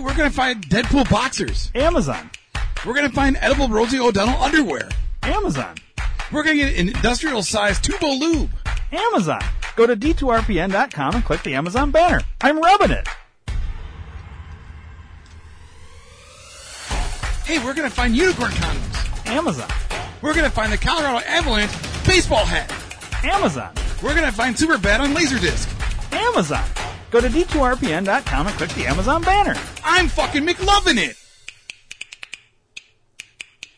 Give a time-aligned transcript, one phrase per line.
[0.00, 1.70] Hey, we're gonna find Deadpool boxers.
[1.74, 2.30] Amazon.
[2.86, 4.88] We're gonna find edible Rosie O'Donnell underwear.
[5.22, 5.74] Amazon.
[6.32, 8.48] We're gonna get an industrial sized tubo lube.
[8.92, 9.42] Amazon.
[9.76, 12.22] Go to d2rpn.com and click the Amazon banner.
[12.40, 13.06] I'm rubbing it.
[17.44, 19.26] Hey, we're gonna find unicorn condoms.
[19.26, 19.68] Amazon.
[20.22, 21.72] We're gonna find the Colorado Avalanche
[22.06, 22.72] baseball hat.
[23.22, 23.74] Amazon.
[24.02, 25.68] We're gonna find Superbad on Laserdisc.
[26.14, 26.64] Amazon.
[27.10, 29.54] Go to d2rpn.com and click the Amazon banner.
[29.84, 31.16] I'm fucking McLovin' it.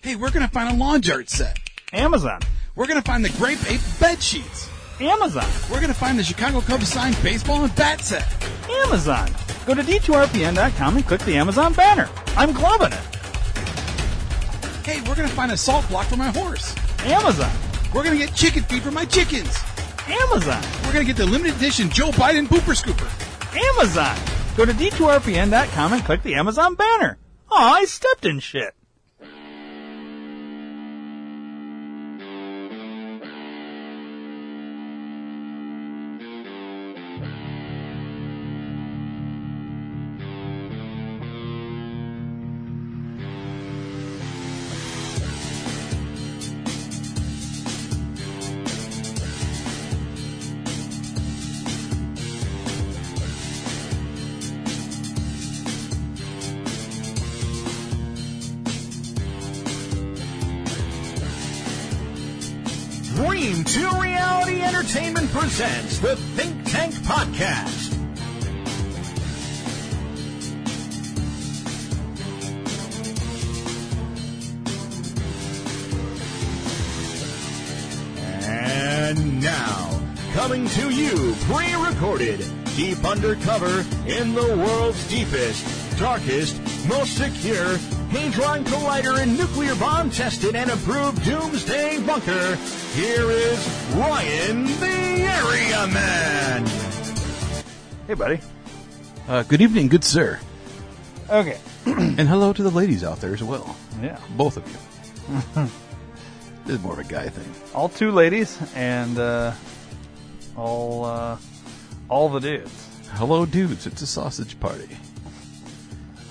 [0.03, 1.59] Hey, we're gonna find a lawn art set.
[1.93, 2.41] Amazon.
[2.75, 4.69] We're gonna find the Grape Ape bed sheets.
[5.01, 5.47] Amazon.
[5.71, 8.27] We're gonna find the Chicago Cubs signed baseball and bat set.
[8.85, 9.31] Amazon.
[9.65, 12.09] Go to d2rpn.com and click the Amazon banner.
[12.37, 13.17] I'm gloving it.
[14.85, 16.75] Hey, we're gonna find a salt block for my horse.
[17.05, 17.53] Amazon.
[17.95, 19.57] We're gonna get chicken feed for my chickens.
[20.09, 20.63] Amazon.
[20.85, 23.09] We're gonna get the limited edition Joe Biden pooper scooper.
[23.55, 24.17] Amazon.
[24.57, 27.19] Go to d2rpn.com and click the Amazon banner.
[27.51, 28.75] Aw, I stepped in shit.
[83.23, 86.57] Undercover in the world's deepest, darkest,
[86.89, 87.77] most secure
[88.11, 92.57] Hadron Collider and nuclear bomb tested and approved doomsday bunker,
[92.95, 93.65] here is
[93.95, 96.67] Ryan the Area Man.
[98.09, 98.41] Hey, buddy.
[99.29, 100.41] Uh, good evening, good sir.
[101.31, 101.61] Okay.
[101.87, 103.77] And hello to the ladies out there as well.
[104.03, 104.19] Yeah.
[104.37, 105.69] Both of you.
[106.65, 107.55] this is more of a guy thing.
[107.73, 109.53] All two ladies and uh,
[110.57, 111.37] all uh,
[112.09, 112.92] all the dudes.
[113.15, 113.87] Hello, dudes.
[113.87, 114.89] It's a sausage party.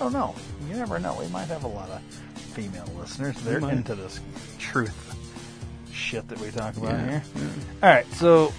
[0.00, 0.34] Oh no,
[0.68, 1.16] you never know.
[1.18, 3.36] We might have a lot of female listeners.
[3.42, 3.74] There might.
[3.74, 4.20] into this
[4.58, 5.08] truth
[5.92, 7.22] shit that we talk about Yeah, here.
[7.82, 8.52] All right, so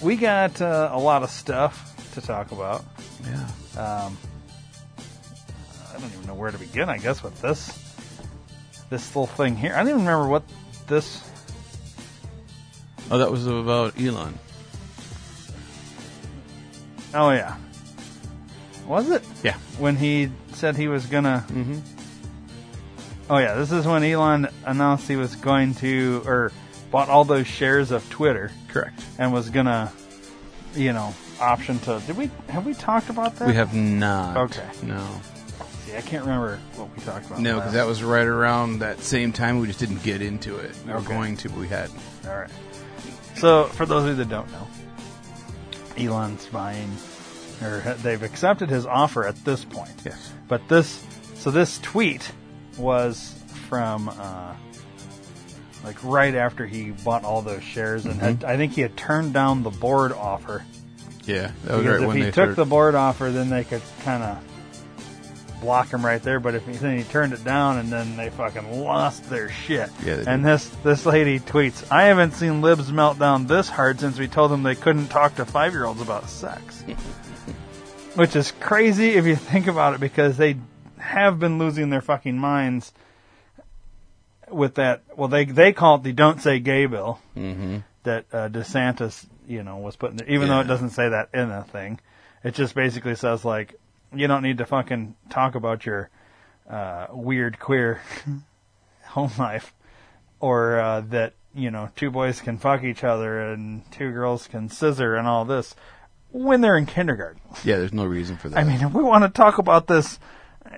[0.00, 2.84] we got uh, a lot of stuff to talk about.
[3.24, 3.42] Yeah.
[3.80, 4.16] Um,
[5.90, 6.88] I don't even know where to begin.
[6.88, 7.78] I guess with this
[8.90, 9.74] this little thing here.
[9.74, 10.44] I don't even remember what
[10.86, 11.22] this.
[13.10, 14.38] Oh, that was about Elon.
[17.14, 17.56] Oh yeah,
[18.86, 19.56] was it Yeah.
[19.78, 21.44] when he said he was gonna?
[21.48, 21.78] Mm-hmm.
[23.30, 26.52] Oh yeah, this is when Elon announced he was going to or
[26.90, 29.02] bought all those shares of Twitter Correct.
[29.18, 29.90] and was gonna,
[30.74, 32.02] you know, option to.
[32.06, 33.48] Did we have we talked about that?
[33.48, 34.36] We have not.
[34.36, 34.68] Okay.
[34.82, 35.06] No.
[35.86, 37.40] See, I can't remember what we talked about.
[37.40, 39.58] No, because that was right around that same time.
[39.60, 40.74] We just didn't get into it.
[40.86, 41.98] We were going to, but we hadn't.
[42.26, 42.50] All right.
[43.36, 44.66] So, for those of you that don't know,
[45.98, 46.90] Elon's buying,
[47.62, 49.92] or they've accepted his offer at this point.
[50.04, 50.32] Yes.
[50.48, 52.30] But this, so this tweet
[52.78, 53.34] was
[53.68, 54.54] from, uh,
[55.84, 59.32] like right after he bought all those shares, and had, I think he had turned
[59.32, 60.64] down the board offer
[61.26, 61.52] Yeah.
[61.64, 63.64] That was because right if when he they took started- the board offer, then they
[63.64, 64.38] could kind of
[65.64, 66.38] block him right there.
[66.38, 69.90] But if he, then he turned it down, and then they fucking lost their shit.
[70.04, 74.18] Yeah, and this this lady tweets, "I haven't seen libs melt down this hard since
[74.18, 76.82] we told them they couldn't talk to five year olds about sex."
[78.14, 80.56] Which is crazy if you think about it, because they
[80.98, 82.92] have been losing their fucking minds
[84.48, 85.02] with that.
[85.16, 87.20] Well, they they call it the "Don't Say Gay" bill
[88.04, 91.50] that uh, DeSantis, you know, was putting there, even though it doesn't say that in
[91.50, 91.98] a thing.
[92.44, 93.74] It just basically says like,
[94.16, 96.10] you don't need to fucking talk about your
[96.68, 98.00] uh, weird queer
[99.06, 99.74] home life,
[100.40, 104.68] or uh, that you know two boys can fuck each other and two girls can
[104.68, 105.74] scissor and all this
[106.30, 107.40] when they're in kindergarten.
[107.64, 108.58] Yeah, there's no reason for that.
[108.58, 110.18] I mean, if we want to talk about this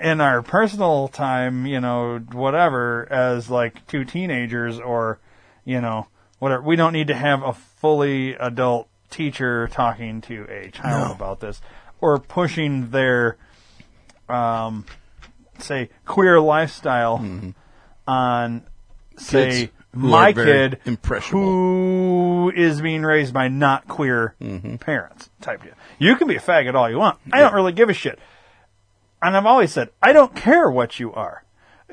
[0.03, 5.19] in our personal time, you know, whatever, as like two teenagers or,
[5.65, 6.09] you know,
[6.41, 11.15] whatever, we don't need to have a fully adult teacher talking to a child No.
[11.15, 11.63] about this
[12.01, 13.37] or pushing their,
[14.29, 14.85] um,
[15.59, 17.55] say, queer lifestyle
[18.07, 18.63] on,
[19.17, 19.61] say, Mm-hmm.
[19.67, 19.73] Kids
[20.03, 21.43] who my very kid impressionable.
[21.47, 24.77] who is being raised by not queer Mm-hmm.
[24.77, 25.73] parents type deal.
[25.99, 27.19] You can be a faggot all you want.
[27.33, 28.19] I don't really give a shit.
[29.23, 31.45] and I've always said, I don't care what you are.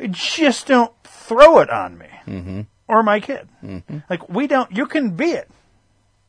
[0.09, 2.61] Just don't throw it on me Mm-hmm.
[2.89, 3.47] or my kid.
[4.09, 5.50] Like, we don't, you can be it.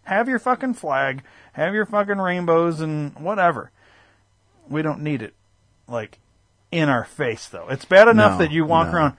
[0.05, 1.23] Have your fucking flag,
[1.55, 3.71] have your fucking rainbows and whatever.
[4.69, 5.35] We don't need it,
[5.89, 6.19] like,
[6.71, 7.69] in our face, though.
[7.69, 8.95] It's bad enough No, that you walk no.
[8.95, 9.17] around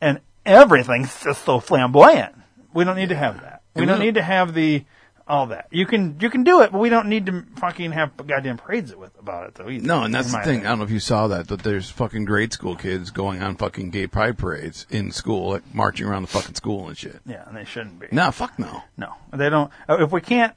[0.00, 2.34] and everything's just so flamboyant.
[2.72, 3.62] We don't need to have that.
[3.74, 4.84] We And don't we- need to have the
[5.30, 5.68] all that.
[5.70, 8.94] You can you can do it, but we don't need to fucking have goddamn parades
[8.94, 9.68] with about it though.
[9.68, 10.66] Either, No, and that's the thing.
[10.66, 13.56] I don't know if you saw that, but there's fucking grade school kids going on
[13.56, 17.20] fucking gay pride parades in school, like marching around the fucking school and shit.
[17.26, 18.08] Yeah, and they shouldn't be.
[18.12, 18.82] No, fuck no.
[18.96, 19.70] No, they don't.
[19.88, 20.54] uh, If we can't,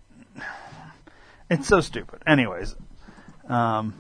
[1.49, 2.21] it's so stupid.
[2.25, 2.75] Anyways,
[3.47, 3.93] um,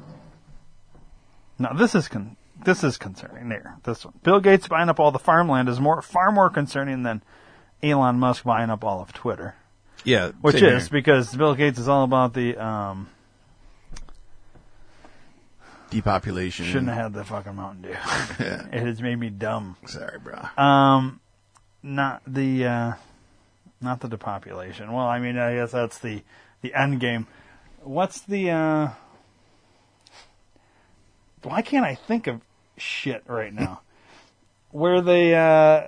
[1.59, 2.35] no, this is con-
[2.65, 3.49] this is concerning.
[3.49, 4.13] There, this one.
[4.23, 7.21] Bill Gates buying up all the farmland is more far more concerning than
[7.83, 9.55] Elon Musk buying up all of Twitter,
[10.03, 10.81] Yeah, which is here.
[10.91, 13.09] because Bill Gates is all about the um,
[15.89, 16.65] depopulation.
[16.65, 17.89] shouldn't have had the fucking Mountain Dew.
[18.39, 18.65] Yeah.
[18.71, 19.77] it has made me dumb.
[19.85, 20.39] Sorry, bro.
[20.61, 21.19] Um,
[21.81, 22.93] not the uh,
[23.81, 24.91] not the depopulation.
[24.91, 26.23] Well, I mean, I guess that's the
[26.61, 27.27] the end game.
[27.81, 28.49] What's the?
[28.51, 28.89] uh
[31.43, 32.41] Why can't I think of
[32.77, 33.81] shit right now?
[34.71, 35.87] Where they uh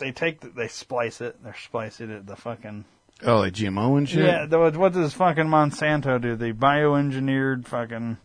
[0.00, 1.42] they take the, they splice it.
[1.44, 2.16] They're splicing it.
[2.16, 2.84] At the fucking
[3.24, 4.24] oh, like GMO and shit.
[4.24, 4.46] yeah.
[4.46, 6.34] The, what does fucking Monsanto do?
[6.34, 8.18] The bioengineered fucking.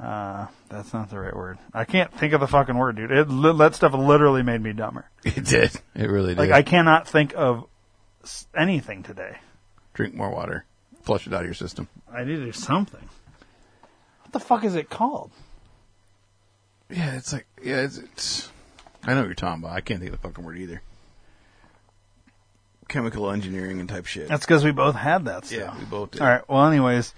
[0.00, 1.58] Uh, that's not the right word.
[1.74, 3.10] I can't think of the fucking word, dude.
[3.10, 5.08] It, that stuff literally made me dumber.
[5.24, 5.72] it did.
[5.94, 6.38] It really did.
[6.38, 7.66] Like I cannot think of
[8.56, 9.38] anything today.
[9.94, 10.64] Drink more water.
[11.02, 11.88] Flush it out of your system.
[12.12, 13.08] I need to do something.
[14.22, 15.32] What the fuck is it called?
[16.90, 18.52] Yeah, it's like yeah, it's, it's.
[19.04, 19.74] I know what you're talking about.
[19.76, 20.82] I can't think of the fucking word either.
[22.88, 24.28] Chemical engineering and type shit.
[24.28, 25.58] That's because we both had that stuff.
[25.58, 26.22] yeah, we both did.
[26.22, 26.48] All right.
[26.48, 27.12] Well, anyways,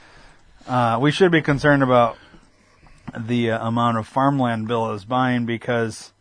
[0.66, 2.16] uh, we should be concerned about
[3.16, 6.12] the uh, amount of farmland Bill is buying because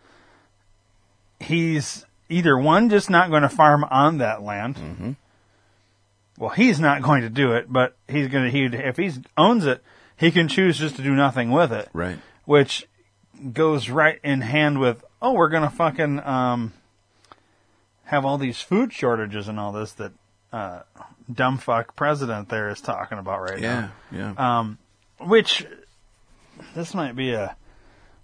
[1.40, 4.76] he's either one just not going to farm on that land.
[4.76, 5.12] Mm-hmm.
[6.38, 8.52] Well, he's not going to do it, but he's going to.
[8.52, 9.84] He if he owns it,
[10.16, 11.90] he can choose just to do nothing with it.
[11.92, 12.20] Right.
[12.46, 12.88] which
[13.52, 16.74] goes right in hand with oh we're gonna fucking um
[18.06, 20.12] have all these food shortages and all this that
[20.51, 20.81] uh
[21.31, 23.92] dumb fuck president there is talking about right now.
[24.12, 24.33] Yeah.
[24.38, 24.60] Yeah.
[24.60, 24.77] um
[25.19, 25.66] which
[26.75, 27.56] this might be a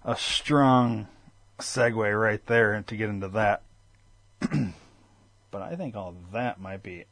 [0.04, 1.06] a strong
[1.58, 3.62] segue right there to get into that
[5.50, 7.04] but i think all that might be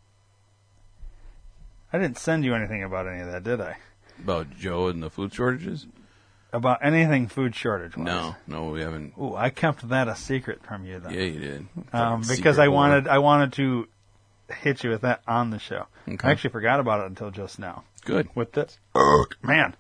[1.93, 3.77] i didn't send you anything about any of that did i
[4.23, 5.87] About Joe and the food shortages?
[6.55, 9.13] About anything food shortage No, no, we haven't.
[9.21, 11.13] Ooh, I kept that a secret from you then.
[11.13, 11.67] Yeah, you did.
[11.93, 13.89] um, because I wanted I wanted to
[14.63, 15.87] hit you with that on the show.
[16.09, 16.29] Okay.
[16.29, 17.85] I actually forgot about it until just now.
[18.05, 18.29] Good.
[18.35, 18.79] With this,
[19.43, 19.75] man,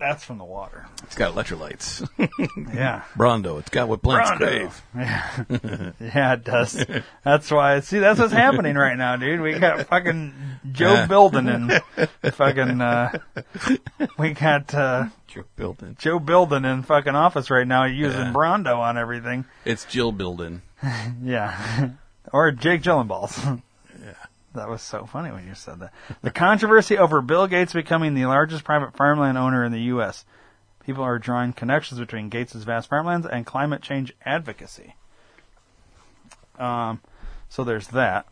[0.00, 0.86] that's from the water.
[1.04, 2.08] It's got electrolytes.
[2.74, 3.58] Yeah, Brawndo.
[3.58, 4.82] It's got what plants crave.
[4.94, 5.30] Yeah,
[6.00, 6.84] yeah, it does.
[7.24, 7.80] That's why.
[7.80, 9.40] See, that's what's happening right now, dude.
[9.40, 10.32] We got fucking
[10.72, 11.06] Joe Yeah.
[11.06, 12.80] Bilden and fucking.
[12.80, 13.18] Uh,
[14.18, 15.96] we got uh, Joe Building.
[15.98, 18.32] Joe Bilden in fucking office right now using Yeah.
[18.32, 19.44] Brawndo on everything.
[19.64, 20.62] It's Jill Building.
[21.22, 21.90] Yeah.
[22.32, 23.38] or Jake Gyllenhaal's.
[24.54, 25.92] That was so funny when you said that.
[26.22, 30.24] The controversy over Bill Gates becoming the largest private farmland owner in the U.S.
[30.84, 34.96] People are drawing connections between Gates' vast farmlands and climate change advocacy.
[36.58, 37.00] Um,
[37.48, 38.26] so there's that.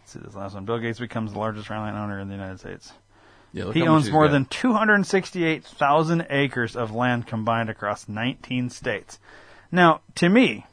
[0.00, 0.66] Let's see this last one.
[0.66, 2.92] Bill Gates becomes the largest farmland owner in the United States.
[3.52, 4.32] Yeah, He owns more got.
[4.32, 9.18] than 268,000 acres of land combined across 19 states.
[9.72, 10.66] Now, to me,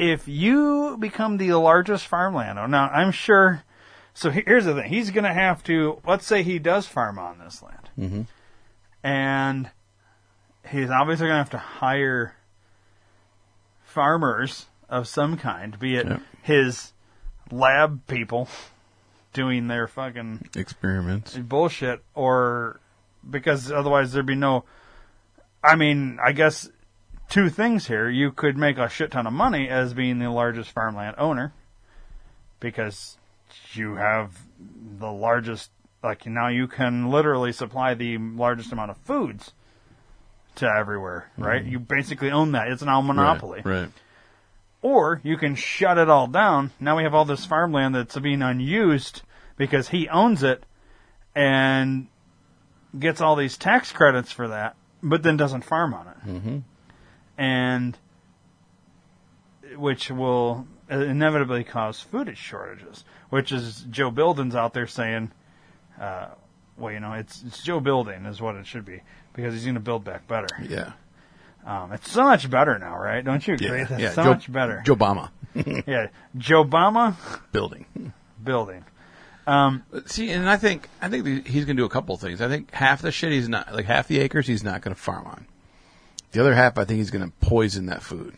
[0.00, 3.62] if you become the largest farmland owner, now I'm sure.
[4.14, 6.00] So here's the thing: he's going to have to.
[6.06, 8.26] Let's say he does farm on this land, Mhm.
[9.04, 9.70] and
[10.68, 12.34] he's obviously going to have to hire
[13.84, 16.22] farmers of some kind, be it Yep.
[16.42, 16.92] his
[17.50, 18.48] lab people
[19.32, 21.36] doing their fucking experiments.
[21.36, 22.80] bullshit or
[23.28, 24.64] because otherwise there'd be no
[25.62, 26.70] I mean, I guess
[27.30, 28.08] two things here.
[28.08, 31.54] You could make a shit ton of money as being the largest farmland owner
[32.58, 33.16] because
[33.72, 34.38] you have
[34.98, 35.70] the largest
[36.02, 39.52] like now you can literally supply the largest amount of foods
[40.56, 41.64] to everywhere, right?
[41.64, 42.68] You basically own that.
[42.68, 43.62] It's now a monopoly.
[43.64, 43.80] Right.
[43.82, 43.90] right.
[44.82, 46.70] Or you can shut it all down.
[46.80, 49.22] Now we have all this farmland that's being unused
[49.56, 50.64] because he owns it
[51.34, 52.08] and
[52.98, 56.26] gets all these tax credits for that, but then doesn't farm on it.
[56.26, 56.58] Mm-hmm.
[57.40, 57.96] And
[59.76, 65.30] which will inevitably cause food shortages, which is Joe Bilden's out there saying,
[65.98, 66.28] uh,
[66.76, 69.00] well, you know, it's it's Joe building is what it should be
[69.32, 70.48] because he's going to build back better.
[70.68, 70.92] Yeah.
[71.64, 73.24] Um, it's so much better now, right?
[73.24, 73.68] Don't you agree?
[73.68, 73.86] Yeah.
[73.90, 74.10] It's yeah.
[74.10, 74.82] so Joe, much better.
[74.84, 75.30] Joe Obama
[75.86, 77.16] yeah, Joe Obama
[77.52, 77.86] building.
[78.42, 78.84] building.
[80.06, 82.40] See, and I think I think he's going to do a couple of things.
[82.40, 85.00] I think half the shit he's not like half the acres he's not going to
[85.00, 85.46] farm on.
[86.32, 88.34] The other half, I think he's going to poison that food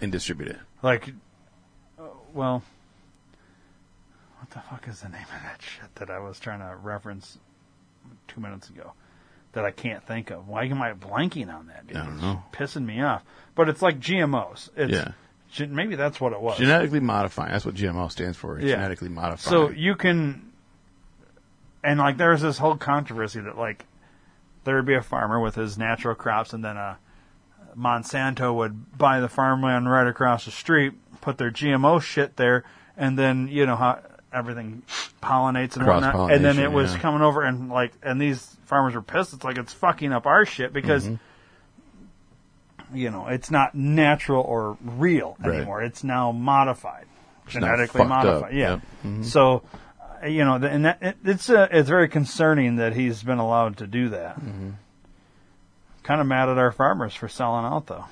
[0.00, 0.58] and distribute it.
[0.82, 1.10] Like,
[1.98, 2.02] uh,
[2.34, 2.62] well,
[4.40, 7.38] what the fuck is the name of that shit that I was trying to reference
[8.28, 8.92] two minutes ago
[9.52, 10.48] that I can't think of?
[10.48, 11.86] Why am I blanking on that?
[11.86, 11.96] Dude?
[11.96, 12.42] I don't know.
[12.52, 13.22] It's pissing me off.
[13.54, 14.68] But it's like GMOs.
[14.76, 15.12] It's, Yeah.
[15.50, 16.58] gen- Maybe that's what it was.
[16.58, 17.52] Genetically modifying.
[17.52, 18.58] That's what GMO stands for.
[18.60, 18.74] Yeah.
[18.74, 19.50] Genetically modifying.
[19.52, 20.52] So you can,
[21.84, 23.86] and like there's this whole controversy that like
[24.64, 26.98] there would be a farmer with his natural crops, and then a
[27.76, 32.64] Monsanto would buy the farmland right across the street, put their GMO shit there,
[32.96, 34.00] and then you know how
[34.32, 34.82] everything
[35.22, 37.00] pollinates and whatnot, and then it was yeah.
[37.00, 39.32] coming over and like, and these farmers were pissed.
[39.34, 41.04] It's like it's fucking up our shit because.
[41.04, 41.16] Mm-hmm.
[42.94, 45.56] You know, it's not natural or real Right.
[45.56, 45.82] anymore.
[45.82, 47.06] It's now modified,
[47.46, 48.24] not genetically fucked up.
[48.24, 48.54] modified.
[48.54, 48.70] Yeah.
[48.70, 48.78] Yep.
[48.78, 49.22] Mm-hmm.
[49.24, 49.62] So,
[50.22, 53.78] uh, you know, and that, it, it's uh, it's very concerning that he's been allowed
[53.78, 54.36] to do that.
[54.36, 54.70] Mm-hmm.
[56.06, 58.04] Kind of mad at our farmers for selling out, though.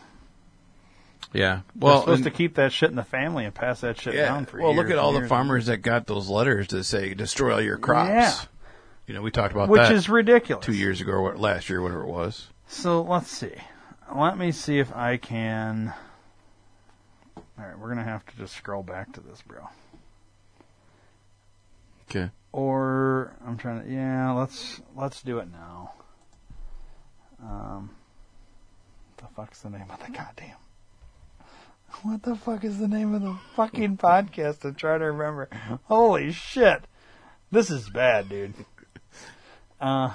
[1.32, 1.60] yeah.
[1.76, 4.14] Well, Well, supposed and- to keep that shit in the family and pass that shit
[4.14, 4.24] yeah.
[4.26, 4.64] down for you.
[4.64, 7.60] well, years look at all the farmers that got those letters that say destroy all
[7.60, 8.08] your crops.
[8.10, 8.34] Yeah.
[9.06, 10.66] You know, we talked about which is ridiculous.
[10.66, 12.48] two years ago or what, last year, whatever it was.
[12.66, 13.52] So let's see.
[14.12, 15.94] Let me see if I can.
[17.36, 19.68] All right, we're gonna have to just scroll back to this, bro.
[22.10, 22.30] Okay.
[22.50, 23.90] Or I'm trying to.
[23.90, 25.92] Yeah, let's let's do it now.
[27.44, 27.90] Um,
[29.18, 30.56] the fuck's the name of the goddamn?
[32.02, 34.64] What the fuck is the name of the fucking podcast?
[34.64, 35.48] I'm trying to remember.
[35.84, 36.84] Holy shit,
[37.52, 38.54] this is bad, dude.
[39.80, 40.12] Uh,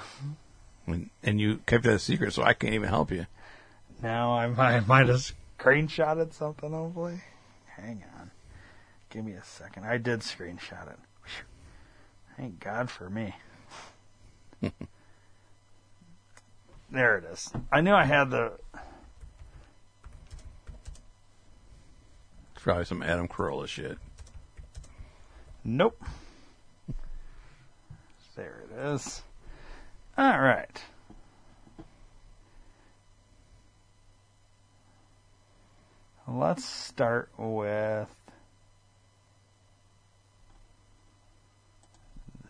[0.86, 3.26] And, and you kept that a secret, so I can't even help you.
[4.02, 6.70] now I might, I might have screenshotted something.
[6.72, 7.20] Hopefully,
[7.76, 8.30] hang on.
[9.10, 9.84] Give me a second.
[9.84, 10.98] I did screenshot it.
[12.36, 13.34] Thank God for me.
[16.90, 17.50] there it is.
[17.70, 18.52] I knew I had the.
[22.54, 23.98] It's probably some Adam Carolla shit.
[25.64, 26.02] Nope.
[28.36, 29.20] There it is.
[30.16, 30.82] All right.
[36.26, 38.08] Let's start with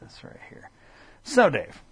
[0.01, 0.71] this right here.
[1.25, 1.83] So, Dave,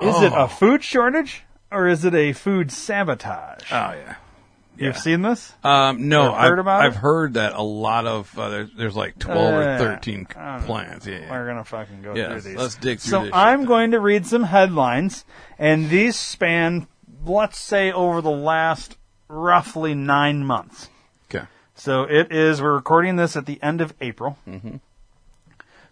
[0.00, 0.44] is it Oh.
[0.44, 3.70] a food shortage or is it a food sabotage?
[3.72, 4.16] Oh yeah.
[4.76, 5.00] You've yeah.
[5.00, 5.52] seen this?
[5.64, 6.98] Um, no, Or heard I've, I've it?
[6.98, 11.04] heard that a lot of uh, there's, there's like twelve Uh, or thirteen plants.
[11.06, 11.30] Yeah, yeah.
[11.32, 12.56] We're gonna fucking go Yeah, through these.
[12.56, 13.66] let's dig through So this I'm then.
[13.66, 15.24] going to read some headlines,
[15.58, 16.86] and these span,
[17.26, 20.88] let's say, over the last roughly nine months.
[21.28, 21.46] Okay.
[21.74, 22.62] So it is.
[22.62, 24.38] We're recording this at the end of April.
[24.48, 24.76] Mm-hmm.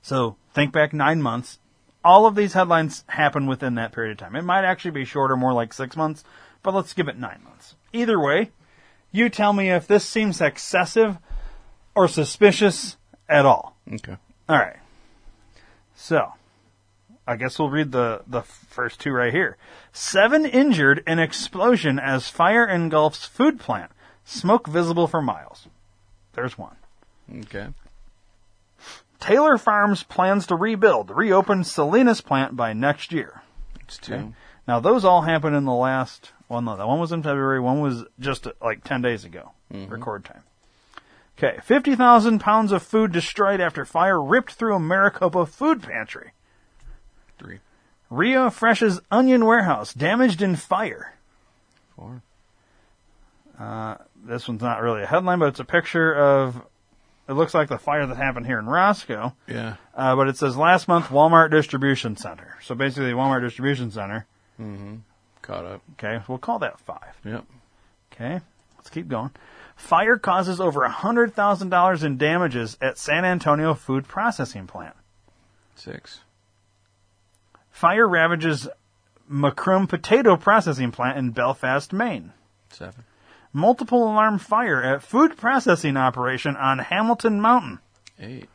[0.01, 1.59] So think back nine months.
[2.07, 4.37] All of these headlines happen within that period of time.
[4.37, 6.23] It might actually be shorter, more like six months,
[6.63, 7.75] but let's give it nine months.
[7.93, 8.53] Either way,
[9.11, 11.19] you tell me if this seems excessive
[11.97, 12.97] or suspicious
[13.29, 13.77] at all.
[13.93, 14.17] Okay.
[14.49, 14.77] All right.
[15.97, 16.35] So,
[17.27, 19.57] I guess we'll read the the first two right here.
[19.93, 23.91] Seven injured in explosion as fire engulfs food plant.
[24.25, 25.67] Smoke visible for miles.
[26.35, 26.77] There's one.
[27.37, 27.67] Okay.
[29.21, 33.43] Taylor Farms plans to rebuild, reopen Salinas plant by next year.
[33.89, 34.35] Two.
[34.67, 36.33] Now those all happened in the last.
[36.49, 37.61] Well, no, that one was in February.
[37.61, 39.53] One was just uh, like ten days ago.
[39.71, 40.43] Record time.
[41.39, 46.33] Okay, fifty thousand pounds of food destroyed after fire ripped through a Maricopa food pantry.
[47.39, 47.59] Three.
[48.11, 51.15] Rio Fresh's onion warehouse damaged in fire.
[51.97, 52.23] Four.
[54.25, 56.63] This one's not really a headline, but it's a picture of.
[57.29, 59.77] It looks like the fire that happened here in Roscoe, Yeah.
[59.95, 62.57] uh, but it says last month Walmart distribution center.
[62.63, 64.27] So basically, Walmart distribution center.
[65.43, 65.83] Caught up.
[65.93, 67.15] Okay, we'll call that five.
[67.25, 67.45] Yep.
[68.13, 68.41] Okay,
[68.77, 69.31] let's keep going.
[69.75, 74.95] Fire causes over $100,000 in damages at San Antonio food processing plant.
[75.75, 76.21] Six.
[77.71, 78.69] Fire ravages
[79.31, 82.33] McCrum potato processing plant in Belfast, Maine.
[82.71, 83.05] Seven.
[83.57, 87.79] Multiple alarm fire at food processing operation on Hamilton Mountain.
[88.21, 88.51] Eight.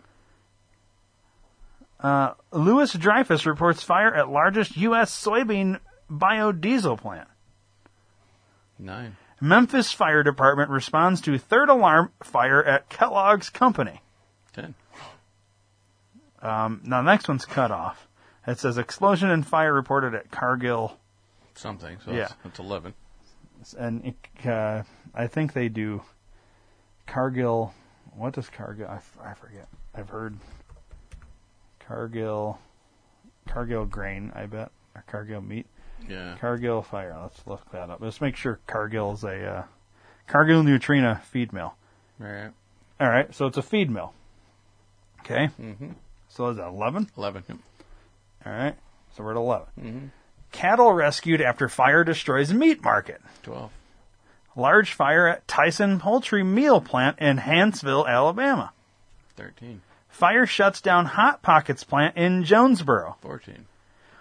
[1.99, 5.09] Uh, Louis Dreyfus reports fire at largest U.S.
[5.09, 7.27] soybean biodiesel plant.
[8.77, 9.17] Nine.
[9.41, 14.01] Memphis Fire Department responds to third alarm fire at Kellogg's Company.
[14.53, 14.75] Ten.
[16.43, 18.07] Um, now, the next one's cut off.
[18.45, 20.99] It says explosion and fire reported at Cargill,
[21.55, 21.97] Something.
[22.05, 22.25] So Yeah.
[22.25, 22.93] it's, it's 11.
[23.77, 24.13] And
[24.45, 26.01] uh, I think they do
[27.07, 27.73] Cargill.
[28.15, 28.87] What does Cargill?
[28.87, 29.67] I, I forget.
[29.95, 30.35] I've heard
[31.79, 32.59] Cargill,
[33.47, 34.31] Cargill grain.
[34.35, 35.65] I bet or Cargill meat.
[36.09, 36.35] Yeah.
[36.39, 37.15] Cargill fire.
[37.21, 37.99] Let's look that up.
[38.01, 39.63] Let's make sure Cargill's a uh,
[40.27, 41.75] Cargill Nutrena feed mill.
[42.19, 42.51] Right.
[42.99, 44.13] All right, so it's a feed mill.
[45.21, 45.89] Okay, Mm-hmm.
[46.29, 47.07] so is that eleven?
[47.17, 47.43] 11.
[47.47, 47.57] Yep.
[48.45, 48.75] All right,
[49.15, 50.05] so we're at 11 Mm-hmm.
[50.51, 53.21] Cattle rescued after fire destroys meat market.
[53.43, 53.71] 12.
[54.55, 58.73] Large fire at Tyson Poultry Meal Plant in Hanceville, Alabama.
[59.37, 59.81] 13.
[60.09, 63.15] Fire shuts down Hot Pockets plant in Jonesboro.
[63.21, 63.65] 14.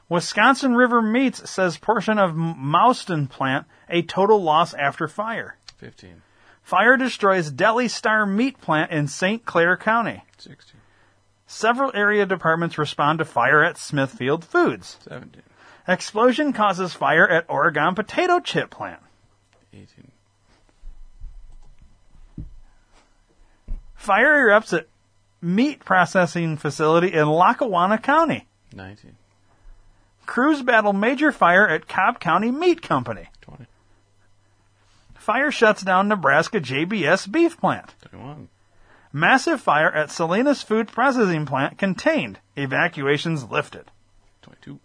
[0.09, 5.57] Wisconsin River Meats says portion of Mauston plant a total loss after fire.
[5.79, 6.23] 15.
[6.63, 9.45] Fire destroys Deli Star meat plant in St.
[9.45, 10.23] Clair County.
[10.39, 10.81] 16.
[11.47, 14.99] Several area departments respond to fire at Smithfield Foods.
[15.03, 15.43] 17.
[15.89, 19.01] Explosion causes fire at Oregon potato chip plant.
[19.73, 19.87] 18.
[23.95, 24.87] Fire erupts at
[25.43, 28.47] meat processing facility in Lackawanna County.
[28.75, 29.17] 19.
[30.27, 33.29] Crews battle major fire at Cobb County Meat Company.
[33.41, 33.67] 20.
[35.15, 37.95] Fire shuts down Nebraska JBS beef plant.
[38.11, 38.49] 21.
[39.13, 42.39] Massive fire at Salinas Food Processing Plant contained.
[42.57, 43.91] Evacuations lifted.
[44.43, 44.79] 22.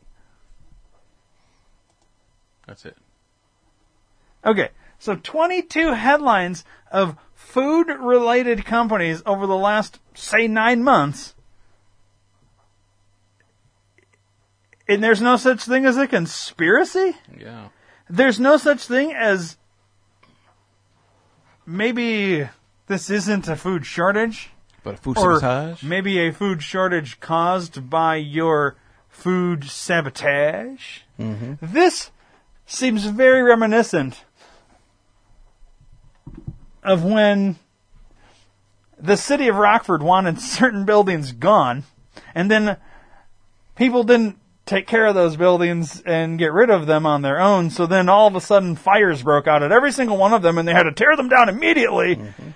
[2.67, 2.97] That's it.
[4.45, 4.69] Okay,
[4.99, 11.35] so 22 headlines of food related companies over the last, say, nine months.
[14.87, 17.15] And there's no such thing as a conspiracy?
[17.37, 17.69] Yeah.
[18.07, 19.57] There's no such thing as
[21.65, 22.47] maybe
[22.87, 24.51] this isn't a food shortage?
[24.83, 25.83] But a food or sabotage?
[25.83, 28.75] maybe a food shortage caused by your
[29.09, 30.99] food sabotage.
[31.19, 31.53] Mm-hmm.
[31.61, 32.11] This
[32.65, 34.23] seems very reminiscent
[36.83, 37.57] of when
[38.99, 41.83] the city of Rockford wanted certain buildings gone,
[42.33, 42.77] and then
[43.75, 47.69] people didn't take care of those buildings and get rid of them on their own.
[47.69, 50.57] So then all of a sudden fires broke out at every single one of them,
[50.57, 52.15] and they had to tear them down immediately.
[52.15, 52.49] Mm-hmm.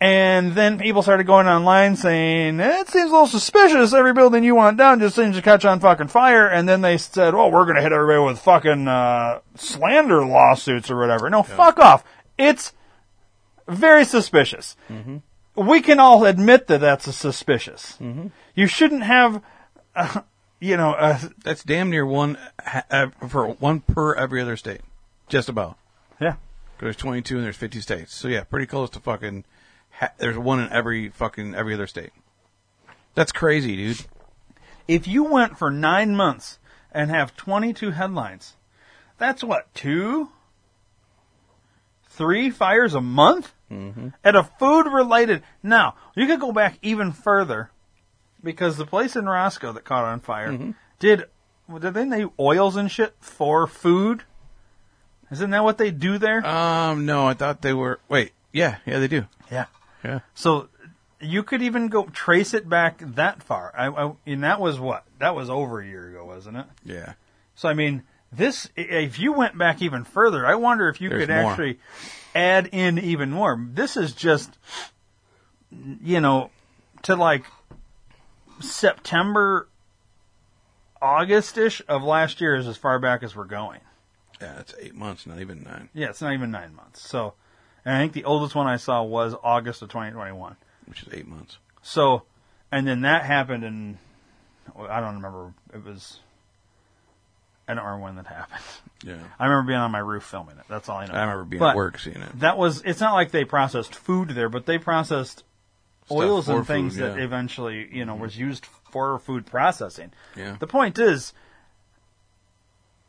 [0.00, 3.92] And then people started going online saying, "Eh, it seems a little suspicious.
[3.92, 6.46] Every building you want down just seems to catch on fucking fire.
[6.46, 10.88] And then they said, well, we're going to hit everybody with fucking uh, slander lawsuits
[10.88, 11.28] or whatever.
[11.30, 12.04] No, fuck off.
[12.38, 12.72] It's
[13.66, 14.76] very suspicious.
[15.56, 17.98] We can all admit that that's suspicious.
[18.54, 19.42] You shouldn't have,
[19.96, 20.20] uh,
[20.60, 22.38] you know, uh, That's damn near one
[22.92, 24.82] uh, for one per every other state.
[25.28, 25.76] Just about.
[26.20, 26.36] yeah.
[26.78, 28.14] There's 22 and there's 50 states.
[28.14, 29.44] So yeah, pretty close to fucking.
[30.00, 32.10] Ha- there's one in every fucking every other state.
[33.14, 34.06] That's crazy, dude.
[34.86, 36.58] If you went for nine months
[36.92, 38.56] and have 22 headlines,
[39.18, 40.30] that's what, two?
[42.08, 43.52] Three fires a month?
[43.70, 44.08] Mm-hmm.
[44.24, 45.42] At a food related.
[45.62, 47.70] Now, you could go back even further
[48.42, 51.24] because the place in Roscoe that caught on fire did,
[51.80, 54.22] did they make oils and shit for food?
[55.30, 56.44] Isn't that what they do there?
[56.46, 58.00] Um, no, I thought they were.
[58.08, 59.26] Wait, yeah, yeah, they do.
[59.50, 59.66] yeah.
[60.04, 60.68] Yeah, So
[61.20, 63.72] you could even go trace it back that far.
[63.76, 65.04] I, I, and that was what?
[65.18, 66.66] That was over a year ago, wasn't it?
[66.84, 67.14] yeah.
[67.56, 71.22] So I mean, this if you went back even further, I wonder if you There's
[71.26, 71.50] could more.
[71.50, 71.80] actually
[72.34, 73.60] add in even more.
[73.72, 74.56] This is just
[76.04, 76.50] you know
[77.02, 77.44] to like
[78.60, 79.68] September
[81.00, 83.80] August-ish of last year is as far back as we're going.
[84.40, 87.08] Yeah, it's eight months, not even nine, Yeah, it's not even 9 months.
[87.08, 87.34] So
[87.88, 90.56] and I think the oldest one I saw was August of 2021.
[90.84, 91.56] which is eight months.
[91.80, 92.24] So
[92.70, 93.98] and then that happened in
[94.74, 96.20] well, I don't remember it was
[97.66, 98.60] I don't remember when that happened.
[99.04, 100.64] Yeah, I remember being on my roof filming it.
[100.68, 101.14] That's all I know.
[101.14, 102.40] I remember being But at work seeing it.
[102.40, 102.82] That was.
[102.84, 105.44] It's not like they processed food there, but they processed
[106.10, 107.14] oils and things food, that yeah.
[107.14, 107.22] Mm-hmm.
[107.22, 110.12] eventually, you know, was used for food processing.
[110.34, 110.56] Yeah.
[110.58, 111.32] The point is,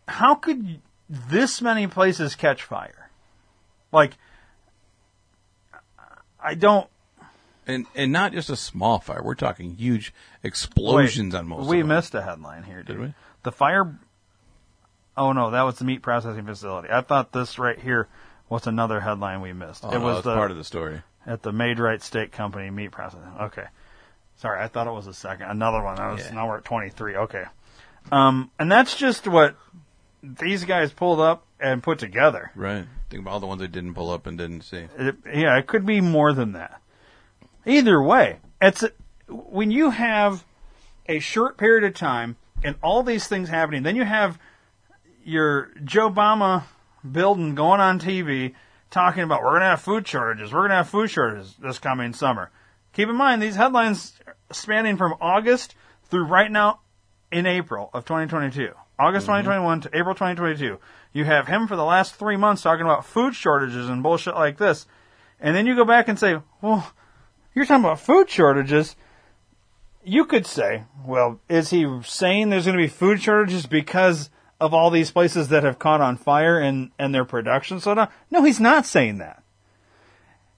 [0.07, 3.09] how could this many places catch fire?
[3.91, 4.13] Like,
[6.41, 6.87] I don't.
[7.67, 9.21] And and not just a small fire.
[9.21, 11.67] We're talking huge explosions wait, on most.
[11.67, 12.87] We missed a headline here, dude.
[12.87, 13.13] Did we?
[13.43, 13.99] The fire.
[15.15, 16.89] Oh no, that was the meat processing facility.
[16.91, 18.07] I thought this right here
[18.49, 19.83] was another headline we missed.
[19.85, 21.01] Oh, it no, was the, part of the story.
[21.25, 23.31] at the Maid-Rite Steak Company meat processing.
[23.39, 23.65] Okay.
[24.37, 25.49] Sorry, I thought it was a second.
[25.49, 25.99] Another one.
[25.99, 26.33] I was Yeah.
[26.33, 27.15] now we're at 23.
[27.15, 27.43] Okay.
[28.11, 29.55] Um, and that's just what
[30.23, 32.51] these guys pulled up and put together.
[32.55, 32.85] Right.
[33.09, 34.87] Think about all the ones they didn't pull up and didn't see.
[34.97, 36.81] It, yeah, it could be more than that.
[37.65, 38.83] Either way, it's
[39.27, 40.43] when you have
[41.07, 43.83] a short period of time and all these things happening.
[43.83, 44.37] Then you have
[45.23, 46.63] your Joe Obama
[47.09, 48.53] building going on TV
[48.89, 50.51] talking about we're going to have food shortages.
[50.51, 52.51] We're going to have food shortages this coming summer.
[52.93, 54.13] Keep in mind these headlines
[54.51, 56.81] spanning from August through right now
[57.31, 58.71] in April of 2022.
[58.97, 59.43] August mm-hmm.
[59.43, 60.79] 2021 to April 2022.
[61.11, 64.57] You have him for the last three months talking about food shortages and bullshit like
[64.57, 64.85] this.
[65.39, 66.91] And then you go back and say, well,
[67.55, 68.95] you're talking about food shortages.
[70.03, 74.73] You could say, well, is he saying there's going to be food shortages because of
[74.73, 78.09] all these places that have caught on fire and, and their production slowed down?
[78.29, 79.43] No, he's not saying that.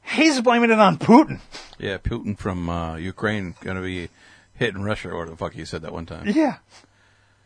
[0.04, 1.40] He's blaming it on Putin.
[1.78, 4.10] Yeah, Putin from uh, Ukraine going to be
[4.54, 6.28] hitting Russia, or the fuck he said that one time.
[6.28, 6.58] Yeah.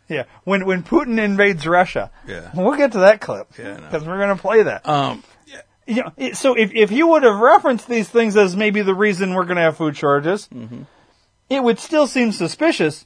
[0.08, 0.24] Yeah.
[0.44, 2.12] When when Putin invades Russia.
[2.28, 2.52] Yeah.
[2.54, 3.48] We'll get to that clip.
[3.58, 3.76] Yeah.
[3.76, 4.88] Because we're going to play that.
[4.88, 5.24] Um,
[5.88, 9.34] you know, so if, if you would have referenced these things as maybe the reason
[9.36, 10.82] we're going to have food shortages, Mm-hmm.
[11.50, 13.06] it would still seem suspicious.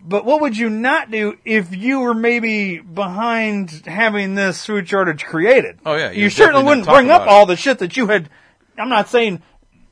[0.00, 5.24] But what would you not do if you were maybe behind having this food shortage
[5.24, 5.78] created?
[5.84, 7.28] Oh, yeah, you you'd certainly wouldn't bring up it.
[7.28, 8.28] all the shit that you had.
[8.78, 9.42] I'm not saying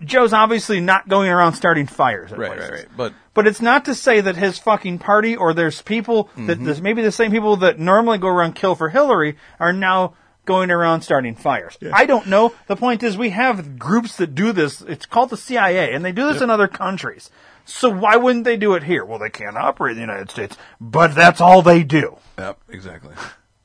[0.05, 2.33] Joe's obviously not going around starting fires.
[2.33, 2.71] At right, places.
[2.71, 2.89] right, right.
[2.97, 6.65] But But it's not to say that his fucking party or there's people that mm-hmm.
[6.65, 10.71] there's maybe the same people that normally go around kill for Hillary are now going
[10.71, 11.77] around starting fires.
[11.93, 12.55] I don't know.
[12.69, 14.81] The point is we have groups that do this.
[14.81, 17.31] It's called the CIA and they do this in other countries.
[17.65, 19.05] So why wouldn't they do it here?
[19.05, 22.17] Well, they can't operate in the United States, but that's all they do.
[22.39, 23.13] yep, exactly.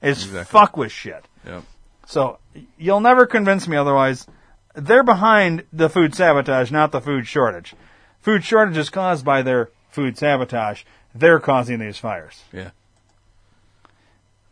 [0.02, 0.52] Is Exactly.
[0.52, 1.24] fuck with shit.
[1.46, 1.63] Yep.
[2.08, 2.39] So
[2.78, 4.26] you'll never convince me otherwise.
[4.74, 7.74] They're behind the food sabotage, not the food shortage.
[8.22, 10.84] Food shortage is caused by their food sabotage.
[11.14, 12.44] They're causing these fires.
[12.54, 12.72] Yeah.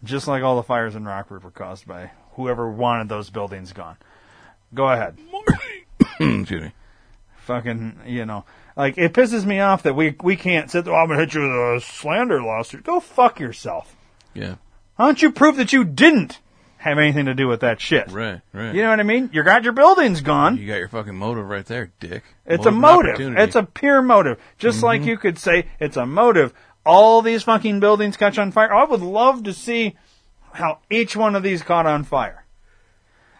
[0.04, 3.98] Just like all the fires in Rockford were caused by whoever wanted those buildings gone.
[4.74, 5.18] Go ahead.
[6.20, 6.72] Excuse me.
[7.46, 10.94] Fucking, you know, like it pisses me off that we we can't sit there.
[10.94, 12.84] Oh, I'm gonna hit you with a slander lawsuit.
[12.84, 13.96] Go fuck yourself.
[14.34, 14.56] Yeah.
[14.96, 16.40] Why don't you prove that you didn't
[16.80, 18.10] have anything to do with that shit?
[18.10, 18.74] Right, right.
[18.74, 19.30] You know what I mean?
[19.34, 20.58] You got your buildings gone.
[20.58, 22.24] You got your fucking motive right there, dick.
[22.46, 23.20] It's a motive.
[23.20, 24.40] It's a pure motive.
[24.58, 25.10] Just like mm-hmm.
[25.10, 26.54] you could say it's a motive.
[26.86, 28.74] All these fucking buildings catch on fire.
[28.74, 29.98] I would love to see
[30.54, 32.46] how each one of these caught on fire.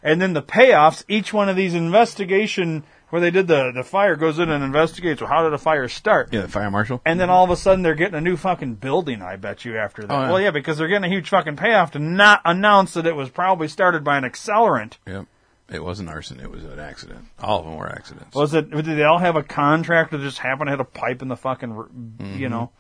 [0.04, 4.16] And then the payoffs, each one of these investigation where they did the, the fire
[4.16, 6.34] goes in and investigates, well, how did a fire start?
[6.34, 7.02] yeah, the fire marshal.
[7.06, 9.78] And then all of a sudden they're getting a new fucking building, I bet you,
[9.78, 10.14] after that.
[10.14, 10.30] Oh, yeah.
[10.30, 13.30] Well, yeah, because they're getting a huge fucking payoff to not announce that it was
[13.30, 14.98] probably started by an accelerant.
[15.08, 15.26] Yep.
[15.72, 16.40] It wasn't arson.
[16.40, 17.26] It was an accident.
[17.40, 18.36] All of them were accidents.
[18.36, 18.72] Was it?
[18.72, 21.36] Did they all have a contract that just happened to hit a pipe in the
[21.36, 22.40] fucking, r mm-hmm.
[22.40, 22.72] you know?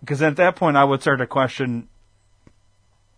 [0.00, 1.88] Because at that point, I would start to question.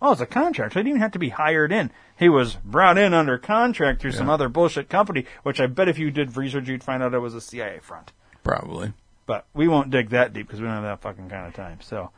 [0.05, 0.73] Oh, it's a contract.
[0.75, 1.93] So he didn't even have to be hired in.
[2.19, 5.97] He was brought in under contract through some other bullshit company, which I bet if
[5.97, 8.11] you did research, you'd find out it was a CIA front.
[8.43, 8.93] Probably.
[9.27, 11.79] But we won't dig that deep because we don't have that fucking kind of time.
[11.81, 12.11] So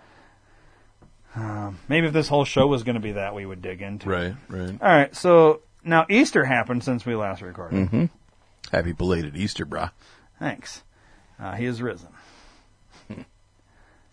[1.37, 4.11] um, maybe if this whole show was going to be that, we would dig into.
[4.11, 4.15] it.
[4.15, 4.83] Right, right.
[4.83, 5.15] All right.
[5.15, 7.91] So now Easter happened since we last recorded.
[7.91, 8.05] Mm-hmm.
[8.73, 9.91] Happy belated Easter, brah.
[10.39, 10.83] Thanks.
[11.39, 12.09] Uh, he is risen.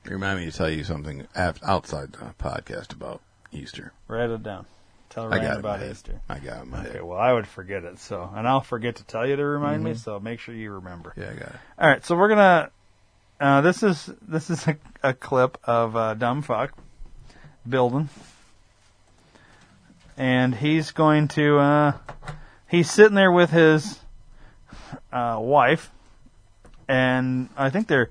[0.04, 3.94] Remind me to tell you something outside the podcast about Easter.
[4.08, 4.66] Write it down.
[5.10, 5.84] Tell I Ryan got about.
[5.84, 6.22] Easter.
[6.30, 7.04] I got it Okay, head.
[7.04, 9.94] well, I would forget it, so and I'll forget to tell you to remind me.
[9.96, 11.14] So make sure you remember.
[11.18, 11.56] Yeah, I got it.
[11.80, 12.70] All right, so we're gonna.
[13.40, 16.72] Uh, this is this is a, a clip of uh, dumb fuck
[17.68, 18.08] building,
[20.18, 21.58] and he's going to.
[21.60, 21.98] Uh,
[22.70, 24.00] he's sitting there with his
[25.12, 25.92] uh, wife,
[26.88, 28.10] and I think they're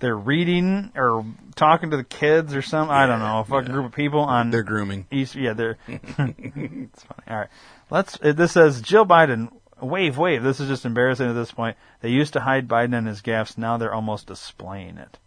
[0.00, 2.94] they're reading or talking to the kids or something.
[2.94, 3.72] I don't know, a fucking yeah.
[3.72, 5.06] group of people on They're grooming.
[5.10, 5.78] East, yeah, they're.
[5.86, 7.22] it's funny.
[7.28, 7.48] All right,
[7.90, 8.18] let's.
[8.22, 9.50] uh, This says Jill Biden.
[9.80, 10.42] Wave, wave.
[10.42, 11.76] This is just embarrassing at this point.
[12.02, 13.56] They used to hide Biden and his gaffes.
[13.56, 15.18] Now they're almost displaying it.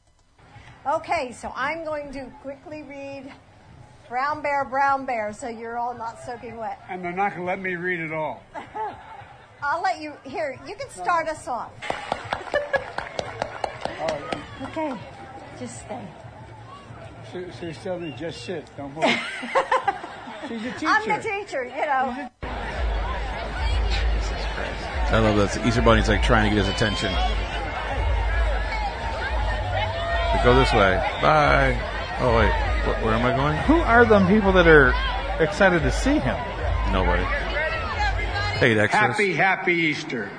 [0.86, 3.31] Okay, so I'm going to quickly read
[4.09, 6.79] Brown Bear, Brown Bear, so you're all not soaking wet.
[6.89, 8.43] And they're not going to let me read it all.
[9.63, 11.71] I'll let you, here, you can start us off.
[14.63, 14.93] Okay,
[15.60, 16.02] just stay.
[17.32, 19.04] She, she's telling me just sit, don't move.
[20.47, 20.88] She's a teacher.
[20.88, 22.30] I'm the teacher, you know.
[24.19, 24.84] Jesus Christ.
[25.13, 25.52] I love that.
[25.54, 27.12] The Easter Bunny's like trying to get his attention.
[30.34, 30.97] But go this way.
[31.21, 31.78] Bye.
[32.19, 32.52] Oh wait,
[32.84, 33.56] Wh- where am I going?
[33.67, 34.93] Who are them people that are
[35.41, 36.36] excited to see him?
[36.91, 37.23] Nobody.
[38.60, 39.02] Hey, it extras.
[39.12, 40.30] Happy, happy Easter.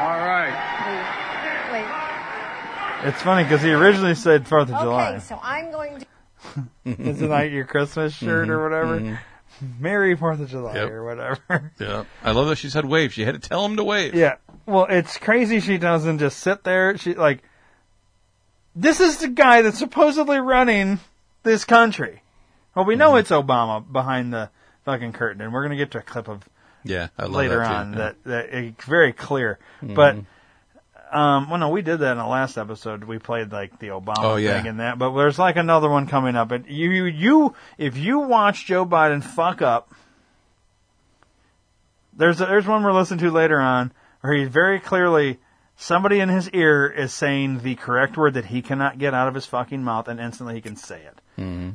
[0.00, 0.54] All right.
[1.72, 1.86] Wait.
[3.04, 5.18] It's funny because he originally said Fourth of Okay, July.
[5.18, 6.06] so I'm going to.
[6.84, 8.26] Isn't that your Christmas mm-hmm.
[8.26, 9.00] shirt or whatever?
[9.00, 9.16] Mm-hmm.
[9.80, 10.90] Merry Fourth of July Yep.
[10.90, 11.72] or whatever.
[11.78, 12.04] Yeah.
[12.22, 13.12] I love that she said wave.
[13.12, 14.14] She had to tell him to wave.
[14.14, 14.36] Yeah.
[14.66, 16.96] Well, it's crazy she doesn't just sit there.
[16.98, 17.42] She like
[18.74, 20.98] this is the guy that's supposedly running
[21.44, 22.22] this country.
[22.74, 23.18] Well, we know mm-hmm.
[23.18, 24.50] it's Obama behind the
[24.84, 26.48] fucking curtain, and we're going to get to a clip of
[26.82, 27.74] Yeah, I love later that too.
[27.74, 27.98] on Yeah.
[27.98, 29.58] that, that it's very clear.
[29.80, 30.16] But
[31.14, 33.04] um, well, no, we did that in the last episode.
[33.04, 34.56] We played like the Obama Oh, yeah.
[34.58, 34.98] thing and that.
[34.98, 36.50] But there's like another one coming up.
[36.50, 39.92] And you, you, you, if you watch Joe Biden fuck up,
[42.16, 45.38] there's a, there's one we're listening to later on where he's very clearly
[45.76, 49.34] somebody in his ear is saying the correct word that he cannot get out of
[49.34, 51.20] his fucking mouth, and instantly he can say it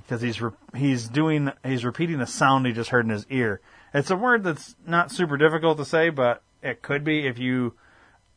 [0.02, 3.60] because he's re- he's doing he's repeating a sound he just heard in his ear.
[3.94, 7.74] It's a word that's not super difficult to say, but it could be if you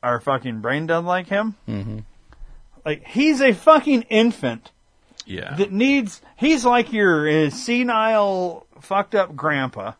[0.02, 1.56] are fucking brain dead like him.
[1.68, 1.98] Mm-hmm.
[2.84, 4.70] Like he's a fucking infant
[5.24, 5.54] yeah.
[5.56, 6.20] that needs.
[6.36, 9.92] He's like your uh, senile, fucked up grandpa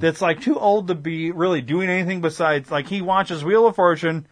[0.00, 3.76] that's like too old to be really doing anything besides like he watches Wheel of
[3.76, 4.26] Fortune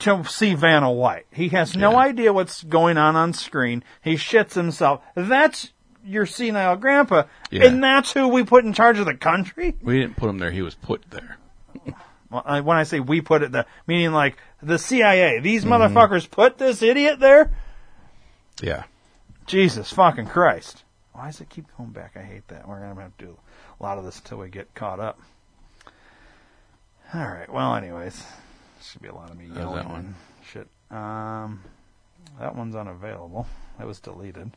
[0.00, 1.24] to see Vanna White.
[1.32, 1.98] He has no Yeah.
[1.98, 3.82] idea what's going on on screen.
[4.02, 5.00] He shits himself.
[5.14, 5.72] That's
[6.04, 7.64] your senile grandpa, Yeah.
[7.64, 9.74] and that's who we put in charge of the country.
[9.82, 11.38] we didn't put him there; he was put there.
[12.30, 15.40] Well, I, when I say we put it there, meaning like the CIA.
[15.40, 17.50] These motherfuckers put this idiot there.
[18.60, 18.84] Yeah.
[19.46, 20.84] Jesus fucking Christ.
[21.12, 22.12] Why does it keep going back?
[22.16, 22.68] I hate that.
[22.68, 23.38] We're going to have to do
[23.80, 25.18] a lot of this until we get caught up.
[27.14, 27.50] All right.
[27.50, 28.22] Well, anyways,
[28.82, 30.14] should be a lot of me yelling that one?
[30.44, 30.68] shit.
[30.90, 31.62] Um,
[32.38, 33.46] that one's unavailable.
[33.78, 34.52] That was deleted.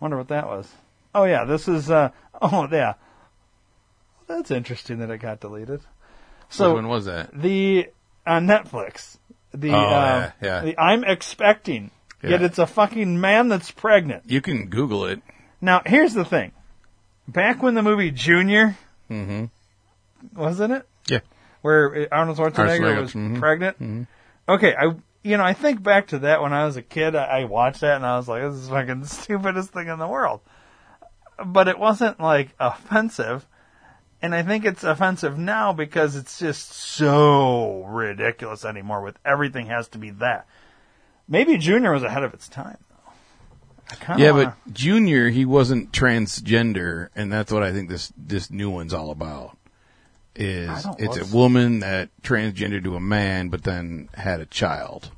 [0.00, 0.70] Wonder what that was.
[1.14, 1.90] Oh yeah, this is.
[1.90, 2.10] Uh,
[2.42, 2.94] oh yeah,
[4.26, 5.80] that's interesting that it got deleted.
[6.48, 7.30] So Which one was that?
[7.32, 7.88] the
[8.26, 9.18] on Netflix.
[9.52, 10.60] The, Oh, uh, yeah, yeah.
[10.62, 11.90] the I'm expecting.
[12.22, 14.24] Yet it's a fucking man that's pregnant.
[14.26, 15.22] You can Google it.
[15.60, 16.52] Now, here's the thing.
[17.28, 18.76] Back when the movie Junior,
[19.10, 19.44] mm-hmm.
[20.34, 20.88] wasn't it?
[21.08, 21.20] Yeah.
[21.62, 23.38] Where Arnold Schwarzenegger Schwarzenegger, was mhm.
[23.38, 24.08] pregnant.
[24.48, 27.16] Okay, I you know I think back to that when I was a kid.
[27.16, 29.98] I, I watched that and I was like, "This is fucking the stupidest thing in
[29.98, 30.40] the world."
[31.44, 33.46] But it wasn't like offensive,
[34.22, 39.02] and I think it's offensive now because it's just so ridiculous anymore.
[39.02, 40.46] With everything has to be that.
[41.28, 44.14] Maybe Junior was ahead of its time though.
[44.16, 48.70] Yeah, wanna- but Junior, he wasn't transgender, and that's what I think this this new
[48.70, 49.56] one's all about.
[50.34, 55.10] Is it's a woman that transgendered to a man, but then had a child.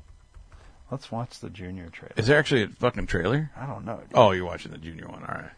[0.91, 2.13] let's watch the Junior trailer.
[2.15, 3.51] Is there actually a fucking trailer?
[3.55, 3.97] I don't know.
[3.97, 4.11] dude.
[4.13, 5.21] Oh, you're watching the Junior one.
[5.23, 5.51] All right.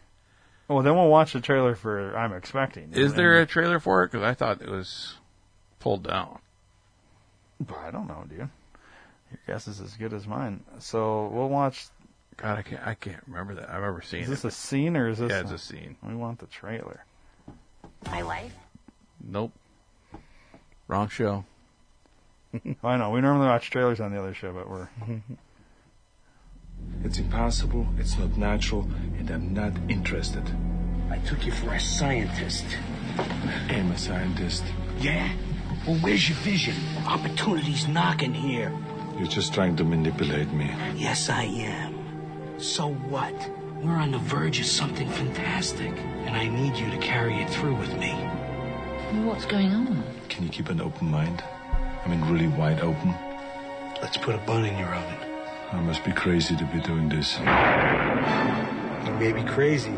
[0.72, 2.92] Well, then we'll watch the trailer for I'm expecting.
[2.92, 4.10] Is And there a trailer for it?
[4.10, 5.14] Because I thought it was
[5.80, 6.38] pulled down.
[7.60, 8.38] But I don't know, dude.
[8.38, 8.48] Your
[9.46, 10.62] guess is as good as mine.
[10.78, 11.86] So we'll watch.
[12.36, 12.86] God, I can't.
[12.86, 13.70] I can't remember that.
[13.70, 14.48] I remember seeing Is this it.
[14.48, 15.30] a scene or is this?
[15.30, 15.96] yeah, it's a scene.
[16.02, 17.04] We want the trailer.
[18.06, 18.54] My wife?
[19.22, 19.52] Nope.
[20.88, 21.44] Wrong show.
[22.82, 23.10] I know.
[23.10, 24.88] We normally watch trailers on the other show, but we're.
[27.04, 30.44] It's impossible, it's not natural, and I'm not interested.
[31.10, 32.64] I took you for a scientist.
[33.68, 34.62] I'm a scientist.
[34.98, 35.32] Yeah?
[35.86, 36.74] Well, where's your vision?
[37.06, 38.72] Opportunity's knocking here.
[39.18, 40.70] You're just trying to manipulate me.
[40.94, 42.58] Yes, I am.
[42.58, 43.34] So what?
[43.82, 47.74] We're on the verge of something fantastic, and I need you to carry it through
[47.74, 48.12] with me.
[49.24, 50.04] What's going on?
[50.28, 51.42] Can you keep an open mind?
[52.04, 53.14] I mean, really wide open?
[54.00, 55.31] Let's put a bun in your oven.
[55.72, 57.38] I must be crazy to be doing this.
[57.38, 59.94] You may be crazy,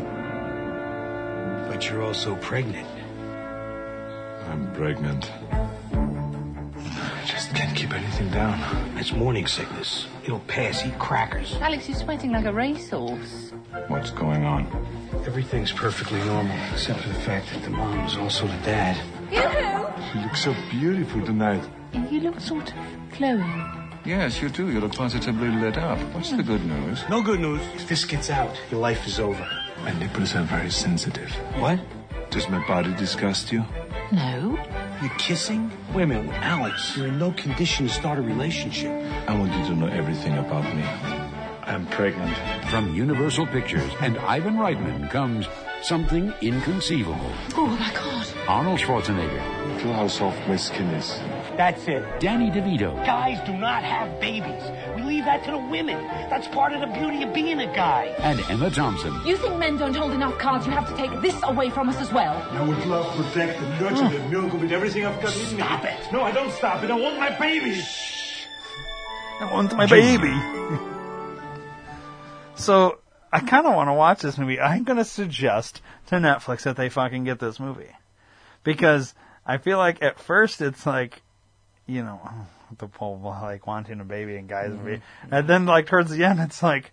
[1.67, 2.87] but you're also pregnant.
[4.47, 5.29] I'm pregnant.
[5.91, 8.57] I just can't keep anything down.
[8.97, 10.07] It's morning sickness.
[10.23, 10.85] It'll pass.
[10.85, 11.55] Eat crackers.
[11.55, 13.51] Alex, you're sweating like a racehorse.
[13.87, 14.67] What's going on?
[15.25, 18.97] Everything's perfectly normal, except for the fact that the mom is also the dad.
[20.13, 21.67] You look so beautiful tonight.
[22.09, 22.75] You look sort of
[23.17, 23.84] glowing.
[24.05, 24.69] Yes, you do.
[24.71, 25.97] You look positively lit up.
[26.13, 27.03] What's the good news?
[27.09, 27.61] No good news.
[27.75, 29.47] If this gets out, your life is over.
[29.81, 31.31] My nipples are very sensitive.
[31.57, 31.79] What?
[32.29, 33.65] Does my body disgust you?
[34.11, 34.57] No.
[35.01, 35.71] You're kissing?
[35.93, 36.95] Wait a minute, Alex.
[36.95, 38.91] You're in no condition to start a relationship.
[39.27, 40.83] I want you to know everything about me.
[41.63, 42.37] I'm pregnant.
[42.69, 45.47] From Universal Pictures and Ivan Reitman comes
[45.81, 47.31] something inconceivable.
[47.55, 48.27] Oh my god.
[48.47, 51.19] Arnold Schwarzenegger, Feel how soft my skin is.
[51.57, 52.03] That's it.
[52.19, 54.61] Danny DeVito, Guys do not have babies.
[54.95, 56.03] We leave that to the women.
[56.29, 58.13] That's part of the beauty of being a guy.
[58.19, 59.13] and Emma Thompson.
[59.25, 60.65] You think men don't hold enough cards?
[60.65, 62.35] You have to take this away from us as well.
[62.51, 64.29] I would love, to protect, and nurture the mm.
[64.29, 65.63] milk with everything I've got in me.
[65.63, 66.11] Stop it.
[66.11, 66.91] No, I don't stop it.
[66.91, 67.75] I want my baby.
[67.75, 68.45] Shh.
[69.39, 70.33] I want my baby.
[72.55, 72.99] so
[73.31, 74.59] I kind of want to watch this movie.
[74.59, 77.91] I'm going to suggest to Netflix that they fucking get this movie
[78.63, 79.13] because
[79.45, 81.21] I feel like at first it's like,
[81.87, 82.19] you know,
[82.77, 86.39] the whole like wanting a baby and guys, mm and then like towards the end,
[86.39, 86.91] it's like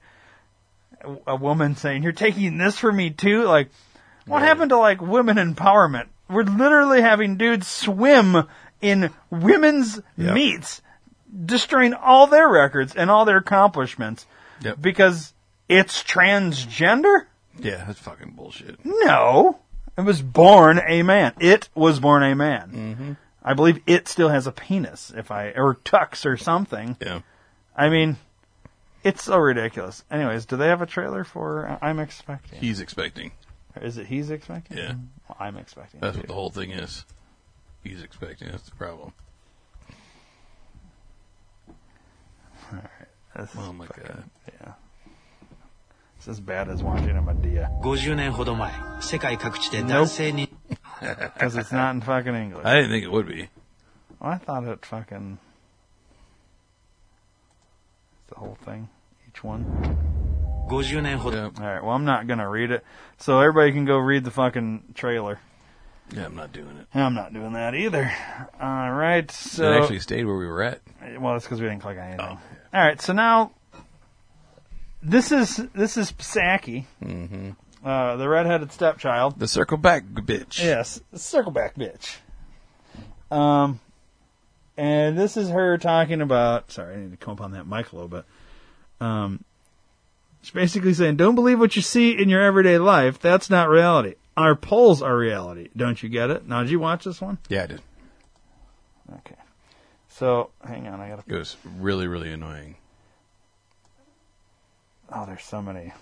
[1.26, 3.70] a woman saying, "You're taking this for me too." Like,
[4.26, 6.06] what happened to like women empowerment?
[6.28, 8.48] We're literally having dudes swim
[8.80, 10.34] in women's Yep.
[10.34, 10.82] meets,
[11.44, 14.26] destroying all their records and all their accomplishments
[14.62, 14.80] Yep.
[14.80, 15.34] because
[15.68, 17.26] it's transgender.
[17.58, 18.78] Yeah, that's fucking bullshit.
[18.84, 19.58] No,
[19.98, 21.32] it was born a man.
[21.38, 22.70] It was born a man.
[22.70, 23.12] Mm-hmm.
[23.44, 26.96] I believe it still has a penis, if I or tux or something.
[27.00, 27.20] Yeah.
[27.76, 28.16] I mean,
[29.02, 30.04] it's so ridiculous.
[30.10, 31.68] Anyways, do they have a trailer for?
[31.68, 32.60] Uh, I'm expecting.
[32.60, 33.32] He's expecting.
[33.80, 34.76] Is it he's expecting?
[34.78, 34.94] Yeah.
[35.28, 36.00] Well, I'm expecting.
[36.00, 37.04] That's what the whole thing is.
[37.82, 38.48] He's expecting.
[38.50, 39.12] That's the problem.
[42.72, 43.08] All right.
[43.36, 44.24] This oh my fucking, god.
[44.60, 44.72] Yeah.
[46.18, 47.68] It's as bad as watching a Madea.
[47.82, 50.48] 50年ほど前、世界各地で男性に。
[50.70, 50.81] Nope.
[51.34, 52.64] because it's not in fucking English.
[52.64, 53.48] I didn't think it would be.
[54.20, 55.38] I thought it fucking
[58.28, 58.88] the whole thing,
[59.28, 59.64] each one.
[61.34, 61.48] Yeah.
[61.58, 61.82] All right.
[61.82, 62.84] Well, I'm not gonna read it,
[63.18, 65.38] so everybody can go read the fucking trailer.
[66.14, 66.86] Yeah, I'm not doing it.
[66.94, 68.12] I'm not doing that either.
[68.60, 69.30] All right.
[69.30, 70.80] So it actually stayed where we were at.
[71.18, 72.26] Well, that's because we didn't click on anything.
[72.26, 72.38] Oh,
[72.72, 72.80] yeah.
[72.80, 73.00] All right.
[73.00, 73.52] So now
[75.02, 76.86] this is this is Psaki.
[77.02, 77.50] Mm-hmm
[77.84, 79.38] uh, the redheaded stepchild.
[79.38, 80.62] The circle back bitch.
[80.62, 82.16] Yes, circle back, bitch.
[83.30, 83.80] Um,
[84.76, 86.70] and this is her talking about.
[86.70, 88.24] Sorry, I need to come up on that mic a little bit.
[89.00, 89.44] Um,
[90.42, 93.18] she's basically saying, "Don't believe what you see in your everyday life.
[93.18, 94.14] That's not reality.
[94.36, 95.68] Our polls are reality.
[95.76, 97.38] Don't you get it?" Now, did you watch this one?
[97.48, 97.82] Yeah, I did.
[99.18, 99.36] Okay.
[100.08, 101.22] So, hang on, I gotta.
[101.26, 102.76] It was really, really annoying.
[105.10, 105.92] Oh, there's so many.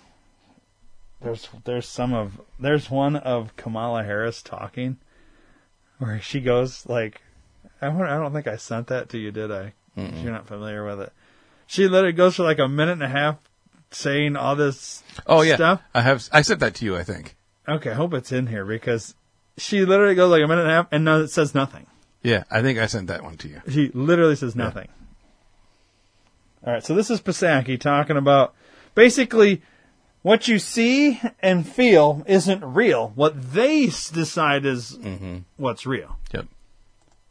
[1.23, 4.97] There's there's some of there's one of Kamala Harris talking,
[5.99, 7.21] where she goes like,
[7.83, 9.75] I don't, I don't think I sent that to you, did I?
[9.97, 11.13] You're not familiar with it.
[11.67, 13.37] She literally goes for like a minute and a half
[13.91, 15.83] saying all this Oh yeah, stuff.
[15.95, 16.27] I have.
[16.33, 16.97] I sent that to you.
[16.97, 17.37] I think.
[17.69, 19.15] Okay, I hope it's in here because
[19.59, 21.87] she literally goes like a minute and a half and no, it says nothing.
[22.23, 23.63] Yeah, I think I sent that one to you.
[23.69, 24.89] She literally says nothing.
[26.67, 28.55] All right, so this is Pasaki talking about
[28.95, 29.63] basically
[30.23, 33.13] what you see and feel isn't real.
[33.15, 34.99] What they decide is
[35.57, 36.17] what's real.
[36.33, 36.47] Yep.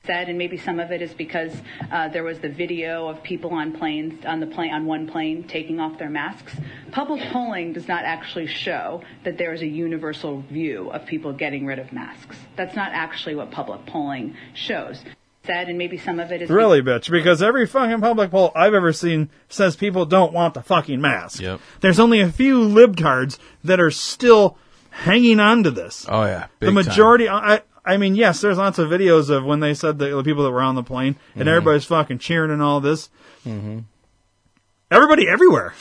[0.06, 1.54] said, and maybe some of it is because
[1.92, 5.44] uh, there was the video of people on planes on the plane on one plane
[5.48, 6.56] taking off their masks.
[6.92, 11.66] Public polling does not actually show that there is a universal view of people getting
[11.66, 12.36] rid of masks.
[12.56, 15.04] That's not actually what public polling shows.
[15.50, 18.76] Said, and maybe some of it is Really, bitch, because every fucking public poll I've
[18.76, 21.42] ever seen says people don't want the fucking mask.
[21.42, 21.60] Yep.
[21.82, 24.60] There's only a few libtards that are still
[24.92, 26.06] hanging on to this.
[26.08, 26.48] Oh yeah.
[26.60, 26.76] the big time.
[26.76, 30.24] majority, I, I mean, yes, there's lots of videos of when they said the, the
[30.24, 31.52] people that were on the plane and Mhm.
[31.52, 33.10] everybody's fucking cheering and all this.
[33.44, 33.86] Mhm.
[34.92, 35.74] Everybody everywhere.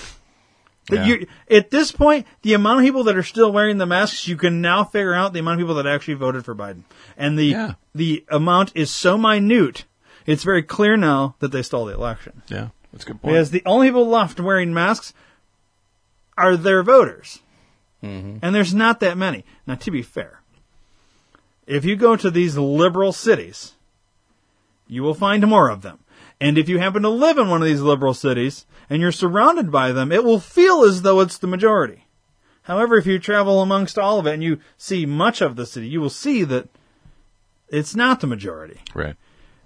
[0.97, 1.05] Yeah.
[1.07, 4.37] you, at this point, the amount of people that are still wearing the masks, you
[4.37, 6.83] can now figure out the amount of people that actually voted for Biden.
[7.17, 9.85] And the, the amount is so minute,
[10.27, 12.43] it's very clear now that they stole the election.
[12.49, 13.35] Yeah, that's a good point.
[13.35, 15.13] Because the only people left wearing masks
[16.37, 17.41] are their voters.
[18.03, 18.39] Mhm.
[18.43, 19.45] And there's not that many.
[19.67, 20.41] Now, to be fair,
[21.67, 23.75] if you go to these liberal cities,
[24.87, 25.99] you will find more of them.
[26.41, 29.71] And if you happen to live in one of these liberal cities and you're surrounded
[29.71, 32.07] by them, it will feel as though it's the majority.
[32.63, 35.89] However, if you travel amongst all of it and you see much of the city,
[35.89, 36.69] you will see that
[37.69, 38.81] it's not the majority.
[38.95, 39.17] Right.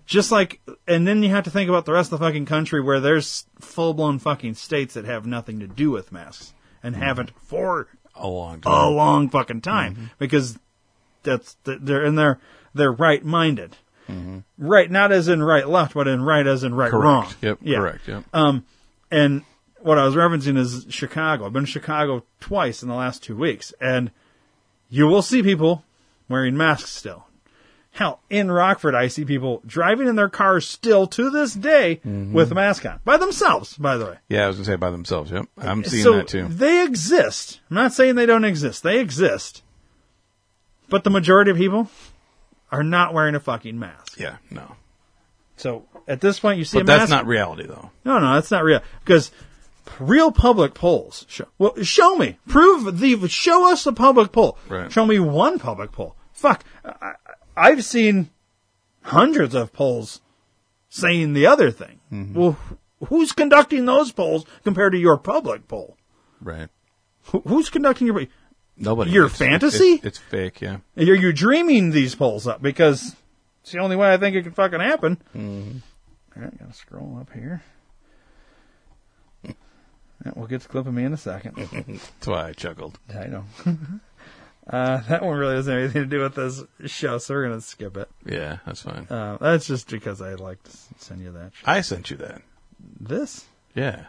[0.07, 2.81] Just like, and then you have to think about the rest of the fucking country
[2.81, 7.05] where there's full blown fucking states that have nothing to do with masks and mm-hmm.
[7.05, 10.05] haven't for a long a long fucking time mm-hmm.
[10.19, 10.59] because
[11.23, 12.41] that's they're and they're
[12.75, 13.77] they're right minded.
[14.09, 14.39] Mm-hmm.
[14.59, 17.05] Right, not as in right left, but in right as in right Correct.
[17.05, 17.35] wrong.
[17.41, 17.79] Yep, Yeah.
[17.79, 18.25] correct, yep.
[18.33, 18.65] Um,
[19.13, 19.43] and
[19.81, 21.47] what I was referencing is Chicago.
[21.47, 24.11] I've been to Chicago twice in the last two weeks, and
[24.91, 25.85] you will see people
[26.29, 27.27] wearing masks still.
[27.95, 32.33] Hell, in Rockford, I see people driving in their cars still to this day Mm-hmm.
[32.33, 33.77] with a mask on by themselves.
[33.77, 35.31] By the way, Yeah, I was gonna say by themselves.
[35.31, 36.47] Yep, I'm seeing so that too.
[36.49, 37.61] They exist.
[37.71, 38.83] I'm not saying they don't exist.
[38.83, 39.63] They exist.
[40.89, 41.91] But the majority of people
[42.71, 44.19] are not wearing a fucking mask.
[44.19, 44.77] Yeah, no.
[45.57, 47.91] So at this point, you see But a that's not reality though.
[48.05, 48.81] No, no, that's not real.
[49.05, 49.31] Because
[50.01, 51.25] real public polls.
[51.29, 52.39] Show, well, show me.
[52.49, 53.29] Prove the.
[53.29, 54.59] Show us a public poll.
[54.69, 54.91] Right.
[54.93, 56.17] Show me one public poll.
[56.33, 56.65] Fuck.
[56.85, 57.13] I,
[57.57, 58.31] I've seen
[59.03, 60.21] hundreds of polls
[60.89, 62.01] saying the other thing.
[62.13, 62.39] Mm-hmm.
[62.39, 62.59] Well,
[63.09, 65.97] who's conducting those polls compared to your public poll?
[66.41, 66.69] Right.
[67.27, 68.27] Who- Who's conducting your?
[68.77, 69.11] Nobody.
[69.11, 69.93] Your It's- fantasy?
[69.95, 70.61] It's, it's fake.
[70.61, 70.79] Yeah.
[70.97, 73.15] You're you dreaming these polls up because
[73.63, 75.17] it's the only way I think it can fucking happen.
[75.37, 75.79] Mm-hmm.
[76.37, 77.63] All right, gotta scroll up here.
[80.25, 81.57] Yeah, we'll get to clip of me in a second.
[81.87, 82.99] That's why I chuckled.
[83.13, 83.45] I know.
[84.69, 87.61] uh, that one really doesn't have anything to do with this show, so we're gonna
[87.61, 88.09] skip it.
[88.25, 89.07] Yeah, that's fine.
[89.11, 91.53] Uh, that's just because I like to send you that.
[91.55, 91.69] Shit.
[91.69, 92.43] I sent you that.
[93.01, 93.47] This?
[93.75, 94.07] Yeah.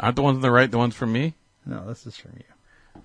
[0.00, 1.34] Aren't the ones on the right the ones from me?
[1.64, 2.55] No, this is from you.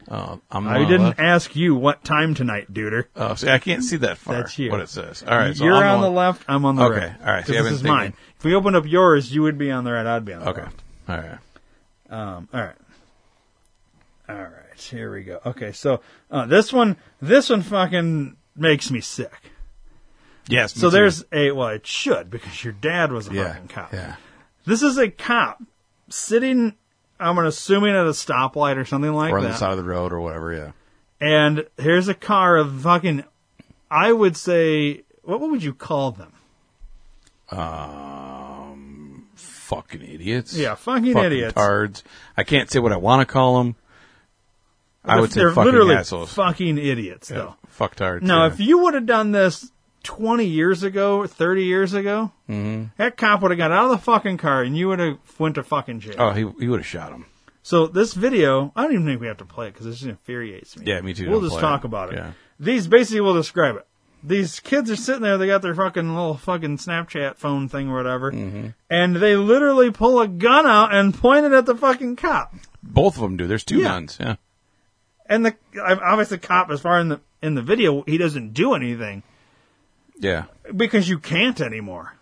[0.10, 1.20] I'm I didn't left.
[1.20, 3.06] ask you what time tonight, duder.
[3.16, 4.36] Oh, see, I can't see that far.
[4.36, 4.72] That's you.
[4.72, 5.24] What it says.
[5.28, 6.44] All right, so you're I'm on the left.
[6.48, 7.04] I'm on the Okay, right.
[7.16, 8.14] Okay, all right, so this is taken- mine.
[8.38, 10.06] If we opened up yours, you would be on the right.
[10.06, 10.62] I'd be on the Okay.
[10.64, 10.82] left.
[11.10, 11.14] Okay.
[11.14, 11.38] All right.
[12.36, 12.76] Um, all right.
[14.28, 14.80] All right.
[14.80, 15.40] Here we go.
[15.46, 15.72] Okay.
[15.72, 19.32] So uh, this one, this one fucking makes me sick.
[20.48, 20.74] Yes.
[20.74, 23.94] So there's a well, it should because your dad was a Yeah, fucking cop.
[23.94, 24.16] yeah.
[24.66, 25.62] This is a cop
[26.10, 26.76] sitting.
[27.22, 29.36] I'm assuming at a stoplight or something like that.
[29.36, 29.52] or on that.
[29.52, 30.54] the side of the road or whatever.
[30.54, 30.72] Yeah.
[31.20, 33.24] and here's a car of fucking.
[33.90, 36.34] I would say, what would you call them?
[37.50, 40.56] Um, fucking idiots.
[40.56, 41.54] Yeah, fucking idiots.
[41.54, 42.04] Tards.
[42.38, 43.76] I can't say what I want to call them.
[45.04, 46.32] I would say they're fucking literally assholes.
[46.34, 47.56] fucking idiots, though.
[47.68, 48.26] Fuck tards.
[48.26, 48.54] Now, yeah.
[48.54, 49.72] if you would have done this
[50.04, 52.92] 20 years ago, 30 years ago, Mhm.
[52.98, 55.56] that cop would have got out of the fucking car and you would have went
[55.56, 56.16] to fucking jail.
[56.18, 57.26] Oh, he he would have shot him.
[57.64, 60.04] So this video, I don't even think we have to play it because it just
[60.06, 60.86] infuriates me.
[60.88, 61.30] Yeah, me too.
[61.30, 61.86] We'll just talk it.
[61.88, 62.16] about it.
[62.16, 62.32] Yeah.
[62.60, 63.86] These basically will describe it.
[64.24, 67.96] These kids are sitting there, they got their fucking little fucking Snapchat phone thing or
[67.98, 68.68] whatever, Mm-hmm.
[68.90, 72.54] and they literally pull a gun out and point it at the fucking cop.
[72.84, 73.48] Both of them do.
[73.48, 73.88] There's two Yeah.
[73.90, 74.18] guns.
[74.20, 74.36] Yeah.
[75.28, 79.24] And the obviously cop, as far in the in the video, he doesn't do anything
[80.22, 80.46] Yeah.
[80.76, 82.14] because you can't anymore.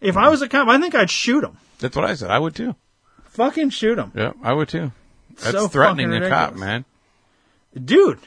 [0.00, 1.58] If I was a cop, I think I'd shoot him.
[1.80, 2.30] That's what I said.
[2.30, 2.74] I would too.
[3.24, 4.92] Fucking shoot him, Yeah, I would too.
[5.36, 6.60] That's So threatening fucking a cop, ridiculous.
[6.66, 6.84] man.
[7.84, 8.18] dude.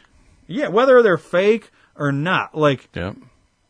[0.47, 3.15] Yeah, whether they're fake or not, like Yep.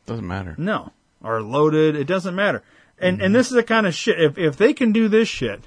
[0.06, 0.56] Doesn't matter.
[0.58, 0.92] no,
[1.24, 2.64] or loaded, it doesn't matter.
[3.00, 3.26] And Mm-hmm.
[3.26, 4.20] and this is the kind of shit.
[4.20, 5.62] If if they can do this shit,